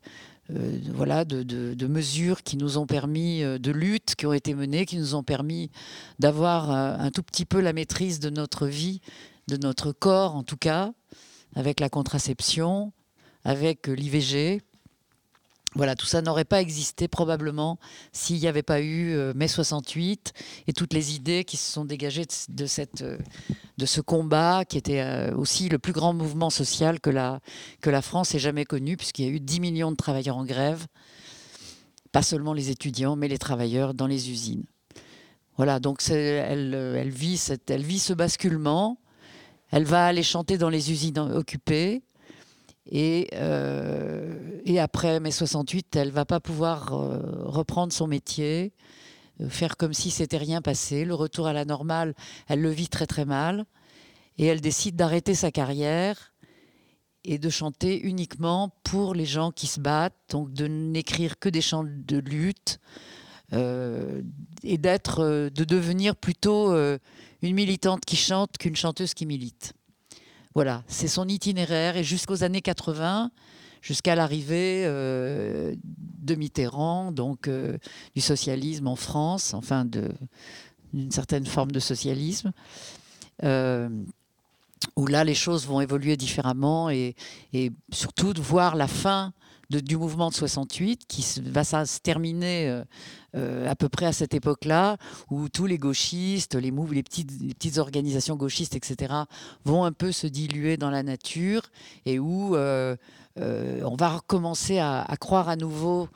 euh, 0.48 1.24
de, 1.24 1.42
de, 1.74 1.86
mesures 1.86 2.42
qui 2.42 2.56
nous 2.56 2.78
ont 2.78 2.86
permis, 2.86 3.42
de 3.42 3.70
luttes 3.70 4.14
qui 4.14 4.24
ont 4.24 4.32
été 4.32 4.54
menées, 4.54 4.86
qui 4.86 4.96
nous 4.96 5.14
ont 5.14 5.22
permis 5.22 5.70
d'avoir 6.18 6.70
un 6.70 7.10
tout 7.10 7.22
petit 7.22 7.44
peu 7.44 7.60
la 7.60 7.74
maîtrise 7.74 8.18
de 8.18 8.30
notre 8.30 8.66
vie, 8.66 9.02
de 9.46 9.58
notre 9.58 9.92
corps 9.92 10.34
en 10.34 10.42
tout 10.42 10.56
cas, 10.56 10.94
avec 11.54 11.78
la 11.78 11.90
contraception, 11.90 12.94
avec 13.44 13.88
l'IVG, 13.88 14.62
voilà, 15.76 15.94
tout 15.94 16.06
ça 16.06 16.22
n'aurait 16.22 16.46
pas 16.46 16.62
existé 16.62 17.06
probablement 17.06 17.78
s'il 18.10 18.40
n'y 18.40 18.46
avait 18.46 18.62
pas 18.62 18.80
eu 18.80 19.14
euh, 19.14 19.34
mai 19.34 19.46
68 19.46 20.32
et 20.66 20.72
toutes 20.72 20.94
les 20.94 21.14
idées 21.14 21.44
qui 21.44 21.58
se 21.58 21.70
sont 21.70 21.84
dégagées 21.84 22.24
de, 22.48 22.66
cette, 22.66 23.02
euh, 23.02 23.18
de 23.76 23.84
ce 23.84 24.00
combat 24.00 24.64
qui 24.64 24.78
était 24.78 25.02
euh, 25.02 25.36
aussi 25.36 25.68
le 25.68 25.78
plus 25.78 25.92
grand 25.92 26.14
mouvement 26.14 26.48
social 26.48 26.98
que 26.98 27.10
la, 27.10 27.40
que 27.82 27.90
la 27.90 28.00
France 28.00 28.34
ait 28.34 28.38
jamais 28.38 28.64
connu, 28.64 28.96
puisqu'il 28.96 29.26
y 29.26 29.28
a 29.28 29.30
eu 29.30 29.38
10 29.38 29.60
millions 29.60 29.90
de 29.90 29.96
travailleurs 29.96 30.38
en 30.38 30.46
grève, 30.46 30.86
pas 32.10 32.22
seulement 32.22 32.54
les 32.54 32.70
étudiants, 32.70 33.14
mais 33.14 33.28
les 33.28 33.38
travailleurs 33.38 33.92
dans 33.92 34.06
les 34.06 34.30
usines. 34.30 34.64
Voilà, 35.58 35.78
donc 35.78 36.02
elle, 36.08 36.74
elle, 36.74 37.10
vit 37.10 37.36
cette, 37.36 37.70
elle 37.70 37.82
vit 37.82 37.98
ce 37.98 38.14
basculement. 38.14 38.98
Elle 39.70 39.84
va 39.84 40.06
aller 40.06 40.22
chanter 40.22 40.56
dans 40.56 40.70
les 40.70 40.90
usines 40.90 41.18
occupées. 41.18 42.02
Et, 42.90 43.28
euh, 43.34 44.60
et, 44.64 44.78
après 44.78 45.18
mai 45.18 45.30
68, 45.30 45.96
elle 45.96 46.10
va 46.10 46.24
pas 46.24 46.40
pouvoir 46.40 46.94
euh, 46.94 47.20
reprendre 47.44 47.92
son 47.92 48.06
métier, 48.06 48.72
euh, 49.40 49.48
faire 49.48 49.76
comme 49.76 49.92
si 49.92 50.10
c'était 50.10 50.36
rien 50.36 50.62
passé. 50.62 51.04
Le 51.04 51.14
retour 51.14 51.48
à 51.48 51.52
la 51.52 51.64
normale, 51.64 52.14
elle 52.48 52.60
le 52.60 52.70
vit 52.70 52.88
très 52.88 53.06
très 53.06 53.24
mal. 53.24 53.64
Et 54.38 54.46
elle 54.46 54.60
décide 54.60 54.96
d'arrêter 54.96 55.34
sa 55.34 55.50
carrière 55.50 56.32
et 57.24 57.38
de 57.38 57.48
chanter 57.48 58.00
uniquement 58.00 58.70
pour 58.84 59.14
les 59.14 59.26
gens 59.26 59.50
qui 59.50 59.66
se 59.66 59.80
battent, 59.80 60.14
donc 60.28 60.52
de 60.52 60.66
n'écrire 60.66 61.38
que 61.38 61.48
des 61.48 61.62
chants 61.62 61.84
de 61.84 62.18
lutte 62.18 62.78
et 63.52 64.78
d'être, 64.78 65.48
de 65.48 65.64
devenir 65.64 66.16
plutôt 66.16 66.74
une 66.74 67.54
militante 67.54 68.04
qui 68.04 68.16
chante 68.16 68.58
qu'une 68.58 68.76
chanteuse 68.76 69.14
qui 69.14 69.24
milite. 69.24 69.75
Voilà, 70.56 70.82
c'est 70.88 71.06
son 71.06 71.28
itinéraire 71.28 71.98
et 71.98 72.02
jusqu'aux 72.02 72.42
années 72.42 72.62
80, 72.62 73.30
jusqu'à 73.82 74.14
l'arrivée 74.14 74.84
euh, 74.86 75.74
de 75.84 76.34
Mitterrand, 76.34 77.12
donc 77.12 77.46
euh, 77.46 77.76
du 78.14 78.22
socialisme 78.22 78.86
en 78.86 78.96
France, 78.96 79.52
enfin 79.52 79.84
d'une 79.84 81.10
certaine 81.10 81.44
forme 81.44 81.72
de 81.72 81.78
socialisme. 81.78 82.52
Euh, 83.44 83.90
où 84.96 85.06
là 85.06 85.24
les 85.24 85.34
choses 85.34 85.66
vont 85.66 85.82
évoluer 85.82 86.16
différemment 86.16 86.88
et, 86.88 87.16
et, 87.52 87.70
surtout 87.92 88.32
de 88.32 88.40
voir 88.40 88.76
la 88.76 88.88
fin 88.88 89.34
du 89.68 89.98
mouvement 89.98 90.30
de 90.30 90.34
68 90.34 91.06
qui 91.06 91.42
va 91.42 91.64
se 91.64 92.00
terminer 92.00 92.82
euh, 93.36 93.46
euh, 93.46 93.70
à 93.70 93.76
peu 93.76 93.88
près 93.88 94.06
à 94.06 94.12
cette 94.12 94.34
époque-là, 94.34 94.96
où 95.30 95.48
tous 95.48 95.66
les 95.66 95.78
gauchistes, 95.78 96.54
les, 96.54 96.72
les, 96.90 97.02
petites, 97.02 97.78
organisations 97.78 98.36
gauchistes, 98.36 98.74
etc., 98.74 99.14
vont 99.64 99.84
un 99.84 99.92
peu 99.92 100.12
se 100.12 100.26
diluer 100.26 100.76
dans 100.76 100.90
la 100.90 101.02
nature 101.02 101.62
et 102.06 102.18
où 102.18 102.56
euh, 102.56 102.96
on 103.36 103.96
va 103.96 104.08
recommencer 104.08 104.78
à, 104.78 105.06
croire 105.20 105.48
à 105.48 105.56
nouveau 105.56 106.08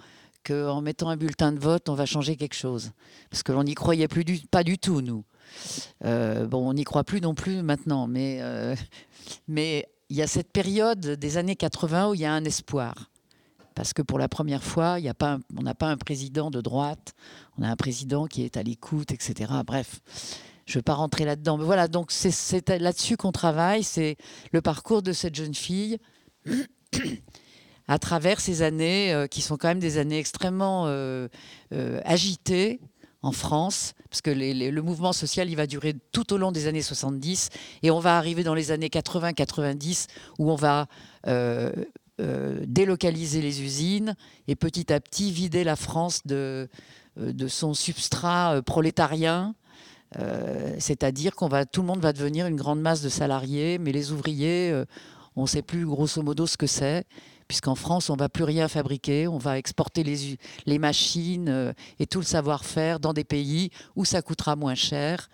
qu'en 0.45 0.81
mettant 0.81 1.11
un 1.11 1.17
bulletin 1.17 1.53
de 1.53 1.59
vote, 1.59 1.89
on 1.89 1.95
va 1.95 2.07
changer 2.07 2.37
quelque 2.37 2.55
chose. 2.55 2.93
Parce 3.31 3.43
que 3.43 3.53
l'on 3.53 3.65
n'y 3.65 3.75
croyait 3.75 4.09
plus 4.09 4.25
du, 4.25 4.39
pas 4.51 4.65
du 4.65 4.79
tout, 4.79 5.01
nous. 5.01 5.25
bon, 6.03 6.69
on 6.69 6.73
n'y 6.73 6.85
croit 6.85 7.05
plus 7.05 7.21
non 7.21 7.35
plus 7.35 7.63
maintenant, 7.63 8.07
mais, 8.07 8.41
mais 9.49 9.87
il 10.09 10.17
y 10.17 10.23
a 10.23 10.27
cette 10.27 10.51
période 10.53 11.01
des 11.01 11.37
années 11.37 11.57
80 11.57 12.11
où 12.11 12.15
il 12.15 12.21
y 12.21 12.25
a 12.25 12.33
un 12.33 12.45
espoir 12.45 13.10
parce 13.81 13.95
que 13.95 14.03
pour 14.03 14.19
la 14.19 14.29
première 14.29 14.63
fois, 14.63 15.01
y 15.01 15.09
a 15.09 15.15
pas 15.15 15.39
on 15.57 15.63
n'a 15.63 15.75
pas 15.75 15.87
un 15.87 15.97
président 15.97 16.51
de 16.51 16.61
droite, 16.61 17.15
on 17.57 17.63
a 17.63 17.69
un 17.71 17.77
président 17.77 18.27
qui 18.27 18.43
est 18.43 18.59
à 18.59 18.63
l'écoute, 18.63 19.11
etc. 19.11 19.51
Bref, 19.65 20.01
je 20.67 20.73
ne 20.73 20.81
vais 20.81 20.83
pas 20.83 20.93
rentrer 20.93 21.25
là-dedans. 21.25 21.57
Mais 21.57 21.65
voilà, 21.65 21.89
donc 21.89 22.13
c'est 22.13 22.69
là-dessus 22.69 23.17
qu'on 23.17 23.33
travaille, 23.33 23.83
c'est 23.83 24.19
le 24.53 24.61
parcours 24.61 25.01
de 25.01 25.15
cette 25.15 25.35
jeune 25.35 25.55
fille 25.55 25.97
à 27.89 27.99
travers 27.99 28.39
ces 28.41 28.61
années 28.61 29.15
euh, 29.15 29.27
qui 29.27 29.41
sont 29.41 29.57
quand 29.57 29.69
même 29.69 29.81
des 29.81 29.97
années 29.97 30.19
extrêmement 30.19 30.85
euh, 30.87 31.29
euh, 31.73 32.03
agitées 32.05 32.81
en 33.23 33.33
France, 33.33 33.95
parce 34.11 34.21
que 34.21 34.31
le 34.31 34.81
mouvement 34.83 35.15
social, 35.15 35.49
il 35.49 35.57
va 35.57 35.67
durer 35.67 35.95
tout 36.13 36.35
au 36.35 36.37
long 36.37 36.53
des 36.53 36.67
années 36.67 36.83
70, 36.83 37.49
et 37.83 37.91
on 37.91 37.99
va 37.99 38.19
arriver 38.19 38.45
dans 38.45 38.55
les 38.55 38.73
années 38.73 38.89
80-90, 38.89 40.07
où 40.39 40.51
on 40.51 40.55
va 40.55 40.87
euh, 42.21 42.61
délocaliser 42.67 43.41
les 43.41 43.63
usines 43.63 44.15
et 44.47 44.55
petit 44.55 44.93
à 44.93 45.01
petit 45.01 45.33
vider 45.33 45.65
la 45.65 45.75
France 45.75 46.21
de, 46.27 46.69
euh, 47.19 47.33
de 47.33 47.49
son 47.49 47.73
substrat 47.73 48.57
euh, 48.57 48.63
prolétarien. 48.63 49.55
C'est-à-dire 50.79 51.37
qu'on 51.37 51.47
va, 51.47 51.65
tout 51.67 51.83
le 51.83 51.87
monde 51.87 52.01
va 52.01 52.13
devenir 52.13 52.49
une 52.49 52.57
grande 52.57 52.81
masse 52.81 53.01
de 53.01 53.09
salariés, 53.09 53.79
mais 53.79 53.93
les 53.93 54.11
ouvriers, 54.11 54.75
on 55.37 55.43
ne 55.43 55.47
sait 55.47 55.63
plus 55.63 55.87
grosso 55.87 56.21
modo 56.21 56.49
ce 56.49 56.57
que 56.57 56.67
c'est, 56.67 57.05
puisqu'en 57.47 57.77
France, 57.77 58.11
on 58.11 58.15
ne 58.15 58.19
va 58.19 58.29
plus 58.29 58.43
rien 58.43 58.67
fabriquer, 58.67 59.29
on 59.29 59.39
va 59.39 59.57
exporter 59.57 60.03
les, 60.03 60.37
les 60.67 60.79
machines 60.81 61.73
et 62.01 62.07
tout 62.07 62.19
le 62.19 62.25
savoir-faire 62.25 62.99
dans 62.99 63.13
des 63.13 63.23
pays 63.23 63.71
où 63.95 64.05
ça 64.05 64.21
coûtera 64.21 64.57
moins 64.57 64.75
cher. 64.75 65.29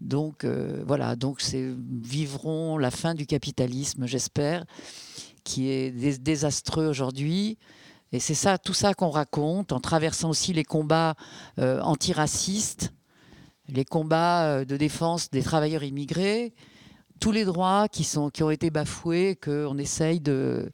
Donc 0.00 0.46
voilà, 0.86 1.16
donc 1.16 1.40
c'est 1.40 1.74
vivront 2.00 2.78
la 2.78 2.92
fin 2.92 3.14
du 3.14 3.26
capitalisme, 3.26 4.06
j'espère 4.06 4.64
qui 5.44 5.70
est 5.70 5.90
désastreux 6.18 6.88
aujourd'hui. 6.88 7.58
Et 8.14 8.20
c'est 8.20 8.34
ça, 8.34 8.58
tout 8.58 8.74
ça 8.74 8.94
qu'on 8.94 9.10
raconte, 9.10 9.72
en 9.72 9.80
traversant 9.80 10.30
aussi 10.30 10.52
les 10.52 10.64
combats 10.64 11.16
euh, 11.58 11.80
antiracistes, 11.80 12.92
les 13.68 13.84
combats 13.84 14.46
euh, 14.46 14.64
de 14.64 14.76
défense 14.76 15.30
des 15.30 15.42
travailleurs 15.42 15.82
immigrés, 15.82 16.54
tous 17.18 17.32
les 17.32 17.44
droits 17.44 17.88
qui, 17.88 18.04
sont, 18.04 18.30
qui 18.30 18.42
ont 18.42 18.50
été 18.50 18.70
bafoués, 18.70 19.36
qu'on 19.36 19.78
essaye 19.78 20.20
de, 20.20 20.70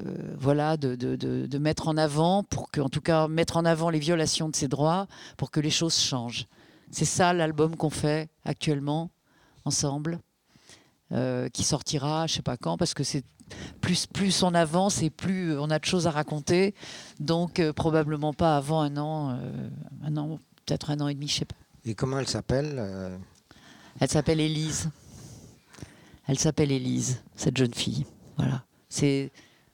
euh, 0.00 0.34
voilà, 0.38 0.76
de, 0.76 0.96
de, 0.96 1.14
de, 1.14 1.58
mettre 1.58 1.86
en 1.86 1.96
avant, 1.96 2.42
pour 2.42 2.70
que, 2.72 2.80
en 2.80 2.88
tout 2.88 3.00
cas, 3.00 3.28
mettre 3.28 3.56
en 3.56 3.64
avant 3.64 3.88
les 3.88 4.00
violations 4.00 4.48
de 4.48 4.56
ces 4.56 4.68
droits, 4.68 5.06
pour 5.36 5.52
que 5.52 5.60
les 5.60 5.70
choses 5.70 5.98
changent. 5.98 6.46
C'est 6.90 7.04
ça 7.04 7.32
l'album 7.32 7.76
qu'on 7.76 7.90
fait 7.90 8.28
actuellement, 8.44 9.10
ensemble, 9.64 10.18
qui 11.52 11.64
sortira, 11.64 12.28
je 12.28 12.34
sais 12.34 12.42
pas 12.42 12.56
quand, 12.56 12.76
parce 12.76 12.94
que 12.94 13.02
c'est 13.02 13.24
plus, 13.80 14.06
plus 14.06 14.42
on 14.42 14.54
avance 14.54 15.02
et 15.02 15.10
plus 15.10 15.58
on 15.58 15.70
a 15.70 15.78
de 15.78 15.84
choses 15.84 16.06
à 16.06 16.10
raconter. 16.10 16.74
Donc, 17.18 17.58
euh, 17.60 17.72
probablement 17.72 18.32
pas 18.32 18.56
avant 18.56 18.80
un 18.80 18.96
an, 18.96 19.38
un 20.02 20.16
an 20.16 20.38
peut-être 20.66 20.90
un 20.90 21.00
an 21.00 21.08
et 21.08 21.14
demi, 21.14 21.28
je 21.28 21.38
sais 21.40 21.44
pas. 21.44 21.56
Et 21.84 21.94
comment 21.94 22.18
elle 22.18 22.28
s'appelle 22.28 23.18
Elle 24.00 24.08
s'appelle 24.08 24.40
Élise. 24.40 24.90
Elle 26.26 26.38
s'appelle 26.38 26.70
Élise, 26.70 27.22
cette 27.34 27.56
jeune 27.56 27.74
fille. 27.74 28.06
Voilà. 28.36 28.64
C'est, 28.88 29.32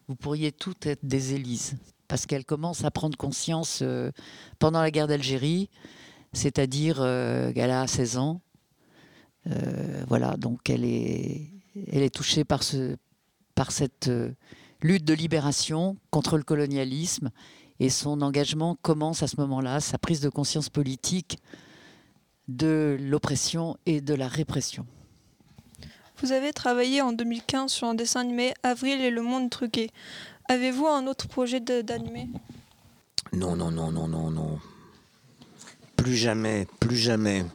vous 0.08 0.14
pourriez 0.14 0.52
toutes 0.52 0.86
être 0.86 1.04
des 1.04 1.34
Élises, 1.34 1.76
parce 2.08 2.26
qu'elle 2.26 2.44
commence 2.44 2.84
à 2.84 2.90
prendre 2.90 3.16
conscience 3.16 3.80
euh, 3.82 4.10
pendant 4.58 4.80
la 4.80 4.90
guerre 4.90 5.06
d'Algérie, 5.06 5.68
c'est-à-dire 6.32 6.98
euh, 7.00 7.52
qu'elle 7.52 7.70
a 7.70 7.86
16 7.86 8.18
ans. 8.18 8.40
Euh, 9.48 10.04
voilà, 10.08 10.36
donc 10.36 10.70
elle 10.70 10.84
est, 10.84 11.50
elle 11.92 12.02
est 12.02 12.14
touchée 12.14 12.44
par, 12.44 12.62
ce, 12.62 12.96
par 13.56 13.72
cette 13.72 14.08
lutte 14.80 15.04
de 15.04 15.14
libération 15.14 15.96
contre 16.12 16.36
le 16.36 16.44
colonialisme, 16.44 17.30
et 17.80 17.90
son 17.90 18.22
engagement 18.22 18.76
commence 18.82 19.22
à 19.22 19.26
ce 19.26 19.36
moment-là, 19.40 19.80
sa 19.80 19.98
prise 19.98 20.20
de 20.20 20.28
conscience 20.28 20.68
politique 20.68 21.38
de 22.48 22.96
l'oppression 23.00 23.76
et 23.86 24.00
de 24.00 24.14
la 24.14 24.28
répression. 24.28 24.86
Vous 26.22 26.32
avez 26.32 26.52
travaillé 26.52 27.02
en 27.02 27.12
2015 27.12 27.70
sur 27.70 27.88
un 27.88 27.94
dessin 27.94 28.20
animé 28.20 28.54
Avril 28.62 29.00
et 29.00 29.10
le 29.10 29.20
monde 29.20 29.50
truqué. 29.50 29.90
Avez-vous 30.48 30.86
un 30.86 31.06
autre 31.06 31.28
projet 31.28 31.60
d'animé? 31.60 32.28
Non, 33.32 33.56
non, 33.56 33.70
non, 33.70 33.90
non, 33.92 34.08
non, 34.08 34.30
non. 34.30 34.58
Plus 35.96 36.14
jamais, 36.14 36.66
plus 36.80 36.96
jamais. 36.96 37.44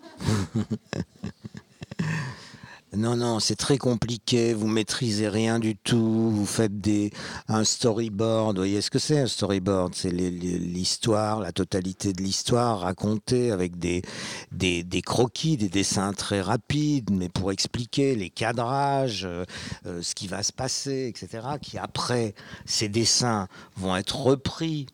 Non, 2.94 3.16
non, 3.16 3.40
c'est 3.40 3.56
très 3.56 3.78
compliqué. 3.78 4.54
Vous 4.54 4.68
maîtrisez 4.68 5.30
rien 5.30 5.60
du 5.60 5.78
tout. 5.78 6.30
Vous 6.30 6.46
faites 6.46 6.82
des 6.82 7.12
un 7.48 7.64
storyboard. 7.64 8.58
Vous 8.58 8.64
voyez 8.64 8.82
ce 8.82 8.90
que 8.90 9.00
c'est 9.00 9.20
un 9.20 9.28
storyboard? 9.28 9.96
C'est 9.96 10.12
l'histoire, 10.12 11.40
la 11.40 11.54
totalité 11.54 12.12
de 12.12 12.22
l'histoire 12.22 12.82
racontée 12.82 13.52
avec 13.52 13.80
des, 13.80 14.02
des, 14.52 15.02
croquis, 15.02 15.56
des 15.56 15.70
dessins 15.70 16.12
très 16.12 16.42
rapides, 16.42 17.12
mais 17.12 17.30
pour 17.30 17.54
expliquer 17.54 18.14
les 18.14 18.30
cadrages, 18.30 19.24
euh, 19.24 19.46
euh, 19.86 20.02
ce 20.02 20.14
qui 20.14 20.28
va 20.28 20.44
se 20.44 20.52
passer, 20.52 21.08
etc. 21.08 21.48
Qui 21.62 21.78
après 21.78 22.36
ces 22.66 22.90
dessins 22.90 23.48
vont 23.78 23.96
être 23.96 24.18
repris 24.20 24.88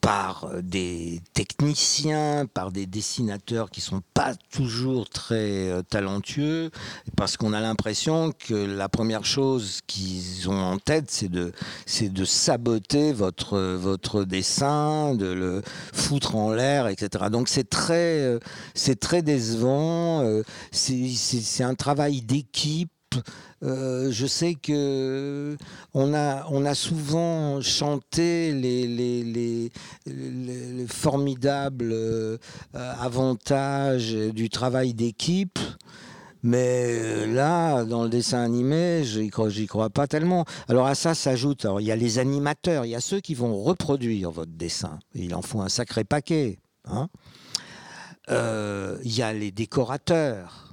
par 0.00 0.44
euh, 0.44 0.62
des 0.62 1.20
techniciens, 1.34 2.46
par 2.46 2.72
des 2.72 2.86
dessinateurs 2.86 3.70
qui 3.70 3.80
sont 3.80 4.02
pas 4.14 4.34
toujours 4.50 5.08
très 5.08 5.70
euh, 5.70 5.82
talentueux, 5.82 6.70
parce 7.16 7.36
qu'on 7.36 7.52
a 7.52 7.60
l'impression 7.60 8.32
que 8.32 8.54
la 8.54 8.88
première 8.88 9.24
chose 9.24 9.80
qu'ils 9.86 10.48
ont 10.48 10.60
en 10.60 10.78
tête, 10.78 11.10
c'est 11.10 11.28
de, 11.28 11.52
c'est 11.86 12.12
de 12.12 12.24
saboter 12.24 13.12
votre, 13.12 13.58
votre 13.58 14.24
dessin, 14.24 15.14
de 15.14 15.26
le 15.26 15.62
foutre 15.92 16.36
en 16.36 16.52
l'air, 16.52 16.88
etc. 16.88 17.26
Donc 17.30 17.48
c'est 17.48 17.68
très, 17.68 18.20
euh, 18.20 18.38
c'est 18.74 18.98
très 18.98 19.22
décevant. 19.22 20.24
C'est, 20.72 21.08
c'est, 21.14 21.40
c'est 21.40 21.64
un 21.64 21.74
travail 21.74 22.22
d'équipe 22.22 22.90
euh, 23.64 24.10
je 24.12 24.26
sais 24.26 24.54
que 24.54 25.56
on 25.92 26.14
a, 26.14 26.46
on 26.50 26.64
a 26.64 26.74
souvent 26.74 27.60
chanté 27.60 28.52
les, 28.52 28.86
les, 28.86 29.24
les, 29.24 29.72
les 30.06 30.86
formidables 30.86 31.90
euh, 31.92 32.38
avantages 32.72 34.12
du 34.12 34.48
travail 34.48 34.94
d'équipe. 34.94 35.58
Mais 36.44 36.86
euh, 36.86 37.26
là, 37.34 37.84
dans 37.84 38.04
le 38.04 38.08
dessin 38.08 38.44
animé, 38.44 39.02
j'y 39.02 39.28
crois, 39.28 39.48
crois 39.66 39.90
pas 39.90 40.06
tellement. 40.06 40.44
Alors 40.68 40.86
à 40.86 40.94
ça 40.94 41.14
s'ajoute, 41.14 41.66
il 41.80 41.86
y 41.86 41.90
a 41.90 41.96
les 41.96 42.20
animateurs, 42.20 42.84
il 42.84 42.90
y 42.90 42.94
a 42.94 43.00
ceux 43.00 43.18
qui 43.18 43.34
vont 43.34 43.60
reproduire 43.60 44.30
votre 44.30 44.52
dessin. 44.52 45.00
Il 45.14 45.34
en 45.34 45.42
faut 45.42 45.60
un 45.60 45.68
sacré 45.68 46.04
paquet. 46.04 46.60
Hein. 46.84 47.08
Il 48.30 49.16
y 49.16 49.22
a 49.22 49.32
les 49.32 49.50
décorateurs. 49.50 50.67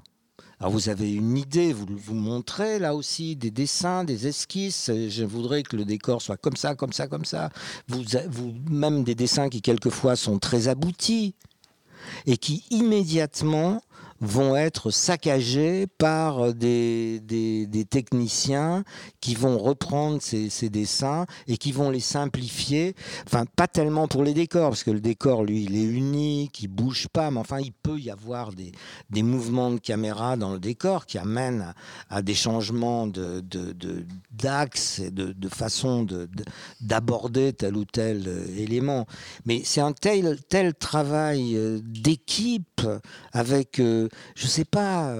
Alors 0.60 0.72
vous 0.72 0.90
avez 0.90 1.14
une 1.14 1.38
idée, 1.38 1.74
vous 1.74 1.86
vous 1.90 2.16
montrez 2.16 2.80
là 2.80 2.96
aussi 2.96 3.36
des 3.36 3.52
dessins, 3.52 4.04
des 4.04 4.28
esquisses. 4.28 4.90
Je 4.90 5.26
voudrais 5.26 5.64
que 5.64 5.76
le 5.76 5.84
décor 5.84 6.22
soit 6.22 6.38
comme 6.38 6.56
ça, 6.56 6.76
comme 6.76 6.94
ça, 6.94 7.08
comme 7.08 7.26
ça. 7.26 7.50
Vous, 7.90 8.04
vous 8.30 8.54
même 8.70 9.04
des 9.04 9.16
dessins 9.16 9.50
qui 9.50 9.62
quelquefois 9.62 10.16
sont 10.16 10.40
très 10.40 10.68
aboutis 10.70 11.36
et 12.26 12.38
qui 12.38 12.64
immédiatement 12.70 13.82
vont 14.22 14.56
être 14.56 14.92
saccagés 14.92 15.88
par 15.98 16.54
des, 16.54 17.20
des, 17.20 17.86
techniciens 17.86 18.84
qui 19.20 19.36
vont 19.36 19.58
reprendre 19.58 20.22
ces, 20.22 20.70
dessins 20.70 21.26
et 21.48 21.58
qui 21.58 21.72
vont 21.72 21.90
les 21.90 22.00
simplifier. 22.00 22.96
Enfin, 23.28 23.46
pas 23.56 23.68
tellement 23.68 24.08
pour 24.08 24.24
les 24.24 24.34
décors, 24.34 24.70
parce 24.70 24.84
que 24.84 24.92
le 24.92 25.02
décor, 25.02 25.44
lui, 25.44 25.64
il 25.64 25.76
est 25.76 25.84
unique, 25.84 26.62
il 26.62 26.68
bouge 26.68 27.08
pas, 27.12 27.30
mais 27.30 27.40
enfin, 27.40 27.60
il 27.60 27.74
peut 27.74 28.00
y 28.00 28.10
avoir 28.10 28.54
des, 28.54 28.72
des 29.10 29.24
mouvements 29.24 29.72
de 29.72 29.80
caméra 29.80 30.38
dans 30.38 30.54
le 30.54 30.60
décor 30.60 31.06
qui 31.06 31.18
amènent 31.18 31.74
à, 32.10 32.22
des 32.22 32.34
changements 32.34 33.08
de, 33.08 33.44
d'axe 34.32 35.00
et 35.00 35.12
de, 35.12 35.34
de 35.34 35.50
façon 35.50 36.08
d'aborder 36.82 37.54
tel 37.54 37.76
ou 37.76 37.86
tel 37.86 38.24
euh, 38.28 38.46
élément. 38.58 39.06
Mais 39.46 39.62
c'est 39.64 39.82
un 39.82 39.94
tel, 39.94 40.40
tel 40.50 40.74
travail 40.74 41.56
euh, 41.56 41.80
d'équipe 41.84 42.82
avec 43.34 43.80
euh, 43.80 44.05
je 44.36 44.48
sais 44.48 44.66
pas, 44.66 45.16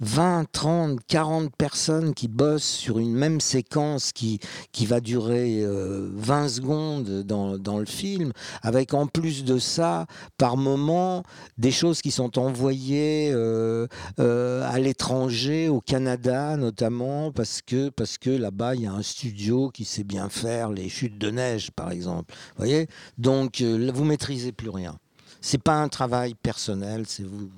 20, 0.00 0.44
30, 0.52 0.98
40 1.06 1.54
personnes 1.56 2.14
qui 2.14 2.28
bossent 2.28 2.64
sur 2.64 2.98
une 2.98 3.12
même 3.12 3.40
séquence 3.40 4.12
qui, 4.12 4.40
qui 4.72 4.86
va 4.86 5.00
durer 5.00 5.64
20 5.64 6.44
euh, 6.44 6.48
secondes 6.48 7.22
dans, 7.22 7.58
dans, 7.58 7.78
le 7.78 7.86
film, 7.86 8.32
avec 8.62 8.94
en 8.94 9.06
plus 9.06 9.44
de 9.44 9.58
ça, 9.58 10.06
par 10.38 10.56
moment, 10.56 11.22
des 11.58 11.70
choses 11.70 12.02
qui 12.02 12.10
sont 12.10 12.38
envoyées 12.38 13.30
euh, 13.32 13.86
euh, 14.18 14.68
à 14.70 14.78
l'étranger, 14.78 15.68
au 15.68 15.80
Canada 15.80 16.56
notamment, 16.56 17.32
parce 17.32 17.62
que, 17.62 17.88
parce 17.88 18.18
que 18.18 18.30
là-bas, 18.30 18.74
il 18.74 18.82
y 18.82 18.86
a 18.86 18.92
un 18.92 19.02
studio 19.02 19.70
qui 19.70 19.84
sait 19.84 20.04
bien 20.04 20.28
faire 20.28 20.70
les 20.70 20.88
chutes 20.88 21.18
de 21.18 21.30
neige, 21.30 21.70
par 21.70 21.90
exemple. 21.90 22.34
Vous 22.56 22.64
voyez? 22.64 22.88
Donc, 23.18 23.60
vous 23.62 24.04
maîtrisez 24.04 24.52
plus 24.52 24.70
rien. 24.70 24.96
C'est 25.40 25.62
pas 25.62 25.76
un 25.76 25.88
travail 25.88 26.34
personnel, 26.34 27.04
c'est 27.06 27.24
vous, 27.24 27.50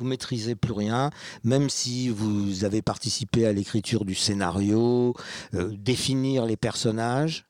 vous 0.00 0.06
maîtrisez 0.06 0.54
plus 0.54 0.72
rien, 0.72 1.10
même 1.44 1.68
si 1.68 2.08
vous 2.08 2.64
avez 2.64 2.82
participé 2.82 3.46
à 3.46 3.52
l'écriture 3.52 4.04
du 4.04 4.14
scénario, 4.14 5.14
euh, 5.54 5.70
définir 5.76 6.46
les 6.46 6.56
personnages. 6.56 7.44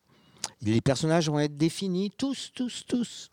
Les 0.62 0.80
personnages 0.80 1.30
vont 1.30 1.38
être 1.38 1.56
définis 1.56 2.10
tous, 2.10 2.50
tous, 2.54 2.84
tous. 2.86 3.30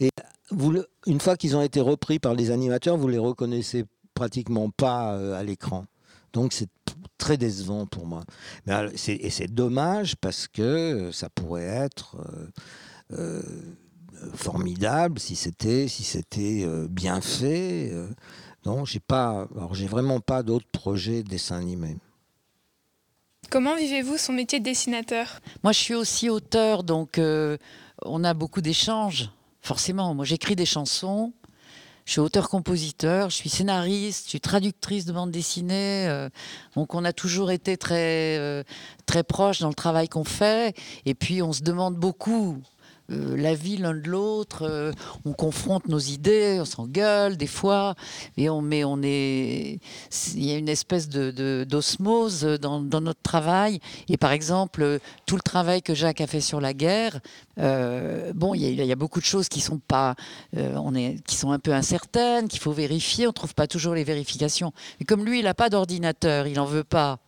Et 0.00 0.10
vous, 0.50 0.82
une 1.06 1.20
fois 1.20 1.36
qu'ils 1.36 1.56
ont 1.56 1.62
été 1.62 1.80
repris 1.80 2.18
par 2.18 2.34
les 2.34 2.50
animateurs, 2.50 2.96
vous 2.96 3.08
les 3.08 3.18
reconnaissez 3.18 3.84
pratiquement 4.14 4.70
pas 4.70 5.14
euh, 5.14 5.38
à 5.38 5.44
l'écran. 5.44 5.84
Donc 6.32 6.52
c'est 6.52 6.70
très 7.18 7.36
décevant 7.36 7.86
pour 7.86 8.06
moi. 8.06 8.24
Et 8.66 9.30
c'est 9.30 9.52
dommage 9.52 10.16
parce 10.16 10.48
que 10.48 11.10
ça 11.12 11.28
pourrait 11.28 11.64
être 11.64 12.16
euh, 13.12 13.42
formidable 14.34 15.18
si 15.18 15.36
c'était 15.36 15.88
si 15.88 16.04
c'était 16.04 16.64
euh, 16.64 16.86
bien 16.88 17.20
fait. 17.20 17.90
Euh. 17.92 18.08
non, 18.64 18.84
j'ai 18.84 19.00
pas. 19.00 19.46
Alors 19.56 19.74
j'ai 19.74 19.86
vraiment 19.86 20.20
pas 20.20 20.42
d'autres 20.42 20.68
projets 20.70 21.22
de 21.22 21.28
dessin 21.28 21.56
animé. 21.56 21.96
Comment 23.50 23.76
vivez-vous 23.76 24.18
son 24.18 24.32
métier 24.32 24.58
de 24.58 24.64
dessinateur? 24.64 25.40
Moi, 25.62 25.72
je 25.72 25.78
suis 25.78 25.94
aussi 25.94 26.28
auteur, 26.28 26.82
donc 26.82 27.18
euh, 27.18 27.56
on 28.04 28.22
a 28.22 28.34
beaucoup 28.34 28.60
d'échanges. 28.60 29.30
Forcément, 29.62 30.14
moi 30.14 30.24
j'écris 30.24 30.54
des 30.54 30.66
chansons. 30.66 31.32
Je 32.04 32.12
suis 32.12 32.20
auteur-compositeur, 32.20 33.28
je 33.28 33.36
suis 33.36 33.50
scénariste, 33.50 34.24
je 34.24 34.30
suis 34.30 34.40
traductrice 34.40 35.04
de 35.04 35.12
bande 35.12 35.30
dessinée. 35.30 36.28
donc 36.74 36.94
on 36.94 37.04
a 37.04 37.12
toujours 37.12 37.50
été 37.50 37.76
très, 37.76 38.64
très 39.04 39.22
proches 39.22 39.60
dans 39.60 39.68
le 39.68 39.74
travail 39.74 40.08
qu'on 40.08 40.24
fait. 40.24 40.74
Et 41.04 41.14
puis 41.14 41.42
on 41.42 41.52
se 41.52 41.62
demande 41.62 41.96
beaucoup 41.96 42.62
euh, 43.10 43.36
la 43.36 43.54
vie 43.54 43.76
l'un 43.76 43.94
de 43.94 44.08
l'autre. 44.08 44.62
euh, 44.62 44.92
on 45.24 45.32
confronte 45.32 45.88
nos 45.88 45.98
idées, 45.98 46.58
on 46.60 46.64
s'engueule 46.64 47.36
des 47.36 47.46
fois, 47.46 47.94
et 48.36 48.50
on, 48.50 48.60
mais 48.60 48.84
on 48.84 49.00
est, 49.02 49.78
il 50.34 50.44
y 50.44 50.52
a 50.52 50.58
une 50.58 50.68
espèce 50.68 51.08
de 51.08 51.64
d'osmose 51.64 52.42
dans, 52.60 52.80
dans 52.80 53.00
notre 53.00 53.22
travail. 53.22 53.80
Et 54.08 54.16
par 54.16 54.32
exemple, 54.32 54.98
tout 55.26 55.36
le 55.36 55.42
travail 55.42 55.82
que 55.82 55.94
Jacques 55.94 56.20
a 56.20 56.26
fait 56.26 56.40
sur 56.40 56.60
la 56.60 56.74
guerre, 56.74 57.20
euh, 57.58 58.32
bon, 58.34 58.54
il 58.54 58.74
y, 58.74 58.92
a- 58.92 58.96
beaucoup 58.96 59.20
de 59.20 59.24
choses 59.24 59.48
qui 59.48 59.60
sont 59.60 59.78
pas, 59.78 60.14
on 60.56 60.94
est, 60.94 61.22
qui 61.26 61.36
sont 61.36 61.52
un 61.52 61.58
peu 61.58 61.72
incertaines, 61.72 62.48
qu'il 62.48 62.60
faut 62.60 62.72
vérifier. 62.72 63.26
On 63.26 63.32
trouve 63.32 63.54
pas 63.54 63.66
toujours 63.66 63.94
les 63.94 64.04
vérifications. 64.04 64.72
Et 65.00 65.04
comme 65.04 65.24
lui, 65.24 65.38
il 65.38 65.44
n'a 65.44 65.54
pas 65.54 65.70
d'ordinateur, 65.70 66.46
il 66.46 66.58
en 66.58 66.64
veut 66.64 66.84
pas. 66.84 67.18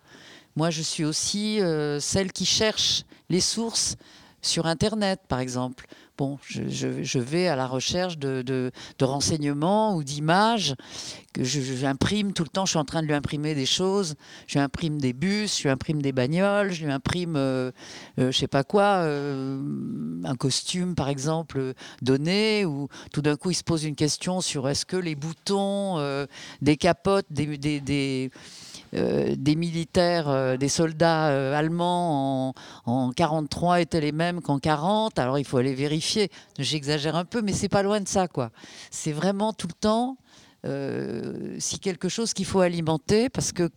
Moi, 0.56 0.70
je 0.70 0.82
suis 0.82 1.04
aussi 1.04 1.60
celle 2.00 2.32
qui 2.32 2.44
cherche 2.44 3.04
les 3.28 3.40
sources 3.40 3.96
sur 4.42 4.66
Internet, 4.66 5.20
par 5.28 5.40
exemple. 5.40 5.86
Bon, 6.20 6.38
je, 6.46 7.18
vais 7.18 7.48
à 7.48 7.56
la 7.56 7.66
recherche 7.66 8.18
de, 8.18 8.70
renseignements 9.00 9.96
ou 9.96 10.04
d'images 10.04 10.74
que 11.32 11.42
j'imprime 11.44 12.34
tout 12.34 12.42
le 12.42 12.50
temps. 12.50 12.66
Je 12.66 12.70
suis 12.70 12.78
en 12.78 12.84
train 12.84 13.00
de 13.00 13.06
lui 13.06 13.14
imprimer 13.14 13.54
des 13.54 13.64
choses. 13.64 14.16
Je 14.46 14.58
lui 14.58 14.60
imprime 14.60 15.00
des 15.00 15.14
bus, 15.14 15.56
je 15.56 15.62
lui 15.62 15.70
imprime 15.70 16.02
des 16.02 16.12
bagnoles, 16.12 16.72
je 16.72 16.84
lui 16.84 16.92
imprime, 16.92 17.36
euh, 17.36 17.70
euh, 18.18 18.30
je 18.30 18.36
sais 18.36 18.48
pas 18.48 18.64
quoi, 18.64 19.02
euh, 19.04 19.62
un 20.24 20.36
costume, 20.36 20.94
par 20.94 21.08
exemple, 21.08 21.72
donné. 22.02 22.66
Ou 22.66 22.88
tout 23.12 23.22
d'un 23.22 23.36
coup, 23.36 23.50
il 23.50 23.54
se 23.54 23.64
pose 23.64 23.84
une 23.84 23.96
question 23.96 24.42
sur 24.42 24.68
est-ce 24.68 24.84
que 24.84 24.98
les 24.98 25.14
boutons 25.14 25.98
euh, 25.98 26.26
des 26.60 26.76
capotes 26.76 27.26
des- 27.30 28.30
euh, 28.94 29.36
des 29.36 29.54
militaires, 29.54 30.28
euh, 30.28 30.56
des 30.56 30.68
soldats 30.68 31.28
euh, 31.28 31.54
allemands 31.54 32.48
en, 32.86 32.92
en 32.92 33.12
43 33.12 33.80
étaient 33.80 34.00
les 34.00 34.10
mêmes 34.12 34.40
qu'en 34.40 34.58
40. 34.58 35.18
Alors 35.18 35.38
il 35.38 35.44
faut 35.44 35.58
aller 35.58 35.74
vérifier. 35.74 36.28
J'exagère 36.58 37.14
un 37.14 37.24
peu, 37.24 37.40
mais 37.40 37.52
c'est 37.52 37.68
pas 37.68 37.82
loin 37.84 38.00
de 38.00 38.08
ça, 38.08 38.26
quoi. 38.26 38.50
C'est 38.90 39.12
vraiment 39.12 39.52
tout 39.52 39.68
le 39.68 39.74
temps 39.74 40.16
si 41.58 41.78
quelque 41.78 42.10
chose 42.10 42.34
qu'il 42.34 42.44
faut 42.44 42.60
alimenter 42.60 43.30
parce 43.30 43.50
que 43.52 43.70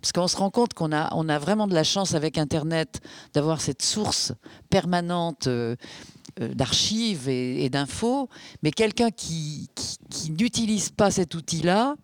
parce 0.00 0.12
qu'on 0.12 0.28
se 0.28 0.36
rend 0.36 0.50
compte 0.50 0.74
qu'on 0.74 0.92
a, 0.92 1.12
on 1.16 1.28
a 1.28 1.38
vraiment 1.40 1.66
de 1.66 1.74
la 1.74 1.82
chance 1.82 2.14
avec 2.14 2.38
Internet 2.38 3.00
d'avoir 3.34 3.60
cette 3.60 3.82
source 3.82 4.32
permanente 4.68 5.48
d'archives 6.38 7.28
et, 7.28 7.68
d'infos, 7.68 8.28
mais 8.62 8.70
quelqu'un 8.70 9.10
qui- 9.10 9.68
qui 10.08 10.30
n'utilise 10.30 10.90
pas 10.90 11.10
cet 11.10 11.34
outil-là, 11.34 11.96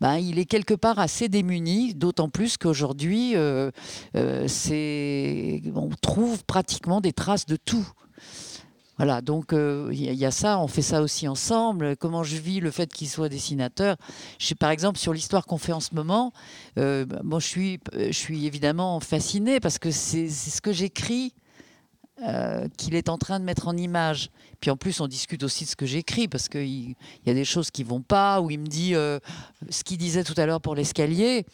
ben, 0.00 0.16
il 0.16 0.38
est 0.38 0.46
quelque 0.46 0.74
part 0.74 0.98
assez 0.98 1.28
démuni, 1.28 1.94
d'autant 1.94 2.28
plus 2.28 2.56
qu'aujourd'hui, 2.56 3.36
euh, 3.36 3.70
euh, 4.16 4.48
on 5.74 5.90
trouve 6.00 6.44
pratiquement 6.44 7.00
des 7.00 7.12
traces 7.12 7.46
de 7.46 7.56
tout. 7.56 7.86
Voilà, 8.96 9.22
donc 9.22 9.54
euh, 9.54 9.88
il 9.92 10.12
y, 10.14 10.26
a- 10.26 10.30
ça, 10.30 10.58
on 10.60 10.68
fait 10.68 10.82
ça 10.82 11.00
aussi 11.00 11.26
ensemble. 11.26 11.96
Comment 11.96 12.22
je 12.22 12.36
vis 12.36 12.60
le 12.60 12.70
fait 12.70 12.92
qu'il 12.92 13.08
soit 13.08 13.30
dessinateur? 13.30 13.96
Je 14.38 14.52
Par 14.54 14.70
exemple, 14.70 14.98
sur 14.98 15.14
l'histoire 15.14 15.46
qu'on 15.46 15.56
fait 15.56 15.72
en 15.72 15.80
ce 15.80 15.94
moment, 15.94 16.32
moi 16.76 17.38
je 17.40 17.46
suis, 17.46 17.80
je 17.94 18.12
suis 18.12 18.46
évidemment 18.46 19.00
fascinée 19.00 19.58
parce 19.58 19.78
que 19.78 19.90
c'est 19.90 20.28
ce 20.28 20.60
que 20.60 20.72
j'écris 20.72 21.32
euh, 22.22 22.68
qu'il 22.76 22.94
est 22.94 23.08
en 23.08 23.16
train 23.16 23.40
de 23.40 23.44
mettre 23.44 23.66
en 23.66 23.76
image. 23.76 24.30
Puis 24.60 24.70
en 24.70 24.76
plus, 24.76 25.00
on 25.00 25.06
discute 25.06 25.42
aussi 25.42 25.64
de 25.64 25.70
ce 25.70 25.76
que 25.76 25.86
j'écris 25.86 26.28
parce 26.28 26.50
qu'il 26.50 26.60
il 26.60 26.96
y 27.26 27.30
a 27.30 27.34
des 27.34 27.46
choses 27.46 27.70
qui 27.70 27.82
vont 27.82 28.02
pas, 28.02 28.42
où 28.42 28.50
il 28.50 28.58
me 28.58 28.66
dit 28.66 28.94
euh, 28.94 29.18
ce 29.70 29.84
qu'il 29.84 29.96
disait 29.96 30.22
tout 30.22 30.34
à 30.36 30.44
l'heure 30.44 30.60
pour 30.60 30.74
l'escalier. 30.74 31.46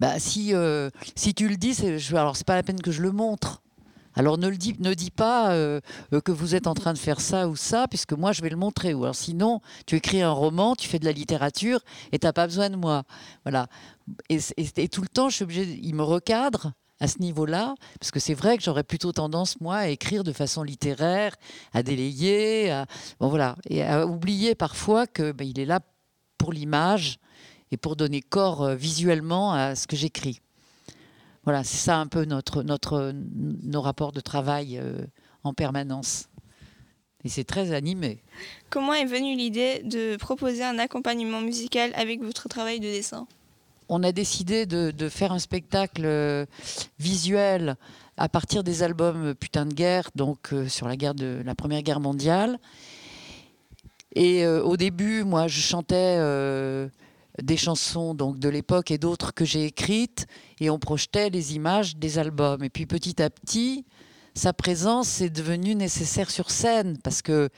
Bah, 0.00 0.18
si, 0.18 0.54
euh, 0.54 0.88
si 1.14 1.34
tu 1.34 1.48
le 1.48 1.56
dis, 1.56 1.74
je, 1.74 2.16
alors 2.16 2.36
c'est 2.36 2.46
pas 2.46 2.54
la 2.54 2.62
peine 2.62 2.80
que 2.80 2.90
je 2.90 3.02
le 3.02 3.12
montre. 3.12 3.60
Alors 4.14 4.38
ne, 4.38 4.48
le 4.48 4.56
dis, 4.56 4.76
ne 4.78 4.94
dis 4.94 5.10
pas 5.10 5.50
que 6.10 6.30
vous 6.30 6.54
êtes 6.54 6.68
en 6.68 6.74
train 6.74 6.92
de 6.92 6.98
faire 6.98 7.20
ça 7.20 7.48
ou 7.48 7.56
ça, 7.56 7.86
puisque 7.88 8.12
moi 8.12 8.30
je 8.30 8.42
vais 8.42 8.48
le 8.48 8.56
montrer. 8.56 8.94
Ou 8.94 9.02
alors 9.02 9.16
sinon, 9.16 9.60
tu 9.86 9.96
écris 9.96 10.22
un 10.22 10.30
roman, 10.30 10.76
tu 10.76 10.88
fais 10.88 11.00
de 11.00 11.04
la 11.04 11.12
littérature 11.12 11.80
et 12.12 12.18
tu 12.18 12.26
n'as 12.26 12.32
pas 12.32 12.46
besoin 12.46 12.70
de 12.70 12.76
moi. 12.76 13.02
Voilà. 13.44 13.66
Et, 14.28 14.38
tout 14.88 15.02
le 15.02 15.08
temps, 15.08 15.28
je 15.28 15.44
suis 15.44 15.80
il 15.82 15.94
me 15.96 16.02
recadre 16.04 16.72
à 17.04 17.06
ce 17.06 17.18
niveau-là, 17.18 17.74
parce 18.00 18.10
que 18.10 18.18
c'est 18.18 18.32
vrai 18.32 18.56
que 18.56 18.62
j'aurais 18.62 18.82
plutôt 18.82 19.12
tendance, 19.12 19.60
moi, 19.60 19.76
à 19.76 19.88
écrire 19.88 20.24
de 20.24 20.32
façon 20.32 20.62
littéraire, 20.62 21.36
à 21.74 21.82
délayer, 21.82 22.70
à, 22.70 22.86
bon, 23.20 23.28
voilà, 23.28 23.56
et 23.68 23.82
à 23.82 24.06
oublier 24.06 24.54
parfois 24.54 25.06
que 25.06 25.30
ben, 25.30 25.52
est 25.54 25.66
là 25.66 25.80
pour 26.38 26.50
l'image 26.50 27.18
et 27.70 27.76
pour 27.76 27.94
donner 27.94 28.22
corps 28.22 28.62
euh, 28.62 28.74
visuellement 28.74 29.52
à 29.52 29.74
ce 29.74 29.86
que 29.86 29.96
j'écris. 29.96 30.40
Voilà, 31.44 31.62
c'est 31.62 31.76
ça 31.76 31.98
un 31.98 32.06
peu 32.06 32.24
notre, 32.24 32.62
notre, 32.62 33.12
nos 33.14 33.82
rapports 33.82 34.12
de 34.12 34.20
travail 34.20 34.78
euh, 34.78 35.04
en 35.42 35.52
permanence. 35.52 36.30
Et 37.22 37.28
c'est 37.28 37.44
très 37.44 37.72
animé. 37.72 38.22
Comment 38.70 38.94
est 38.94 39.04
venue 39.04 39.36
l'idée 39.36 39.82
de 39.82 40.16
proposer 40.16 40.64
un 40.64 40.78
accompagnement 40.78 41.42
musical 41.42 41.92
avec 41.96 42.22
votre 42.22 42.48
travail 42.48 42.80
de 42.80 42.86
dessin? 42.86 43.26
On 43.88 44.02
a 44.02 44.12
décidé 44.12 44.66
de, 44.66 45.08
faire 45.08 45.32
un 45.32 45.38
spectacle 45.38 46.02
euh, 46.04 46.46
visuel 46.98 47.76
à 48.16 48.28
partir 48.28 48.64
des 48.64 48.82
albums 48.82 49.34
Putain 49.34 49.66
de 49.66 49.74
guerre, 49.74 50.10
donc 50.14 50.52
euh, 50.52 50.68
sur 50.68 50.88
la 50.88 50.96
guerre 50.96 51.14
de 51.14 51.42
la 51.44 51.54
Première 51.54 51.82
Guerre 51.82 52.00
mondiale. 52.00 52.58
Et 54.14 54.44
euh, 54.44 54.62
au 54.62 54.76
début, 54.76 55.24
moi, 55.24 55.48
je 55.48 55.60
chantais 55.60 56.18
des 57.42 57.56
chansons 57.56 58.14
donc 58.14 58.38
de 58.38 58.48
l'époque 58.48 58.90
et 58.90 58.98
d'autres 58.98 59.34
que 59.34 59.44
j'ai 59.44 59.64
écrites, 59.64 60.26
et 60.60 60.70
on 60.70 60.78
projetait 60.78 61.30
les 61.30 61.56
images 61.56 61.96
des 61.96 62.18
albums. 62.18 62.62
Et 62.62 62.70
puis 62.70 62.86
petit 62.86 63.20
à 63.20 63.28
petit, 63.28 63.84
sa 64.34 64.52
présence 64.52 65.20
est 65.20 65.30
devenue 65.30 65.74
nécessaire 65.74 66.30
sur 66.30 66.50
scène 66.50 66.98
parce 67.02 67.22
que 67.22 67.50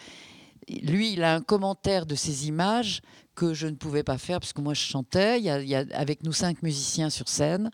lui, 0.69 1.13
il 1.13 1.23
a 1.23 1.35
un 1.35 1.41
commentaire 1.41 2.07
de 2.07 2.15
ces 2.15 2.49
images 2.49 3.03
que 3.35 3.55
je 3.55 3.67
ne 3.67 3.75
pouvais 3.75 4.03
pas 4.03 4.19
faire 4.19 4.41
parce 4.41 4.53
que 4.53 4.61
moi 4.61 4.75
je 4.75 4.81
chantais. 4.81 5.39
Il 5.39 5.45
y 5.45 5.75
a, 5.75 5.85
avec 5.93 6.25
nous 6.25 6.33
cinq 6.33 6.63
musiciens 6.63 7.11
sur 7.11 7.29
scène. 7.29 7.71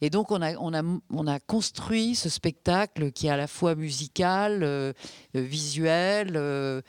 Et 0.00 0.10
donc 0.10 0.30
on 0.30 0.42
a, 0.42 0.54
on, 0.56 0.74
a, 0.74 0.82
on 1.10 1.26
a 1.26 1.40
construit 1.40 2.14
ce 2.14 2.28
spectacle 2.28 3.10
qui 3.12 3.26
est 3.26 3.30
à 3.30 3.36
la 3.36 3.46
fois 3.46 3.74
musical, 3.74 4.62
euh, 4.62 4.92
euh, 5.34 5.40
visuel, 5.40 6.32
euh, 6.36 6.82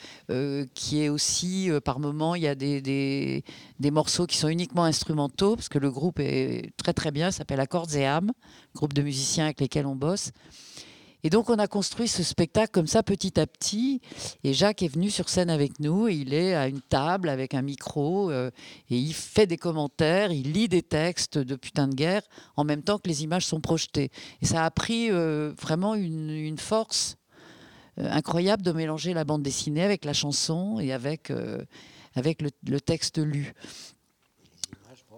qui 0.73 1.01
est 1.01 1.09
aussi, 1.09 1.69
par 1.83 1.99
moments, 1.99 2.36
il 2.36 2.43
y 2.43 2.47
a 2.47 2.55
des, 2.55 2.81
des, 2.81 3.91
morceaux 3.91 4.25
qui 4.25 4.38
sont 4.38 4.49
uniquement 4.49 4.83
instrumentaux, 4.83 5.55
parce 5.55 5.69
que 5.69 5.79
le 5.79 5.91
groupe 5.91 6.19
est 6.19 6.73
très 6.77 6.93
très 6.93 7.11
bien, 7.11 7.31
s'appelle 7.31 7.59
Accords 7.59 7.95
et 7.95 8.05
âmes, 8.05 8.31
groupe 8.73 8.93
de 8.93 9.01
musiciens 9.01 9.45
avec 9.45 9.61
lesquels 9.61 9.86
on 9.86 9.95
bosse. 9.95 10.31
Et 11.26 11.32
donc 11.32 11.49
on 11.49 11.57
a 11.57 11.67
construit 11.67 12.07
ce 12.07 12.21
spectacle 12.21 12.69
comme 12.71 12.86
ça 12.86 13.01
petit 13.01 13.39
à 13.39 13.47
petit. 13.47 13.99
Et 14.43 14.53
Jacques 14.53 14.84
est 14.84 14.88
venu 14.88 15.09
sur 15.09 15.28
scène 15.28 15.49
avec 15.49 15.80
nous. 15.80 16.07
Et 16.07 16.13
il 16.13 16.36
est 16.36 16.53
à 16.53 16.67
une 16.67 16.82
table 16.82 17.30
avec 17.30 17.55
un 17.55 17.63
micro 17.63 18.30
euh, 18.30 18.51
et 18.91 18.97
il 18.99 19.11
fait 19.11 19.47
des 19.47 19.57
commentaires, 19.57 20.32
il 20.32 20.53
lit 20.53 20.67
des 20.67 20.84
textes 20.84 21.39
de 21.39 21.55
putain 21.55 21.88
de 21.88 21.95
guerre 21.95 22.21
en 22.57 22.63
même 22.63 22.84
temps 22.84 22.99
que 22.99 23.07
les 23.07 23.23
images 23.23 23.47
sont 23.47 23.59
projetées. 23.59 24.11
Et 24.43 24.45
ça 24.45 24.65
a 24.65 24.69
pris 24.69 25.09
euh, 25.09 25.51
vraiment 25.59 25.95
une, 25.95 26.30
une 26.30 26.59
force 26.59 27.17
euh, 27.97 28.07
incroyable 28.11 28.61
de 28.61 28.71
mélanger 28.71 29.15
la 29.15 29.23
bande 29.23 29.41
dessinée 29.41 29.82
avec 29.82 30.05
la 30.05 30.13
chanson 30.13 30.80
et 30.80 30.93
avec, 30.93 31.34
avec 32.13 32.43
le, 32.43 32.51
le 32.67 32.80
texte 32.80 33.17
lu. 33.17 33.55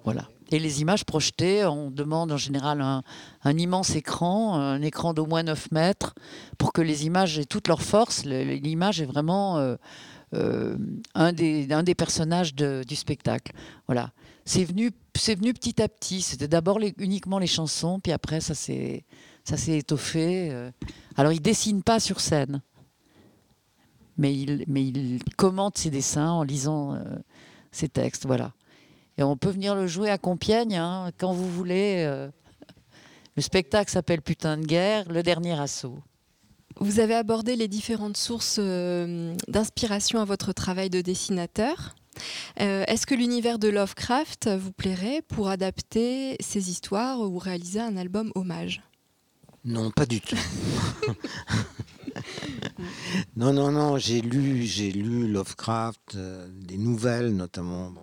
Voilà. 0.06 0.30
Et 0.52 0.60
les 0.60 0.82
images 0.82 1.04
projetées, 1.04 1.66
on 1.66 1.92
demande 1.92 2.32
en 2.32 2.38
général 2.38 2.82
un, 2.82 3.58
immense 3.58 3.96
écran, 3.96 4.56
un 4.56 4.82
écran 4.82 5.14
d'au 5.14 5.26
moins 5.26 5.44
9 5.44 5.72
mètres, 5.72 6.16
pour 6.58 6.72
que 6.72 6.82
les 6.82 7.06
images 7.06 7.38
aient 7.38 7.46
toute 7.46 7.68
leur 7.68 7.82
force. 7.82 8.24
L'image 8.24 9.02
est 9.02 9.06
vraiment 9.06 9.58
euh, 9.58 9.76
euh, 10.34 10.78
un, 11.16 11.32
des, 11.32 11.96
personnages 11.96 12.54
du 12.54 12.96
spectacle. 12.96 13.54
Voilà. 13.88 14.12
C'est 14.44 14.66
venu, 14.66 14.92
venu 15.16 15.54
petit 15.54 15.82
à 15.82 15.88
petit. 15.88 16.22
C'était 16.22 16.48
d'abord 16.48 16.80
uniquement 16.98 17.40
les 17.40 17.48
chansons, 17.48 18.00
puis 18.00 18.12
après 18.12 18.42
ça 18.42 18.54
s'est, 18.54 19.06
étoffé. 19.68 20.50
euh. 20.52 20.72
Alors 21.16 21.32
il 21.32 21.42
dessine 21.42 21.82
pas 21.82 22.00
sur 22.00 22.20
scène, 22.20 22.62
mais 24.18 24.34
il, 24.34 24.66
mais 24.68 24.86
il 24.86 25.20
commente 25.38 25.78
ses 25.78 25.90
dessins 25.90 26.30
en 26.30 26.44
lisant 26.44 26.96
euh, 26.96 27.00
ses 27.72 27.88
textes. 27.88 28.26
Voilà. 28.26 28.54
Et 29.18 29.24
on 29.24 29.36
peut 29.38 29.50
venir 29.50 29.76
le 29.76 29.88
jouer 29.88 30.10
à 30.10 30.18
Compiègne 30.18 30.76
hein, 30.78 31.12
quand 31.18 31.34
vous 31.34 31.50
voulez. 31.50 32.04
euh. 32.06 32.30
Le 33.36 33.42
spectacle 33.42 33.92
s'appelle 33.92 34.22
Putain 34.22 34.58
de 34.58 34.66
guerre, 34.66 35.12
le 35.12 35.22
dernier 35.24 35.60
assaut. 35.60 36.00
Vous 36.80 37.00
avez 37.00 37.16
abordé 37.16 37.56
les 37.56 37.68
différentes 37.68 38.18
sources 38.18 38.58
euh, 38.60 39.36
d'inspiration 39.48 40.20
à 40.20 40.26
votre 40.26 40.54
travail 40.54 40.90
de 40.90 41.02
dessinateur. 41.02 41.96
Euh, 42.60 42.84
Est-ce 42.88 43.06
que 43.06 43.14
l'univers 43.16 43.60
de 43.60 43.68
Lovecraft 43.68 44.50
vous 44.50 44.72
plairait 44.72 45.22
pour 45.28 45.50
adapter 45.50 46.36
ces 46.40 46.70
histoires 46.72 47.20
ou 47.20 47.38
réaliser 47.38 47.80
un 47.80 47.96
album 47.98 48.32
hommage? 48.36 48.82
Non, 49.66 49.92
pas 49.92 50.06
du 50.06 50.22
tout. 50.22 50.36
non, 53.36 53.54
non, 53.54 53.72
non, 53.72 53.98
j'ai 53.98 54.22
lu, 54.22 54.64
j'ai 54.64 54.92
lu 54.92 55.28
Lovecraft, 55.28 56.16
euh, 56.16 56.48
des 56.52 56.78
nouvelles 56.78 57.36
notamment 57.36 57.92
bon, 57.92 58.02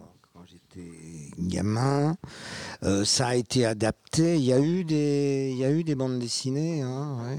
j'étais 0.74 1.30
gamin. 1.38 2.16
Euh, 2.82 3.04
ça 3.04 3.28
a 3.28 3.34
été 3.34 3.64
adapté. 3.64 4.36
Il 4.36 4.44
y 4.44 4.52
a 4.52 4.60
eu 4.60 4.84
des, 4.84 5.50
il 5.52 5.58
y 5.58 5.64
a 5.64 5.70
eu 5.70 5.84
des 5.84 5.94
bandes 5.94 6.18
dessinées, 6.18 6.82
hein, 6.82 7.16
ouais. 7.24 7.38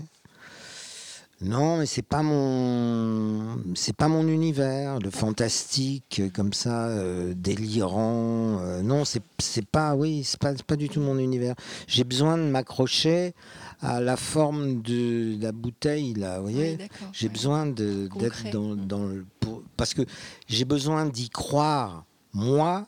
Non, 1.41 1.77
mais 1.79 1.85
c'est 1.85 2.01
pas 2.01 2.23
mon, 2.23 3.57
c'est 3.75 3.95
pas 3.95 4.07
mon 4.07 4.25
univers, 4.29 4.99
le 4.99 5.09
fantastique 5.09 6.21
euh, 6.21 6.29
comme 6.33 6.53
ça, 6.53 6.87
euh, 6.87 7.33
délirant. 7.35 8.59
euh, 8.61 8.81
non, 8.81 9.03
c'est 9.03 9.21
c'est 9.39 9.65
pas, 9.67 9.95
oui, 9.95 10.23
c'est 10.23 10.39
pas, 10.39 10.75
du 10.77 10.87
tout 10.87 11.01
mon 11.01 11.17
univers. 11.19 11.53
J'ai 11.87 12.05
besoin 12.05 12.37
de 12.37 12.43
m'accrocher 12.43 13.33
à 13.81 13.99
la 13.99 14.15
forme 14.15 14.81
de 14.81 15.35
la 15.41 15.51
bouteille 15.51 16.13
là, 16.13 16.37
vous 16.39 16.43
voyez. 16.43 16.77
j'ai 17.11 17.27
besoin 17.27 17.65
de 17.65 18.07
d'être 18.17 18.49
dans, 18.51 18.73
dans 18.77 19.05
le, 19.05 19.25
pour- 19.41 19.61
parce 19.75 19.93
que 19.93 20.03
j'ai 20.47 20.63
besoin 20.65 21.05
d'y 21.05 21.29
croire 21.29 22.05
moi 22.33 22.87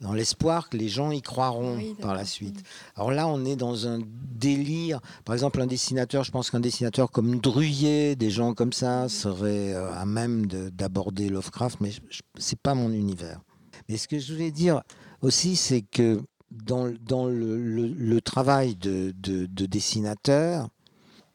dans 0.00 0.12
l'espoir 0.12 0.68
que 0.68 0.76
les 0.76 0.88
gens 0.88 1.10
y 1.10 1.22
croiront 1.22 1.76
Oui, 1.76 1.94
par 2.00 2.14
la 2.14 2.24
suite. 2.24 2.62
Alors 2.94 3.10
là, 3.10 3.26
on 3.26 3.44
est 3.44 3.56
dans 3.56 3.86
un 3.88 3.98
délire. 4.00 5.00
Par 5.24 5.34
exemple, 5.34 5.60
un 5.60 5.66
dessinateur, 5.66 6.22
je 6.24 6.30
pense 6.30 6.50
qu'un 6.50 6.60
dessinateur 6.60 7.10
comme 7.10 7.40
Druyer, 7.40 8.14
des 8.14 8.30
gens 8.30 8.54
comme 8.54 8.72
ça, 8.72 9.08
serait 9.08 9.74
euh, 9.74 9.92
à 9.94 10.06
même 10.06 10.46
de- 10.46 10.68
d'aborder 10.68 11.28
Lovecraft, 11.28 11.80
mais 11.80 11.90
c'est 12.38 12.58
pas 12.60 12.74
mon 12.74 12.92
univers. 12.92 13.40
Mais 13.88 13.96
ce 13.96 14.06
que 14.06 14.18
je 14.18 14.32
voulais 14.32 14.50
dire 14.52 14.82
aussi, 15.20 15.56
c'est 15.56 15.82
que 15.82 16.22
dans, 16.50 16.92
dans 17.02 17.26
le, 17.26 17.56
le- 17.60 17.88
le 17.88 18.20
travail 18.20 18.76
de, 18.76 19.12
de- 19.18 19.46
de 19.46 19.66
dessinateur, 19.66 20.68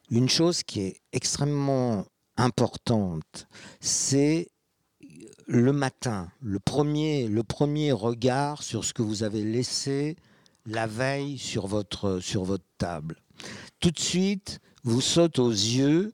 une 0.09 0.30
chose 0.30 0.64
qui 0.64 0.82
est 0.82 0.97
extrêmement 1.11 2.05
importante, 2.38 3.47
c'est 3.82 4.47
le 5.48 5.74
matin, 5.74 6.30
le 6.41 6.60
premier, 6.60 7.28
le 7.28 7.44
premier 7.44 7.91
regard 7.91 8.64
sur 8.64 8.86
ce 8.86 8.94
que 8.94 9.02
vous 9.02 9.24
avez 9.24 9.44
laissé 9.44 10.16
la 10.66 10.88
veille 10.88 11.38
sur 11.38 11.68
votre, 11.68 12.20
sur 12.20 12.44
votre 12.44 12.64
table. 12.78 13.18
Tout 13.80 13.91
de 13.91 14.00
suite, 14.00 14.60
vous 14.84 15.02
saute 15.02 15.39
aux 15.39 15.52
yeux 15.52 16.14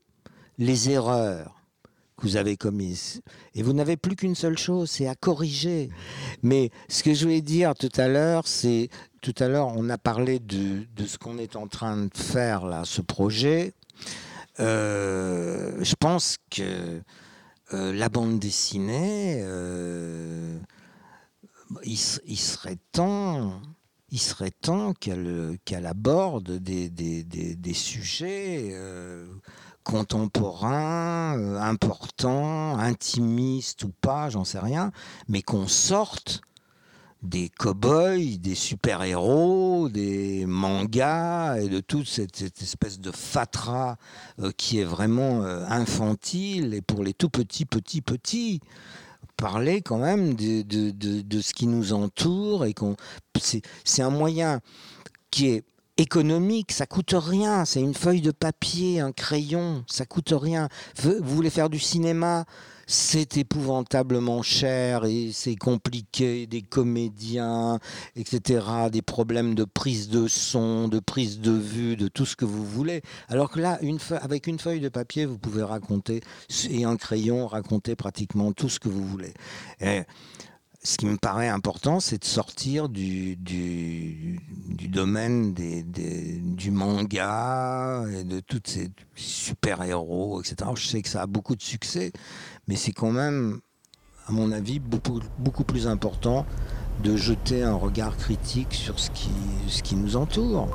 les 0.57 0.89
erreurs 0.89 1.63
que 2.17 2.23
vous 2.23 2.35
avez 2.35 2.57
commises. 2.57 3.21
Et 3.55 3.63
vous 3.63 3.73
n'avez 3.73 3.97
plus 3.97 4.15
qu'une 4.15 4.35
seule 4.35 4.57
chose, 4.57 4.89
c'est 4.89 5.07
à 5.07 5.15
corriger. 5.15 5.89
Mais 6.41 6.71
ce 6.87 7.03
que 7.03 7.13
je 7.13 7.23
voulais 7.23 7.41
dire 7.41 7.75
tout 7.75 7.91
à 7.95 8.07
l'heure, 8.07 8.47
c'est, 8.47 8.89
tout 9.21 9.35
à 9.39 9.47
l'heure, 9.47 9.67
on 9.75 9.89
a 9.89 9.97
parlé 9.97 10.39
de, 10.39 10.85
de 10.95 11.05
ce 11.05 11.17
qu'on 11.17 11.37
est 11.37 11.55
en 11.55 11.67
train 11.67 12.05
de 12.05 12.17
faire 12.17 12.65
là, 12.65 12.83
ce 12.85 13.01
projet. 13.01 13.73
Euh, 14.59 15.77
je 15.81 15.95
pense 15.95 16.37
que 16.49 17.01
euh, 17.73 17.93
la 17.93 18.09
bande 18.09 18.39
dessinée, 18.39 19.41
euh, 19.43 20.59
il, 21.83 21.97
serait 21.97 22.77
temps, 22.91 23.61
il 24.09 24.19
qu'elle 25.65 25.85
aborde 25.85 26.57
des, 26.57 26.89
des- 26.89 27.23
sujets 27.73 28.69
euh, 28.71 29.27
contemporains, 29.83 31.55
importants, 31.57 32.77
intimistes 32.77 33.83
ou 33.83 33.91
pas, 34.01 34.29
j'en 34.29 34.43
sais 34.45 34.59
rien, 34.59 34.91
mais 35.27 35.41
qu'on 35.41 35.67
sorte 35.67 36.41
des 37.21 37.49
cow-boys, 37.49 38.37
des 38.39 38.55
super-héros, 38.55 39.89
des 39.89 40.45
mangas 40.45 41.57
et 41.59 41.67
de 41.67 41.79
toute 41.81 42.07
cette, 42.07 42.41
espèce 42.61 42.99
de 42.99 43.11
fatras 43.11 43.97
euh, 44.39 44.51
qui 44.55 44.79
est 44.79 44.85
vraiment 44.85 45.43
euh, 45.43 45.65
infantile 45.67 46.73
et 46.73 46.81
pour 46.81 47.03
les 47.03 47.13
tout 47.13 47.29
petits, 47.29 47.65
petits, 47.65 48.01
petits. 48.01 48.61
Parler 49.35 49.81
quand 49.81 49.97
même 49.99 50.33
de, 50.33 50.63
de- 50.63 50.91
de- 50.91 51.41
ce 51.41 51.53
qui 51.53 51.65
nous 51.67 51.93
entoure 51.93 52.65
et 52.65 52.73
qu'on 52.73 52.95
c'est 53.41 54.01
un 54.01 54.09
moyen 54.09 54.59
qui 55.31 55.47
est 55.47 55.63
économique, 55.95 56.71
ça 56.73 56.85
coûte 56.85 57.13
rien, 57.17 57.63
c'est 57.65 57.81
une 57.81 57.93
feuille 57.93 58.21
de 58.21 58.31
papier, 58.31 58.99
un 58.99 59.11
crayon, 59.13 59.83
ça 59.87 60.05
coûte 60.05 60.33
rien. 60.35 60.67
Vous 60.97 61.13
voulez 61.21 61.49
faire 61.49 61.69
du 61.69 61.79
cinéma, 61.79 62.45
c'est 62.91 63.37
épouvantablement 63.37 64.41
cher 64.41 65.05
et 65.05 65.29
c'est 65.31 65.55
compliqué, 65.55 66.47
des 66.47 66.63
comédiens, 66.63 67.77
etc., 68.15 68.65
des 68.91 69.03
problèmes 69.03 69.53
de 69.53 69.63
prise 69.63 70.09
de 70.09 70.27
son, 70.27 70.87
de 70.87 70.97
prise 70.97 71.39
de 71.39 71.51
vue, 71.51 71.95
de 71.95 72.07
tout 72.07 72.25
ce 72.25 72.35
que 72.35 72.45
vous 72.45 72.65
voulez. 72.65 73.03
Alors 73.27 73.51
que 73.51 73.59
là, 73.59 73.79
avec 74.21 74.47
une 74.47 74.57
feuille 74.57 74.79
de 74.79 74.89
papier, 74.89 75.27
vous 75.27 75.37
pouvez 75.37 75.61
raconter, 75.61 76.21
et 76.67 76.83
un 76.83 76.97
crayon, 76.97 77.45
raconter 77.45 77.95
pratiquement 77.95 78.53
tout 78.53 78.69
ce 78.69 78.79
que 78.79 78.89
vous 78.89 79.05
voulez. 79.05 79.33
Ce 80.81 80.97
qui 80.97 81.07
me 81.07 81.17
paraît 81.17 81.49
important, 81.49 81.99
c'est 81.99 82.19
de 82.19 82.25
sortir 82.25 82.87
du, 82.87 83.37
domaine 84.87 85.53
du 85.53 86.71
manga 86.71 88.05
et 88.13 88.23
de 88.23 88.39
tous 88.39 88.61
ces 88.65 88.89
super-héros, 89.15 90.41
etc. 90.41 90.71
Je 90.75 90.87
sais 90.87 91.01
que 91.01 91.09
ça 91.09 91.23
a 91.23 91.27
beaucoup 91.27 91.55
de 91.55 91.61
succès, 91.61 92.11
mais 92.67 92.75
c'est 92.75 92.93
quand 92.93 93.11
même, 93.11 93.59
à 94.27 94.31
mon 94.31 94.51
avis, 94.53 94.79
beaucoup, 94.79 95.19
beaucoup 95.37 95.65
plus 95.65 95.87
important 95.87 96.45
de 97.03 97.17
jeter 97.17 97.63
un 97.63 97.75
regard 97.75 98.15
critique 98.15 98.73
sur 98.73 98.99
ce 98.99 99.09
qui, 99.11 99.31
ce 99.67 99.83
qui 99.83 99.95
nous 99.95 100.15
entoure. 100.15 100.69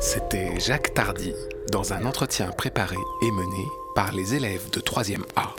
C'était 0.00 0.58
Jacques 0.58 0.94
Tardy 0.94 1.32
dans 1.70 1.92
un 1.92 2.04
entretien 2.06 2.50
préparé 2.50 2.96
et 3.22 3.30
mené 3.30 3.64
par 3.94 4.12
les 4.12 4.34
élèves 4.34 4.70
de 4.70 4.80
3e 4.80 5.22
A 5.36 5.54